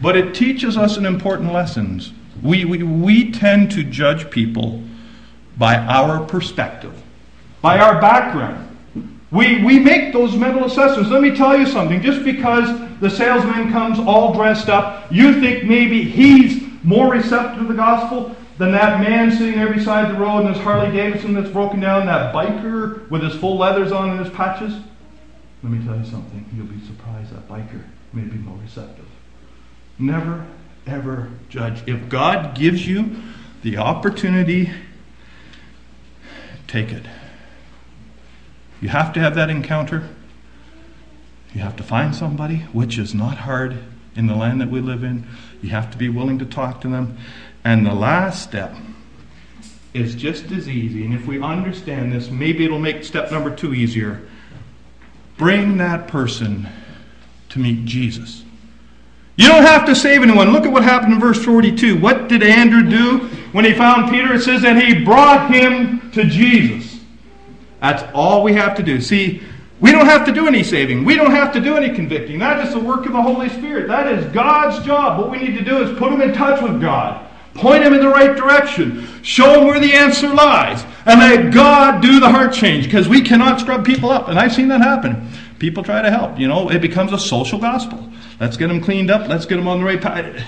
but 0.00 0.16
it 0.16 0.32
teaches 0.32 0.76
us 0.76 0.96
an 0.96 1.06
important 1.06 1.52
lesson. 1.52 2.00
We, 2.40 2.64
we, 2.64 2.84
we 2.84 3.32
tend 3.32 3.72
to 3.72 3.82
judge 3.82 4.30
people 4.30 4.80
by 5.56 5.76
our 5.76 6.24
perspective, 6.24 6.94
by 7.60 7.80
our 7.80 8.00
background. 8.00 8.60
We, 9.32 9.64
we 9.64 9.80
make 9.80 10.12
those 10.12 10.36
mental 10.36 10.66
assessments. 10.66 11.10
Let 11.10 11.20
me 11.20 11.34
tell 11.34 11.58
you 11.58 11.66
something. 11.66 12.00
Just 12.00 12.24
because 12.24 12.68
the 13.00 13.10
salesman 13.10 13.72
comes 13.72 13.98
all 13.98 14.32
dressed 14.32 14.68
up, 14.68 15.12
you 15.12 15.40
think 15.40 15.64
maybe 15.64 16.04
he's 16.04 16.63
more 16.84 17.10
receptive 17.10 17.58
to 17.60 17.66
the 17.66 17.74
gospel 17.74 18.36
than 18.58 18.70
that 18.72 19.00
man 19.00 19.30
sitting 19.30 19.56
there 19.56 19.72
beside 19.72 20.14
the 20.14 20.18
road 20.18 20.40
in 20.40 20.52
his 20.52 20.62
Harley 20.62 20.94
Davidson 20.94 21.34
that's 21.34 21.50
broken 21.50 21.80
down, 21.80 22.06
that 22.06 22.34
biker 22.34 23.08
with 23.10 23.22
his 23.22 23.34
full 23.34 23.56
leathers 23.56 23.90
on 23.90 24.10
and 24.10 24.24
his 24.24 24.32
patches. 24.32 24.74
Let 25.62 25.72
me 25.72 25.84
tell 25.84 25.96
you 25.96 26.04
something. 26.04 26.46
You'll 26.54 26.66
be 26.66 26.84
surprised 26.86 27.34
that 27.34 27.48
biker 27.48 27.82
may 28.12 28.22
be 28.22 28.36
more 28.36 28.58
receptive. 28.58 29.06
Never, 29.98 30.46
ever 30.86 31.30
judge. 31.48 31.82
If 31.88 32.08
God 32.08 32.54
gives 32.54 32.86
you 32.86 33.16
the 33.62 33.78
opportunity, 33.78 34.70
take 36.66 36.92
it. 36.92 37.06
You 38.80 38.90
have 38.90 39.12
to 39.14 39.20
have 39.20 39.34
that 39.36 39.48
encounter. 39.48 40.08
You 41.54 41.62
have 41.62 41.76
to 41.76 41.82
find 41.82 42.14
somebody, 42.14 42.58
which 42.72 42.98
is 42.98 43.14
not 43.14 43.38
hard 43.38 43.78
in 44.14 44.26
the 44.26 44.34
land 44.34 44.60
that 44.60 44.70
we 44.70 44.80
live 44.80 45.02
in. 45.02 45.26
You 45.64 45.70
have 45.70 45.90
to 45.92 45.96
be 45.96 46.10
willing 46.10 46.38
to 46.40 46.44
talk 46.44 46.82
to 46.82 46.88
them. 46.88 47.16
And 47.64 47.86
the 47.86 47.94
last 47.94 48.42
step 48.42 48.76
is 49.94 50.14
just 50.14 50.52
as 50.52 50.68
easy. 50.68 51.06
And 51.06 51.14
if 51.14 51.26
we 51.26 51.40
understand 51.40 52.12
this, 52.12 52.28
maybe 52.28 52.66
it'll 52.66 52.78
make 52.78 53.02
step 53.02 53.32
number 53.32 53.48
two 53.48 53.72
easier. 53.72 54.28
Bring 55.38 55.78
that 55.78 56.06
person 56.06 56.68
to 57.48 57.58
meet 57.58 57.86
Jesus. 57.86 58.44
You 59.36 59.48
don't 59.48 59.62
have 59.62 59.86
to 59.86 59.94
save 59.94 60.22
anyone. 60.22 60.52
Look 60.52 60.66
at 60.66 60.70
what 60.70 60.84
happened 60.84 61.14
in 61.14 61.20
verse 61.20 61.42
42. 61.42 61.98
What 61.98 62.28
did 62.28 62.42
Andrew 62.42 62.82
do 62.82 63.28
when 63.52 63.64
he 63.64 63.72
found 63.72 64.10
Peter? 64.10 64.34
It 64.34 64.42
says, 64.42 64.64
and 64.64 64.78
he 64.78 65.02
brought 65.02 65.50
him 65.50 66.10
to 66.10 66.24
Jesus. 66.24 67.00
That's 67.80 68.02
all 68.12 68.42
we 68.42 68.52
have 68.52 68.76
to 68.76 68.82
do. 68.82 69.00
See, 69.00 69.42
we 69.84 69.92
don't 69.92 70.06
have 70.06 70.24
to 70.24 70.32
do 70.32 70.46
any 70.46 70.62
saving. 70.62 71.04
We 71.04 71.14
don't 71.14 71.30
have 71.30 71.52
to 71.52 71.60
do 71.60 71.76
any 71.76 71.94
convicting. 71.94 72.38
That 72.38 72.66
is 72.66 72.72
the 72.72 72.80
work 72.80 73.04
of 73.04 73.12
the 73.12 73.20
Holy 73.20 73.50
Spirit. 73.50 73.86
That 73.86 74.10
is 74.10 74.24
God's 74.32 74.82
job. 74.82 75.20
What 75.20 75.30
we 75.30 75.36
need 75.36 75.58
to 75.58 75.62
do 75.62 75.82
is 75.82 75.98
put 75.98 76.10
them 76.10 76.22
in 76.22 76.32
touch 76.32 76.62
with 76.62 76.80
God, 76.80 77.28
point 77.52 77.84
them 77.84 77.92
in 77.92 78.00
the 78.00 78.08
right 78.08 78.34
direction, 78.34 79.06
show 79.22 79.52
them 79.52 79.66
where 79.66 79.78
the 79.78 79.92
answer 79.92 80.28
lies, 80.28 80.82
and 81.04 81.20
let 81.20 81.52
God 81.52 82.00
do 82.00 82.18
the 82.18 82.30
heart 82.30 82.54
change 82.54 82.84
because 82.84 83.10
we 83.10 83.20
cannot 83.20 83.60
scrub 83.60 83.84
people 83.84 84.08
up. 84.08 84.28
And 84.28 84.38
I've 84.38 84.54
seen 84.54 84.68
that 84.68 84.80
happen. 84.80 85.28
People 85.58 85.82
try 85.82 86.00
to 86.00 86.10
help. 86.10 86.38
You 86.38 86.48
know, 86.48 86.70
it 86.70 86.80
becomes 86.80 87.12
a 87.12 87.18
social 87.18 87.58
gospel. 87.58 88.10
Let's 88.40 88.56
get 88.56 88.68
them 88.68 88.80
cleaned 88.80 89.10
up. 89.10 89.28
Let's 89.28 89.44
get 89.44 89.56
them 89.56 89.68
on 89.68 89.80
the 89.80 89.84
right 89.84 90.00
path. 90.00 90.46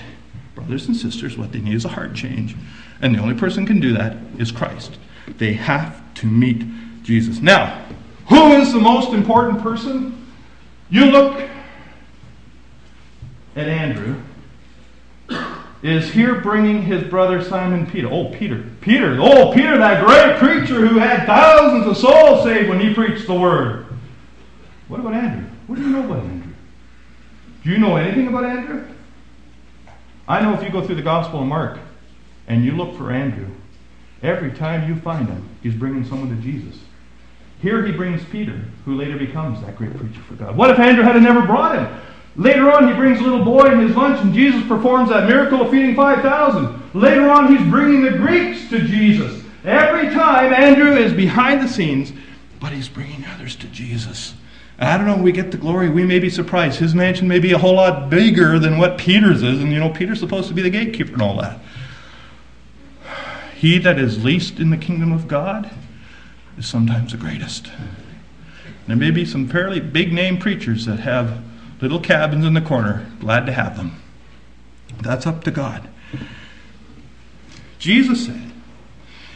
Brothers 0.55 0.87
and 0.87 0.97
sisters, 0.97 1.37
what 1.37 1.51
they 1.51 1.59
need 1.59 1.75
is 1.75 1.85
a 1.85 1.89
heart 1.89 2.15
change. 2.15 2.55
And 3.03 3.13
the 3.13 3.19
only 3.19 3.35
person 3.35 3.67
can 3.67 3.81
do 3.81 3.93
that 3.93 4.17
is 4.39 4.51
Christ. 4.51 4.97
They 5.37 5.53
have 5.53 6.01
to 6.15 6.25
meet 6.25 6.65
Jesus. 7.03 7.39
Now, 7.39 7.85
who 8.29 8.53
is 8.53 8.73
the 8.73 8.79
most 8.79 9.13
important 9.13 9.61
person? 9.61 10.27
You 10.89 11.05
look 11.05 11.41
at 13.55 13.67
Andrew. 13.67 14.21
Is 15.83 16.09
here 16.11 16.41
bringing 16.41 16.81
his 16.81 17.03
brother 17.03 17.43
Simon 17.43 17.85
Peter. 17.85 18.09
Oh, 18.09 18.31
Peter. 18.31 18.65
Peter. 18.81 19.17
Oh, 19.21 19.53
Peter, 19.53 19.77
that 19.77 20.03
great 20.03 20.37
preacher 20.37 20.85
who 20.85 20.97
had 20.97 21.27
thousands 21.27 21.85
of 21.85 21.95
souls 21.97 22.43
saved 22.43 22.67
when 22.67 22.79
he 22.79 22.95
preached 22.95 23.27
the 23.27 23.35
word. 23.35 23.85
What 24.87 24.99
about 24.99 25.13
Andrew? 25.13 25.47
What 25.67 25.75
do 25.75 25.83
you 25.83 25.89
know 25.89 26.03
about 26.03 26.23
Andrew? 26.23 26.51
Do 27.63 27.69
you 27.69 27.77
know 27.77 27.95
anything 27.95 28.27
about 28.27 28.45
Andrew? 28.45 28.87
I 30.27 30.41
know 30.41 30.53
if 30.55 30.63
you 30.63 30.69
go 30.71 30.85
through 30.85 30.95
the 30.95 31.03
Gospel 31.03 31.41
of 31.41 31.45
Mark 31.45 31.79
and 32.47 32.65
you 32.65 32.71
look 32.71 32.97
for 32.97 33.11
Andrew, 33.11 33.47
every 34.23 34.51
time 34.51 34.89
you 34.89 34.99
find 34.99 35.29
him, 35.29 35.47
he's 35.61 35.75
bringing 35.75 36.03
someone 36.05 36.35
to 36.35 36.41
Jesus. 36.41 36.79
Here 37.61 37.83
he 37.85 37.91
brings 37.91 38.23
Peter, 38.25 38.61
who 38.85 38.95
later 38.95 39.17
becomes 39.17 39.61
that 39.61 39.75
great 39.75 39.95
preacher 39.97 40.21
for 40.21 40.35
God. 40.35 40.55
What 40.55 40.69
if 40.69 40.79
Andrew 40.79 41.03
had 41.03 41.21
never 41.21 41.41
brought 41.41 41.77
him? 41.77 42.01
Later 42.35 42.71
on, 42.71 42.87
he 42.87 42.93
brings 42.93 43.19
a 43.19 43.23
little 43.23 43.43
boy 43.43 43.65
in 43.71 43.79
his 43.79 43.95
lunch, 43.95 44.21
and 44.21 44.31
Jesus 44.31 44.65
performs 44.67 45.09
that 45.09 45.27
miracle 45.27 45.63
of 45.63 45.71
feeding 45.71 45.95
5,000. 45.95 46.93
Later 46.93 47.29
on, 47.31 47.55
he's 47.55 47.67
bringing 47.67 48.03
the 48.03 48.11
Greeks 48.11 48.69
to 48.69 48.81
Jesus. 48.81 49.43
Every 49.65 50.13
time, 50.13 50.53
Andrew 50.53 50.95
is 50.95 51.13
behind 51.13 51.61
the 51.61 51.67
scenes, 51.67 52.13
but 52.59 52.71
he's 52.71 52.87
bringing 52.87 53.25
others 53.25 53.55
to 53.55 53.67
Jesus. 53.67 54.35
I 54.77 54.95
don't 54.95 55.07
know, 55.07 55.17
we 55.17 55.31
get 55.31 55.49
the 55.49 55.57
glory, 55.57 55.89
we 55.89 56.05
may 56.05 56.19
be 56.19 56.29
surprised. 56.29 56.77
His 56.77 56.93
mansion 56.93 57.27
may 57.27 57.39
be 57.39 57.53
a 57.53 57.57
whole 57.57 57.73
lot 57.73 58.11
bigger 58.11 58.59
than 58.59 58.77
what 58.77 58.99
Peter's 58.99 59.41
is, 59.41 59.59
and 59.59 59.71
you 59.71 59.79
know, 59.79 59.89
Peter's 59.89 60.19
supposed 60.19 60.47
to 60.49 60.53
be 60.53 60.61
the 60.61 60.69
gatekeeper 60.69 61.13
and 61.13 61.21
all 61.23 61.37
that. 61.41 61.59
He 63.55 63.79
that 63.79 63.97
is 63.97 64.23
least 64.23 64.59
in 64.59 64.69
the 64.69 64.77
kingdom 64.77 65.11
of 65.11 65.27
God 65.27 65.71
is 66.57 66.67
sometimes 66.67 67.11
the 67.11 67.17
greatest. 67.17 67.71
There 68.87 68.95
may 68.95 69.11
be 69.11 69.25
some 69.25 69.47
fairly 69.47 69.79
big 69.79 70.13
name 70.13 70.37
preachers 70.37 70.85
that 70.85 70.99
have 70.99 71.43
little 71.81 71.99
cabins 71.99 72.45
in 72.45 72.53
the 72.53 72.61
corner. 72.61 73.11
Glad 73.19 73.45
to 73.45 73.51
have 73.51 73.77
them. 73.77 74.01
That's 75.01 75.27
up 75.27 75.43
to 75.43 75.51
God. 75.51 75.87
Jesus 77.79 78.25
said 78.25 78.47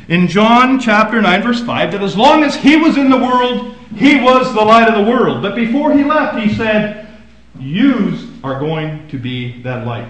in 0.07 0.27
John 0.27 0.79
chapter 0.79 1.21
9, 1.21 1.41
verse 1.41 1.61
5, 1.61 1.91
that 1.91 2.01
as 2.01 2.17
long 2.17 2.43
as 2.43 2.55
he 2.55 2.75
was 2.75 2.97
in 2.97 3.09
the 3.09 3.17
world, 3.17 3.75
he 3.95 4.19
was 4.19 4.53
the 4.53 4.61
light 4.61 4.89
of 4.89 4.95
the 4.95 5.09
world. 5.09 5.41
But 5.41 5.55
before 5.55 5.93
he 5.93 6.03
left, 6.03 6.39
he 6.39 6.53
said, 6.53 7.07
Yous 7.59 8.25
are 8.43 8.59
going 8.59 9.07
to 9.09 9.17
be 9.17 9.61
that 9.61 9.85
light. 9.85 10.07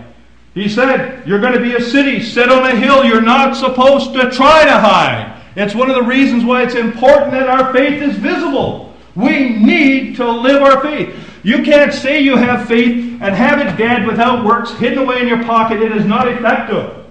He 0.53 0.69
said, 0.69 1.27
You're 1.27 1.39
going 1.39 1.53
to 1.53 1.59
be 1.59 1.75
a 1.75 1.81
city 1.81 2.21
set 2.21 2.49
on 2.49 2.65
a 2.65 2.75
hill. 2.75 3.03
You're 3.03 3.21
not 3.21 3.55
supposed 3.55 4.13
to 4.13 4.31
try 4.31 4.65
to 4.65 4.71
hide. 4.71 5.30
It's 5.55 5.75
one 5.75 5.89
of 5.89 5.95
the 5.95 6.03
reasons 6.03 6.45
why 6.45 6.63
it's 6.63 6.75
important 6.75 7.31
that 7.31 7.47
our 7.47 7.73
faith 7.73 8.01
is 8.01 8.15
visible. 8.15 8.93
We 9.15 9.49
need 9.49 10.15
to 10.17 10.31
live 10.31 10.61
our 10.61 10.81
faith. 10.81 11.13
You 11.43 11.63
can't 11.63 11.93
say 11.93 12.21
you 12.21 12.37
have 12.37 12.67
faith 12.67 13.21
and 13.21 13.35
have 13.35 13.59
it 13.59 13.77
dead 13.77 14.05
without 14.05 14.45
works 14.45 14.71
hidden 14.71 14.99
away 14.99 15.21
in 15.21 15.27
your 15.27 15.43
pocket. 15.43 15.81
It 15.81 15.91
is 15.91 16.05
not 16.05 16.27
effective. 16.27 17.05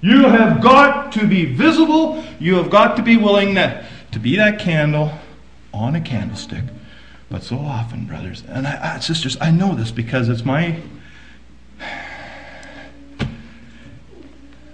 You 0.00 0.24
have 0.24 0.60
got 0.60 1.12
to 1.12 1.26
be 1.26 1.44
visible. 1.44 2.22
You 2.38 2.56
have 2.56 2.70
got 2.70 2.96
to 2.96 3.02
be 3.02 3.16
willing 3.16 3.54
to, 3.54 3.86
to 4.12 4.18
be 4.18 4.36
that 4.36 4.58
candle 4.58 5.12
on 5.72 5.94
a 5.94 6.00
candlestick. 6.00 6.64
But 7.30 7.42
so 7.42 7.58
often, 7.58 8.06
brothers 8.06 8.42
and 8.48 8.66
I, 8.66 8.96
I, 8.96 8.98
sisters, 9.00 9.36
I 9.40 9.50
know 9.50 9.74
this 9.74 9.90
because 9.90 10.28
it's 10.28 10.44
my 10.44 10.80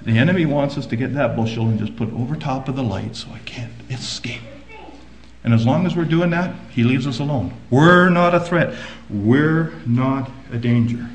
The 0.05 0.19
enemy 0.19 0.45
wants 0.45 0.77
us 0.77 0.87
to 0.87 0.97
get 0.97 1.15
that 1.15 1.35
bushel 1.35 1.67
and 1.67 1.79
just 1.79 1.97
put 1.97 2.13
over 2.13 2.37
top 2.37 2.69
of 2.69 2.77
the 2.77 2.83
light 2.83 3.17
so 3.17 3.29
I 3.33 3.39
can't 3.41 3.73
escape. 3.89 4.43
And 5.43 5.55
as 5.55 5.65
long 5.67 5.87
as 5.87 5.97
we're 5.97 6.05
doing 6.05 6.31
that, 6.31 6.55
He 6.71 6.85
leaves 6.85 7.07
us 7.07 7.21
alone. 7.21 7.55
We're 7.71 8.11
not 8.11 8.35
a 8.35 8.41
threat, 8.41 8.75
we're 9.09 9.73
not 9.87 10.31
a 10.53 10.59
danger. 10.59 11.09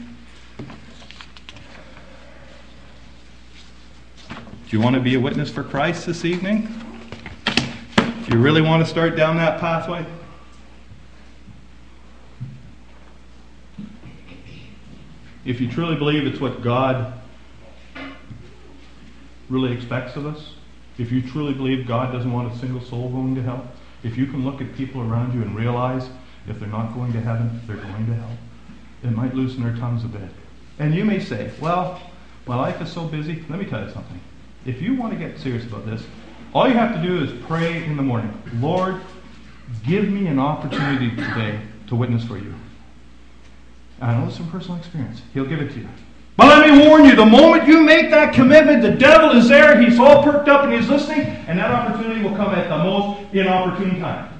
Do 4.27 4.77
you 4.77 4.81
want 4.81 4.95
to 4.95 5.01
be 5.01 5.15
a 5.15 5.19
witness 5.19 5.51
for 5.51 5.63
Christ 5.63 6.07
this 6.07 6.25
evening? 6.25 6.67
Do 7.45 8.35
you 8.35 8.37
really 8.37 8.61
want 8.61 8.83
to 8.83 8.89
start 8.89 9.15
down 9.15 9.37
that 9.37 9.59
pathway? 9.59 10.05
If 15.45 15.59
you 15.59 15.71
truly 15.71 15.95
believe 15.95 16.27
it's 16.27 16.39
what 16.39 16.61
God 16.61 17.18
really 19.49 19.71
expects 19.73 20.15
of 20.15 20.25
us, 20.25 20.53
if 20.97 21.11
you 21.11 21.21
truly 21.21 21.53
believe 21.53 21.87
God 21.87 22.11
doesn't 22.11 22.31
want 22.31 22.53
a 22.53 22.57
single 22.57 22.81
soul 22.81 23.09
going 23.09 23.35
to 23.35 23.41
hell, 23.41 23.67
if 24.03 24.17
you 24.17 24.25
can 24.25 24.45
look 24.45 24.61
at 24.61 24.73
people 24.75 25.01
around 25.01 25.33
you 25.33 25.41
and 25.41 25.55
realize 25.55 26.09
if 26.47 26.59
they're 26.59 26.69
not 26.69 26.93
going 26.93 27.13
to 27.13 27.21
heaven, 27.21 27.61
they're 27.67 27.77
going 27.77 28.05
to 28.07 28.13
hell, 28.13 28.37
it 29.03 29.11
might 29.11 29.33
loosen 29.33 29.63
their 29.63 29.75
tongues 29.75 30.03
a 30.03 30.07
bit. 30.07 30.29
And 30.77 30.93
you 30.95 31.05
may 31.05 31.19
say, 31.19 31.51
well, 31.61 32.01
my 32.45 32.55
life 32.55 32.81
is 32.81 32.91
so 32.91 33.05
busy. 33.05 33.43
Let 33.49 33.59
me 33.59 33.65
tell 33.65 33.85
you 33.85 33.91
something. 33.91 34.19
If 34.65 34.81
you 34.81 34.95
want 34.95 35.13
to 35.13 35.19
get 35.19 35.37
serious 35.39 35.65
about 35.65 35.85
this, 35.85 36.03
all 36.53 36.67
you 36.67 36.73
have 36.73 36.95
to 36.95 37.01
do 37.01 37.23
is 37.23 37.31
pray 37.45 37.83
in 37.83 37.95
the 37.95 38.03
morning. 38.03 38.33
Lord, 38.55 38.99
give 39.85 40.09
me 40.09 40.27
an 40.27 40.39
opportunity 40.39 41.09
today 41.15 41.59
to 41.87 41.95
witness 41.95 42.25
for 42.25 42.37
you. 42.37 42.53
I 44.01 44.15
know 44.15 44.25
this 44.25 44.37
from 44.37 44.49
personal 44.49 44.77
experience. 44.77 45.21
He'll 45.33 45.45
give 45.45 45.61
it 45.61 45.71
to 45.73 45.79
you. 45.79 45.89
But 46.39 46.47
let 46.57 46.69
me 46.71 46.87
warn 46.87 47.03
you, 47.03 47.17
the 47.17 47.25
moment 47.25 47.67
you 47.67 47.81
make 47.81 48.09
that 48.11 48.33
commitment, 48.33 48.81
the 48.81 48.91
devil 48.91 49.31
is 49.31 49.49
there, 49.49 49.81
he's 49.81 49.99
all 49.99 50.23
perked 50.23 50.47
up 50.47 50.63
and 50.63 50.71
he's 50.71 50.87
listening, 50.87 51.19
and 51.19 51.59
that 51.59 51.69
opportunity 51.69 52.23
will 52.23 52.33
come 52.33 52.55
at 52.55 52.69
the 52.69 52.77
most 52.77 53.19
inopportune 53.33 53.99
time. 53.99 54.39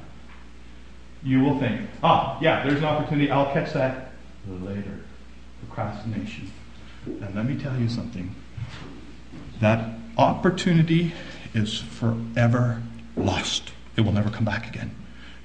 You 1.24 1.42
will 1.42 1.60
think, 1.60 1.90
ah, 2.02 2.38
yeah, 2.40 2.66
there's 2.66 2.78
an 2.78 2.86
opportunity, 2.86 3.30
I'll 3.30 3.52
catch 3.52 3.74
that 3.74 4.14
later. 4.48 4.98
Procrastination. 5.68 6.50
And 7.06 7.36
let 7.36 7.46
me 7.46 7.58
tell 7.58 7.78
you 7.78 7.90
something. 7.90 8.34
That 9.60 9.90
opportunity 10.18 11.12
is 11.54 11.82
forever 11.82 12.82
lost. 13.18 13.74
It 13.98 14.02
will 14.02 14.14
never 14.14 14.30
come 14.30 14.46
back 14.46 14.70
again. 14.70 14.96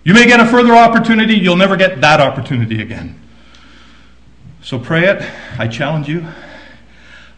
You 0.05 0.15
may 0.15 0.27
get 0.29 0.39
a 0.39 0.47
further 0.47 0.75
opportunity, 0.77 1.35
you'll 1.35 1.57
never 1.57 1.77
get 1.77 2.01
that 2.01 2.21
opportunity 2.21 2.81
again. 2.81 3.21
So 4.63 4.79
pray 4.79 5.09
it. 5.09 5.21
I 5.59 5.67
challenge 5.67 6.09
you. 6.09 6.25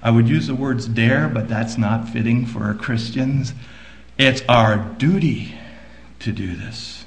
I 0.02 0.10
would 0.10 0.28
use 0.28 0.46
the 0.46 0.54
words 0.54 0.86
dare, 0.86 1.28
but 1.28 1.48
that's 1.48 1.76
not 1.76 2.08
fitting 2.08 2.46
for 2.46 2.72
Christians. 2.74 3.54
It's 4.18 4.42
our 4.48 4.78
duty 4.78 5.54
to 6.20 6.32
do 6.32 6.54
this. 6.54 7.04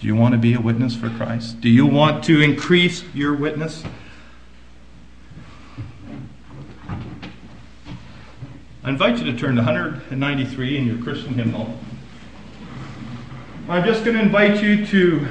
Do 0.00 0.06
you 0.06 0.16
want 0.16 0.32
to 0.32 0.38
be 0.38 0.54
a 0.54 0.60
witness 0.60 0.94
for 0.94 1.08
Christ? 1.10 1.60
Do 1.60 1.68
you 1.68 1.86
want 1.86 2.24
to 2.24 2.40
increase 2.40 3.04
your 3.14 3.34
witness? 3.34 3.84
I 8.82 8.90
invite 8.90 9.18
you 9.18 9.24
to 9.32 9.38
turn 9.38 9.56
to 9.56 9.62
193 9.62 10.76
in 10.76 10.86
your 10.86 10.98
Christian 10.98 11.32
hymnal. 11.32 11.78
I'm 13.66 13.82
just 13.82 14.04
going 14.04 14.14
to 14.14 14.22
invite 14.22 14.62
you 14.62 14.84
to 14.84 15.26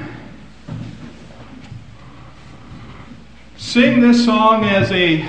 sing 3.56 4.00
this 4.00 4.24
song 4.24 4.64
as 4.64 4.90
a, 4.90 5.22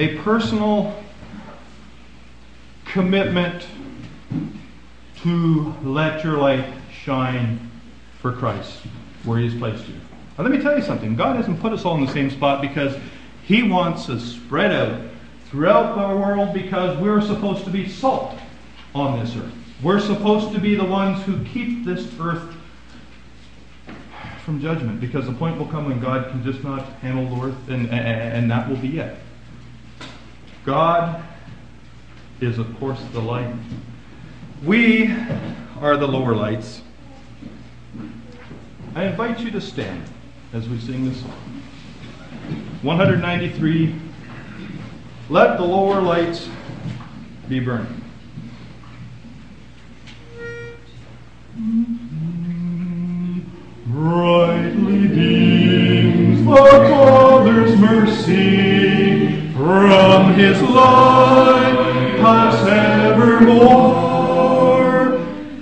a 0.00 0.16
personal 0.22 0.94
commitment 2.86 3.66
to 5.16 5.74
let 5.82 6.24
your 6.24 6.38
light 6.38 6.64
shine 6.90 7.70
for 8.18 8.32
Christ 8.32 8.78
where 9.24 9.38
He 9.38 9.50
has 9.50 9.58
placed 9.58 9.86
you. 9.88 9.94
Now, 10.38 10.44
let 10.44 10.52
me 10.52 10.62
tell 10.62 10.74
you 10.74 10.82
something 10.82 11.16
God 11.16 11.36
hasn't 11.36 11.60
put 11.60 11.74
us 11.74 11.84
all 11.84 11.98
in 11.98 12.06
the 12.06 12.12
same 12.12 12.30
spot 12.30 12.62
because 12.62 12.96
He 13.44 13.62
wants 13.62 14.08
us 14.08 14.24
spread 14.24 14.72
out 14.72 15.02
throughout 15.50 15.94
the 15.96 16.16
world 16.16 16.54
because 16.54 16.96
we're 16.96 17.20
supposed 17.20 17.66
to 17.66 17.70
be 17.70 17.86
salt 17.86 18.38
on 18.94 19.20
this 19.20 19.36
earth. 19.36 19.52
We're 19.82 20.00
supposed 20.00 20.54
to 20.54 20.60
be 20.60 20.76
the 20.76 20.84
ones 20.84 21.22
who 21.24 21.44
keep 21.44 21.84
this 21.84 22.08
earth 22.18 22.54
from 24.46 24.62
judgment 24.62 24.98
because 24.98 25.26
the 25.26 25.34
point 25.34 25.58
will 25.58 25.66
come 25.66 25.84
when 25.84 26.00
God 26.00 26.30
can 26.30 26.42
just 26.42 26.64
not 26.64 26.86
handle 27.02 27.36
the 27.36 27.48
earth, 27.48 27.68
and, 27.68 27.90
and 27.90 28.50
that 28.50 28.66
will 28.66 28.76
be 28.76 28.98
it. 28.98 29.18
God 30.70 31.20
is, 32.40 32.56
of 32.58 32.78
course, 32.78 33.02
the 33.12 33.20
light. 33.20 33.52
We 34.62 35.12
are 35.80 35.96
the 35.96 36.06
lower 36.06 36.32
lights. 36.32 36.82
I 38.94 39.06
invite 39.06 39.40
you 39.40 39.50
to 39.50 39.60
stand 39.60 40.04
as 40.52 40.68
we 40.68 40.78
sing 40.78 41.06
this 41.06 41.22
song. 41.22 41.32
193 42.82 43.96
Let 45.28 45.58
the 45.58 45.64
lower 45.64 46.00
lights 46.00 46.48
be 47.48 47.58
burning. 47.58 48.04
Brightly 53.86 55.08
beams 55.08 56.44
the 56.44 56.54
Father's 56.54 57.76
mercy 57.76 59.39
from 59.60 60.32
His 60.34 60.58
light 60.62 62.16
pass 62.18 62.66
evermore. 62.66 63.90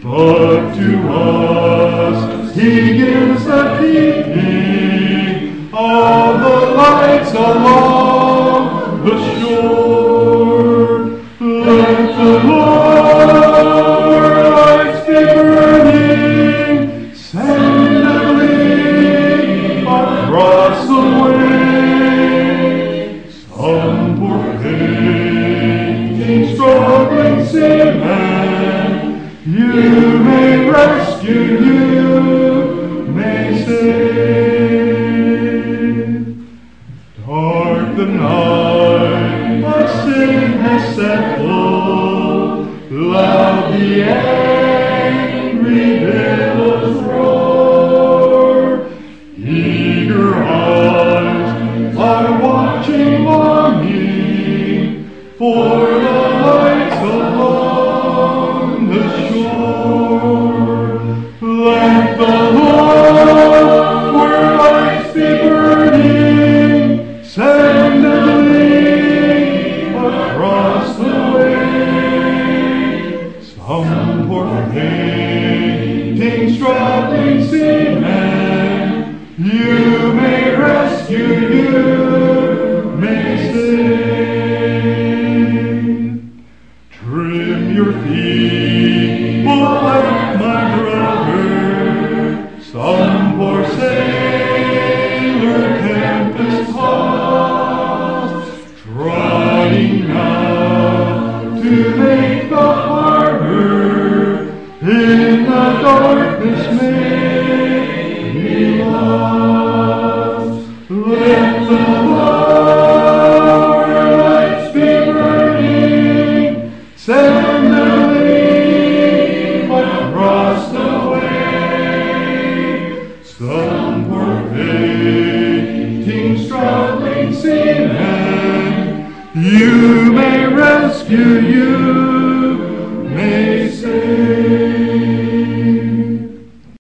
But 0.05 0.75
to 0.77 0.91
us 1.11 2.55
He 2.55 2.97
gives 2.97 3.45
the 3.45 3.77
keeping 3.81 5.69
of 5.75 6.41
the 6.41 6.59
lights 6.77 7.33
along 7.33 9.05
the 9.05 9.17
shore. 9.41 9.88